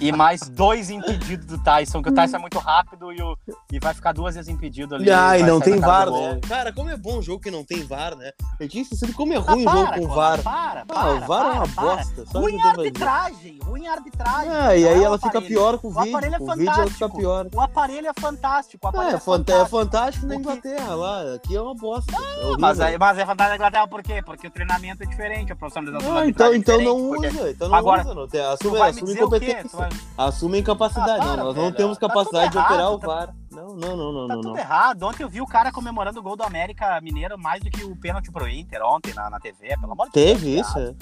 E 0.00 0.12
mais 0.12 0.42
dois 0.48 0.90
impedidos 0.90 1.46
do 1.46 1.58
Tyson, 1.62 2.02
que 2.02 2.10
o 2.10 2.14
Tyson 2.14 2.36
é 2.36 2.40
muito 2.40 2.58
rápido 2.58 3.12
e, 3.12 3.22
o... 3.22 3.36
e 3.72 3.78
vai 3.78 3.94
ficar 3.94 4.12
duas 4.12 4.34
vezes 4.34 4.48
impedido 4.48 4.94
ali. 4.94 5.10
Ai, 5.10 5.40
vai 5.40 5.48
não 5.50 5.58
tem 5.60 5.80
VAR, 5.80 6.10
né? 6.10 6.38
Cara, 6.46 6.72
como 6.72 6.90
é 6.90 6.96
bom 6.96 7.18
um 7.18 7.22
jogo 7.22 7.40
que 7.42 7.50
não 7.50 7.64
tem 7.64 7.82
VAR, 7.82 8.14
né? 8.14 8.30
Eu 8.60 8.68
tinha 8.68 8.82
esquecido 8.82 9.14
como 9.14 9.32
é 9.32 9.36
Ah, 9.36 9.40
ruim 9.40 9.66
o 9.66 9.70
jogo 9.70 9.92
com 9.94 10.08
VAR. 10.08 10.42
Para, 10.42 10.84
para, 10.84 11.00
Ah, 11.00 11.12
o 11.14 11.20
VAR 11.20 11.46
é 11.46 11.50
uma 11.58 11.68
para. 11.68 11.82
bosta. 11.96 12.26
Só 12.26 12.38
Ruim 12.40 12.60
arbitragem, 12.60 13.58
ruim 13.64 13.86
a 13.86 13.92
arbitragem. 13.92 14.50
Ah, 14.50 14.76
e 14.76 14.82
não 14.82 14.90
aí 14.90 14.96
é 14.96 15.00
o 15.00 15.04
ela 15.04 15.18
fica 15.18 15.40
pior 15.40 15.78
com 15.78 15.88
o 15.88 15.90
O 15.90 15.94
vídeo. 15.94 16.10
aparelho 16.16 16.34
é 16.34 16.38
Com 16.38 16.44
o 16.44 16.54
vídeo 16.56 16.68
ela 16.70 16.74
fica 16.74 17.08
fantástico. 17.08 17.18
pior. 17.18 17.46
O 17.54 17.60
aparelho 17.60 18.06
é 18.08 18.20
fantástico. 18.20 18.86
O 18.86 18.88
aparelho 18.88 19.12
É, 19.12 19.16
é, 19.16 19.20
fant- 19.20 19.48
é 19.48 19.52
fantástico. 19.66 19.76
fantástico 19.78 20.26
na 20.26 20.34
O 20.34 20.38
Inglaterra 20.38 20.94
lá. 20.94 21.34
Aqui 21.34 21.56
é 21.56 21.60
uma 21.60 21.74
bosta. 21.74 22.12
É 22.14 22.18
horrível. 22.40 22.56
Mas, 22.58 22.80
aí, 22.80 22.98
mas 22.98 23.18
é 23.18 23.24
fantástico 23.26 23.48
na 23.50 23.56
Inglaterra 23.56 23.88
por 23.88 24.02
quê? 24.02 24.22
Porque 24.22 24.46
o 24.46 24.50
treinamento 24.50 25.02
é 25.02 25.06
diferente, 25.06 25.52
a 25.52 25.56
profissionalização 25.56 26.16
Ah, 26.18 26.26
então, 26.28 26.52
é 26.52 26.56
então 26.56 26.80
não 26.82 26.96
diferente, 26.96 27.08
porque 27.08 27.26
usa. 27.42 27.50
Então 27.50 27.68
não 27.68 27.76
Agora, 27.76 28.02
usa. 28.02 28.14
Não. 28.14 28.52
Assume, 28.52 28.92
dizer 29.02 29.85
o 29.86 29.90
quê? 29.90 29.96
incompetência. 29.96 30.08
Tu 30.16 30.16
vai... 30.16 30.28
Assume 30.28 30.58
incapacidade. 30.60 31.10
Ah, 31.12 31.16
para, 31.24 31.36
não, 31.36 31.44
nós 31.44 31.54
não 31.56 31.62
velho. 31.64 31.76
temos 31.76 31.98
Tá 31.98 32.08
capacidade 32.08 32.44
tudo 32.46 32.52
de 32.52 32.58
alterar 32.58 32.80
errado, 32.80 32.94
o 32.94 32.98
tá- 32.98 33.06
VAR. 33.06 33.34
Não, 33.52 33.68
não, 33.76 33.96
não, 33.96 34.12
não, 34.12 34.26
Tá 34.28 34.34
não. 34.34 34.40
tudo 34.42 34.52
não. 34.54 34.58
errado. 34.58 35.02
Ontem 35.04 35.22
eu 35.22 35.28
vi 35.28 35.40
o 35.40 35.46
cara 35.46 35.72
comemorando 35.72 36.20
o 36.20 36.22
gol 36.22 36.36
do 36.36 36.42
América 36.42 37.00
Mineiro 37.00 37.38
mais 37.38 37.62
do 37.62 37.70
que 37.70 37.84
o 37.84 37.96
pênalti 37.96 38.30
pro 38.30 38.48
Inter 38.48 38.82
ontem 38.84 39.14
na, 39.14 39.30
na 39.30 39.40
TV, 39.40 39.76
pelo 39.80 39.92
amor 39.92 40.06
de 40.06 40.12
Deus. 40.12 40.26
Teve 40.40 40.58
isso? 40.60 40.78
é? 40.78 40.94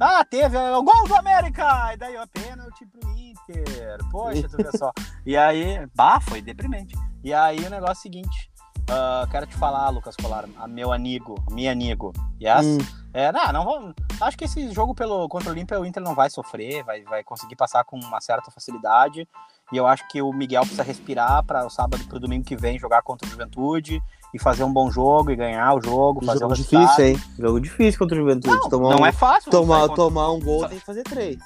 Ah, 0.00 0.24
teve 0.24 0.56
é, 0.56 0.76
o 0.76 0.82
gol 0.82 1.08
do 1.08 1.14
América! 1.16 1.92
E 1.94 1.96
daí, 1.96 2.16
ó, 2.16 2.26
pênalti 2.26 2.84
pro 2.86 3.10
Inter. 3.10 3.98
Poxa, 4.10 4.48
tu 4.48 4.56
vê 4.58 4.76
só. 4.76 4.92
E 5.24 5.36
aí, 5.36 5.86
bah, 5.94 6.20
foi 6.20 6.42
deprimente. 6.42 6.94
E 7.24 7.32
aí 7.32 7.58
o 7.58 7.70
negócio 7.70 7.88
é 7.88 7.92
o 7.92 8.02
seguinte. 8.02 8.50
ah, 8.90 9.26
quero 9.30 9.46
te 9.46 9.56
falar, 9.56 9.88
Lucas 9.88 10.14
Colar, 10.16 10.44
meu 10.68 10.92
amigo, 10.92 11.34
meu 11.50 11.72
amigo. 11.72 12.12
Yes? 12.40 12.66
Hum. 12.66 12.78
É, 13.14 13.32
não, 13.32 13.52
não 13.52 13.64
vou. 13.64 13.94
Acho 14.20 14.36
que 14.38 14.44
esse 14.44 14.70
jogo 14.72 14.94
pelo 14.94 15.28
contra 15.28 15.48
o 15.50 15.52
Olímpia, 15.52 15.78
o 15.78 15.84
Inter 15.84 16.02
não 16.02 16.14
vai 16.14 16.30
sofrer, 16.30 16.82
vai, 16.84 17.02
vai 17.02 17.22
conseguir 17.22 17.54
passar 17.56 17.84
com 17.84 17.98
uma 17.98 18.20
certa 18.20 18.50
facilidade. 18.50 19.28
E 19.72 19.76
eu 19.76 19.86
acho 19.86 20.06
que 20.08 20.22
o 20.22 20.32
Miguel 20.32 20.62
precisa 20.62 20.82
respirar 20.82 21.44
para 21.44 21.66
o 21.66 21.70
sábado 21.70 22.02
e 22.02 22.06
pro 22.06 22.18
domingo 22.20 22.44
que 22.44 22.56
vem 22.56 22.78
jogar 22.78 23.02
contra 23.02 23.26
o 23.26 23.30
Juventude 23.30 24.00
e 24.32 24.38
fazer 24.38 24.64
um 24.64 24.72
bom 24.72 24.90
jogo 24.90 25.30
e 25.30 25.36
ganhar 25.36 25.74
o 25.74 25.80
jogo, 25.82 26.24
fazer 26.24 26.40
Jogo 26.40 26.52
o 26.52 26.56
resultado. 26.56 26.82
difícil, 26.86 27.04
hein? 27.06 27.20
Jogo 27.38 27.60
difícil 27.60 27.98
contra 27.98 28.16
o 28.16 28.20
Juventude. 28.20 28.56
Não, 28.56 28.68
tomar 28.70 28.90
não 28.94 29.00
um, 29.02 29.06
é 29.06 29.12
fácil. 29.12 29.50
tomar, 29.50 29.80
contra- 29.80 29.96
tomar 29.96 30.30
um 30.32 30.40
gol 30.40 30.68
tem 30.68 30.78
que 30.78 30.84
fazer 30.86 31.02
três. 31.02 31.38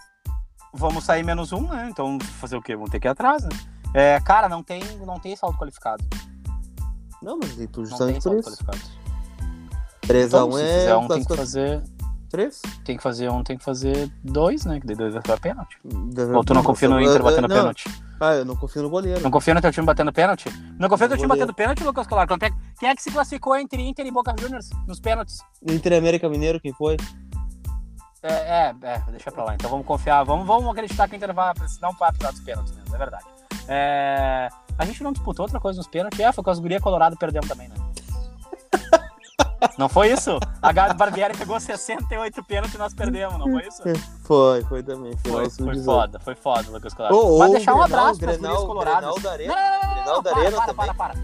Vamos 0.72 1.02
sair 1.04 1.24
menos 1.24 1.52
um, 1.52 1.62
né? 1.62 1.88
Então 1.90 2.18
fazer 2.40 2.56
o 2.56 2.62
quê? 2.62 2.76
Vamos 2.76 2.90
ter 2.90 3.00
que 3.00 3.08
ir 3.08 3.10
atrás, 3.10 3.42
né? 3.42 3.50
É, 3.94 4.20
cara, 4.20 4.48
não 4.48 4.62
tem, 4.62 4.80
não 5.04 5.18
tem 5.18 5.34
saldo 5.34 5.58
qualificado. 5.58 6.04
Não, 7.20 7.36
mas 7.42 7.50
tu 7.54 7.58
Não 7.58 7.66
tem 7.66 7.84
justamente 7.86 8.14
por 8.16 8.22
saldo 8.22 8.38
isso. 8.40 8.64
qualificado. 8.64 9.00
3x1 10.02 10.26
Então, 10.26 10.52
se 10.52 10.62
é. 10.62 10.78
fizer 10.78 10.96
um, 10.96 11.08
tem 11.08 11.24
que 11.24 11.36
fazer. 11.36 11.82
Três? 12.30 12.62
Tem 12.84 12.96
que 12.96 13.02
fazer 13.02 13.28
um, 13.28 13.42
tem 13.42 13.58
que 13.58 13.64
fazer 13.64 14.08
dois, 14.22 14.64
né? 14.64 14.78
Que 14.78 14.86
daí 14.86 14.94
dois 14.94 15.12
vai 15.12 15.20
ficar 15.20 15.40
pênalti. 15.40 15.76
Deve- 15.84 16.32
Ou 16.32 16.44
tu 16.44 16.54
não 16.54 16.62
confia 16.62 16.88
no 16.88 17.00
Inter 17.00 17.20
batendo 17.22 17.48
não, 17.48 17.56
pênalti? 17.56 17.88
Ah, 18.20 18.34
eu 18.34 18.44
não 18.44 18.54
confio 18.54 18.82
no 18.82 18.88
goleiro. 18.88 19.20
Não 19.20 19.30
confia 19.32 19.52
no 19.52 19.60
teu 19.60 19.72
time 19.72 19.84
batendo 19.84 20.12
pênalti? 20.12 20.48
Não 20.78 20.88
confia 20.88 21.06
no 21.08 21.10
teu 21.10 21.16
time 21.18 21.28
batendo 21.28 21.52
pênalti, 21.52 21.82
Lucas 21.82 22.06
Colar? 22.06 22.28
Quanto 22.28 22.44
é- 22.44 22.50
Quem 22.78 22.88
é 22.88 22.94
que 22.94 23.02
se 23.02 23.10
classificou 23.10 23.56
entre 23.56 23.82
Inter 23.82 24.06
e 24.06 24.12
Boca 24.12 24.32
Juniors 24.38 24.70
nos 24.86 25.00
pênaltis? 25.00 25.40
Inter 25.68 25.98
América 25.98 26.28
Mineiro, 26.28 26.60
quem 26.60 26.72
foi? 26.72 26.96
É, 28.22 28.32
é, 28.32 28.74
é, 28.82 29.02
deixa 29.10 29.32
pra 29.32 29.42
lá. 29.44 29.54
Então 29.54 29.68
vamos 29.68 29.84
confiar, 29.84 30.22
vamos, 30.22 30.46
vamos 30.46 30.70
acreditar 30.70 31.08
que 31.08 31.14
o 31.14 31.16
Inter 31.16 31.34
vai, 31.34 31.52
não 31.82 31.92
vai 31.94 32.10
precisar 32.12 32.30
dos 32.30 32.40
pênaltis 32.40 32.72
mesmo, 32.76 32.94
é 32.94 32.98
verdade. 32.98 33.24
É, 33.66 34.48
a 34.78 34.84
gente 34.84 35.02
não 35.02 35.10
disputou 35.12 35.44
outra 35.44 35.58
coisa 35.58 35.78
nos 35.78 35.88
pênaltis, 35.88 36.20
é, 36.20 36.30
foi 36.30 36.44
com 36.44 36.50
as 36.50 36.58
gurias 36.60 36.82
Colorado 36.82 37.16
perdemos 37.16 37.48
também, 37.48 37.68
né? 37.68 37.74
Não 39.78 39.88
foi 39.88 40.12
isso? 40.12 40.38
A 40.62 40.72
Gabi 40.72 40.94
Barbieri 40.94 41.36
pegou 41.36 41.58
68 41.60 42.42
pênaltis 42.44 42.74
e 42.74 42.78
nós 42.78 42.94
perdemos, 42.94 43.38
não 43.38 43.50
foi 43.50 43.66
isso? 43.66 43.82
Foi, 44.24 44.62
foi 44.64 44.82
também. 44.82 45.12
Foi, 45.18 45.32
foi 45.32 45.50
sub-18. 45.50 45.84
foda, 45.84 46.20
foi 46.20 46.34
foda, 46.34 46.70
Lucas 46.70 46.94
Colar. 46.94 47.12
Ô, 47.12 47.38
Mas 47.38 47.50
ô, 47.50 47.52
deixar 47.52 47.74
um 47.74 47.78
Grenal, 47.80 47.98
abraço 48.00 48.20
pras 48.20 48.36
Grenal, 48.36 48.52
gurias 48.52 48.66
coloradas. 48.68 49.00
Grenal 49.00 49.20
da 49.20 49.30
Arena. 49.32 49.54
não, 49.54 49.62
não, 49.62 49.80
não, 49.80 50.14
não, 50.14 50.22
Grenal 50.22 50.22
para, 50.22 50.38
Arena 50.40 50.56
para, 50.62 50.74
para, 50.74 50.94
para. 50.94 51.14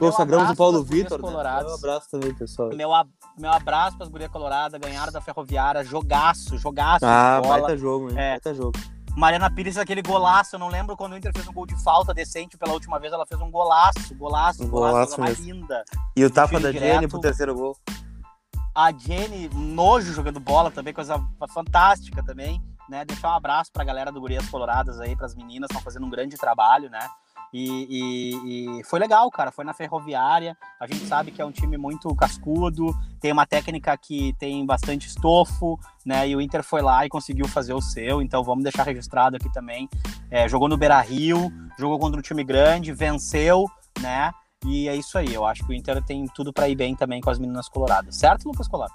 Meu 0.00 0.10
Consagramos 0.10 0.42
o 0.48 0.52
abraço 0.52 0.56
Paulo 0.58 0.72
pras 0.78 0.88
gurias 0.88 1.02
Vitor, 1.04 1.18
né? 1.22 1.26
Um 1.70 1.74
abraço 1.74 2.10
também, 2.10 2.34
pessoal. 2.34 2.68
Meu, 2.74 2.92
ab- 2.92 3.10
meu 3.38 3.52
abraço 3.52 3.96
pras 3.96 4.08
gurias 4.08 4.30
coloradas, 4.30 4.80
ganharam 4.80 5.12
da 5.12 5.20
Ferroviária, 5.20 5.84
jogaço, 5.84 6.58
jogaço 6.58 7.04
Ah, 7.06 7.40
baita 7.46 7.76
jogo, 7.76 8.10
hein? 8.10 8.18
É. 8.18 8.30
Baita 8.32 8.52
jogo. 8.54 8.72
Mariana 9.16 9.48
Pires, 9.48 9.78
aquele 9.78 10.02
golaço, 10.02 10.56
eu 10.56 10.58
não 10.58 10.68
lembro 10.68 10.96
quando 10.96 11.12
o 11.12 11.16
Inter 11.16 11.32
fez 11.32 11.46
um 11.46 11.52
gol 11.52 11.66
de 11.66 11.80
falta 11.82 12.12
decente 12.12 12.58
pela 12.58 12.72
última 12.72 12.98
vez, 12.98 13.12
ela 13.12 13.24
fez 13.24 13.40
um 13.40 13.50
golaço, 13.50 14.14
golaço, 14.16 14.64
Um 14.64 14.68
golaço, 14.68 14.92
golaço 14.92 15.16
coisa 15.16 15.22
mais 15.22 15.38
linda. 15.38 15.84
E 16.16 16.24
o 16.24 16.30
tapa 16.30 16.58
da 16.58 16.72
direto. 16.72 16.92
Jenny 16.94 17.08
pro 17.08 17.20
terceiro 17.20 17.54
gol. 17.54 17.76
A 18.74 18.90
Jenny, 18.90 19.48
nojo 19.54 20.12
jogando 20.12 20.40
bola 20.40 20.68
também, 20.70 20.92
coisa 20.92 21.16
fantástica 21.52 22.24
também, 22.24 22.60
né? 22.88 23.04
Deixar 23.04 23.28
um 23.28 23.36
abraço 23.36 23.70
pra 23.72 23.84
galera 23.84 24.10
do 24.10 24.20
Gurias 24.20 24.48
Coloradas 24.48 25.00
aí, 25.00 25.14
pras 25.14 25.34
meninas, 25.34 25.70
estão 25.70 25.80
fazendo 25.82 26.06
um 26.06 26.10
grande 26.10 26.36
trabalho, 26.36 26.90
né? 26.90 27.08
E, 27.56 27.86
e- 27.88 28.80
e 28.80 28.84
foi 28.84 28.98
legal, 28.98 29.30
cara. 29.30 29.52
Foi 29.52 29.64
na 29.64 29.72
Ferroviária. 29.72 30.56
A 30.80 30.88
gente 30.88 31.06
sabe 31.06 31.30
que 31.30 31.40
é 31.40 31.44
um 31.44 31.52
time 31.52 31.76
muito 31.76 32.12
cascudo, 32.16 32.92
tem 33.20 33.30
uma 33.30 33.46
técnica 33.46 33.96
que 33.96 34.34
tem 34.40 34.66
bastante 34.66 35.06
estofo, 35.06 35.78
né? 36.04 36.28
E 36.28 36.34
o 36.34 36.40
Inter 36.40 36.64
foi 36.64 36.82
lá 36.82 37.06
e 37.06 37.08
conseguiu 37.08 37.46
fazer 37.46 37.72
o 37.72 37.80
seu. 37.80 38.20
Então 38.20 38.42
vamos 38.42 38.64
deixar 38.64 38.82
registrado 38.82 39.36
aqui 39.36 39.50
também. 39.52 39.88
É, 40.28 40.48
jogou 40.48 40.68
no 40.68 40.76
Beira 40.76 41.00
Rio, 41.00 41.52
jogou 41.78 41.96
contra 42.00 42.18
um 42.18 42.22
time 42.22 42.42
grande, 42.42 42.92
venceu, 42.92 43.66
né? 44.00 44.32
E 44.66 44.88
é 44.88 44.96
isso 44.96 45.16
aí. 45.16 45.32
Eu 45.32 45.44
acho 45.44 45.64
que 45.64 45.70
o 45.70 45.74
Inter 45.74 46.02
tem 46.04 46.26
tudo 46.34 46.52
pra 46.52 46.68
ir 46.68 46.74
bem 46.74 46.96
também 46.96 47.20
com 47.20 47.30
as 47.30 47.38
meninas 47.38 47.68
coloradas. 47.68 48.16
Certo, 48.16 48.46
Lucas 48.48 48.66
Colar? 48.66 48.90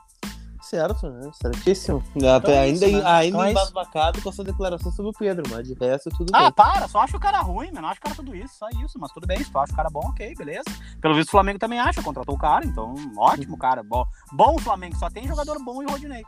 Certo, 0.69 1.09
né? 1.09 1.31
Certíssimo. 1.33 2.03
Até 2.37 2.53
é 2.53 2.59
ainda 2.59 2.85
isso, 2.85 2.97
né? 2.99 3.03
ainda 3.03 3.27
Então 3.37 3.43
é 3.43 3.51
embasbacado 3.51 4.21
com 4.21 4.29
a 4.29 4.31
sua 4.31 4.45
declaração 4.45 4.91
sobre 4.91 5.09
o 5.09 5.13
Pedro, 5.17 5.43
mas 5.49 5.67
de 5.67 5.73
resto 5.73 6.11
tudo 6.11 6.31
Ah, 6.31 6.41
bem. 6.43 6.51
para, 6.51 6.87
só 6.87 6.99
acho 6.99 7.17
o 7.17 7.19
cara 7.19 7.39
ruim, 7.41 7.69
mano. 7.69 7.81
Não 7.81 7.89
acho 7.89 7.99
o 7.99 8.03
cara 8.03 8.15
tudo 8.15 8.35
isso, 8.35 8.53
só 8.55 8.69
isso, 8.85 8.99
mas 8.99 9.11
tudo 9.11 9.25
bem. 9.25 9.43
Se 9.43 9.51
tu 9.51 9.57
acha 9.57 9.73
o 9.73 9.75
cara 9.75 9.89
bom, 9.89 10.01
ok, 10.09 10.35
beleza. 10.35 10.65
Pelo 11.01 11.15
visto, 11.15 11.29
o 11.29 11.31
Flamengo 11.31 11.57
também 11.57 11.79
acha, 11.79 12.03
contratou 12.03 12.35
o 12.35 12.37
cara, 12.37 12.63
então 12.67 12.93
ótimo, 13.17 13.57
cara. 13.57 13.81
Bom, 13.81 14.05
bom 14.31 14.57
o 14.57 14.59
Flamengo, 14.59 14.95
só 14.95 15.09
tem 15.09 15.27
jogador 15.27 15.57
bom 15.63 15.81
e 15.81 15.87
Rodinei. 15.87 16.23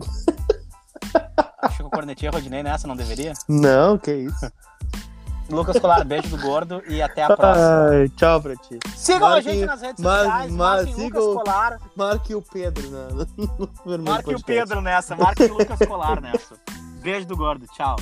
Acho 1.62 1.76
que 2.16 2.28
o 2.28 2.32
Rodinei 2.32 2.62
nessa, 2.64 2.88
não 2.88 2.96
deveria? 2.96 3.34
Não, 3.48 3.96
que 3.96 4.12
isso. 4.12 4.50
Lucas 5.54 5.78
Colar, 5.78 6.04
beijo 6.04 6.28
do 6.28 6.38
gordo 6.42 6.82
e 6.88 7.00
até 7.02 7.22
a 7.24 7.36
próxima. 7.36 7.88
Ai, 7.90 8.08
tchau 8.10 8.40
pra 8.40 8.56
ti. 8.56 8.78
Sigam 8.96 9.28
a 9.28 9.30
Marque- 9.32 9.50
gente 9.52 9.66
nas 9.66 9.80
redes 9.82 10.02
sociais, 10.04 10.52
marquem 10.52 10.94
Lucas 10.94 11.24
Colar, 11.24 11.78
Marque 11.96 12.34
o 12.34 12.42
Pedro 12.42 12.88
né? 12.90 13.08
Vermelho 13.86 14.02
marquem 14.10 14.34
o 14.34 14.38
Podcast. 14.38 14.44
Pedro 14.46 14.80
nessa, 14.80 15.16
marquem 15.16 15.50
o 15.50 15.58
Lucas 15.58 15.78
Colar 15.86 16.20
nessa. 16.20 16.54
Beijo 17.02 17.26
do 17.26 17.36
gordo, 17.36 17.66
tchau. 17.68 17.96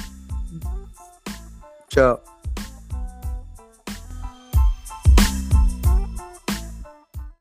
Tchau. 1.88 2.20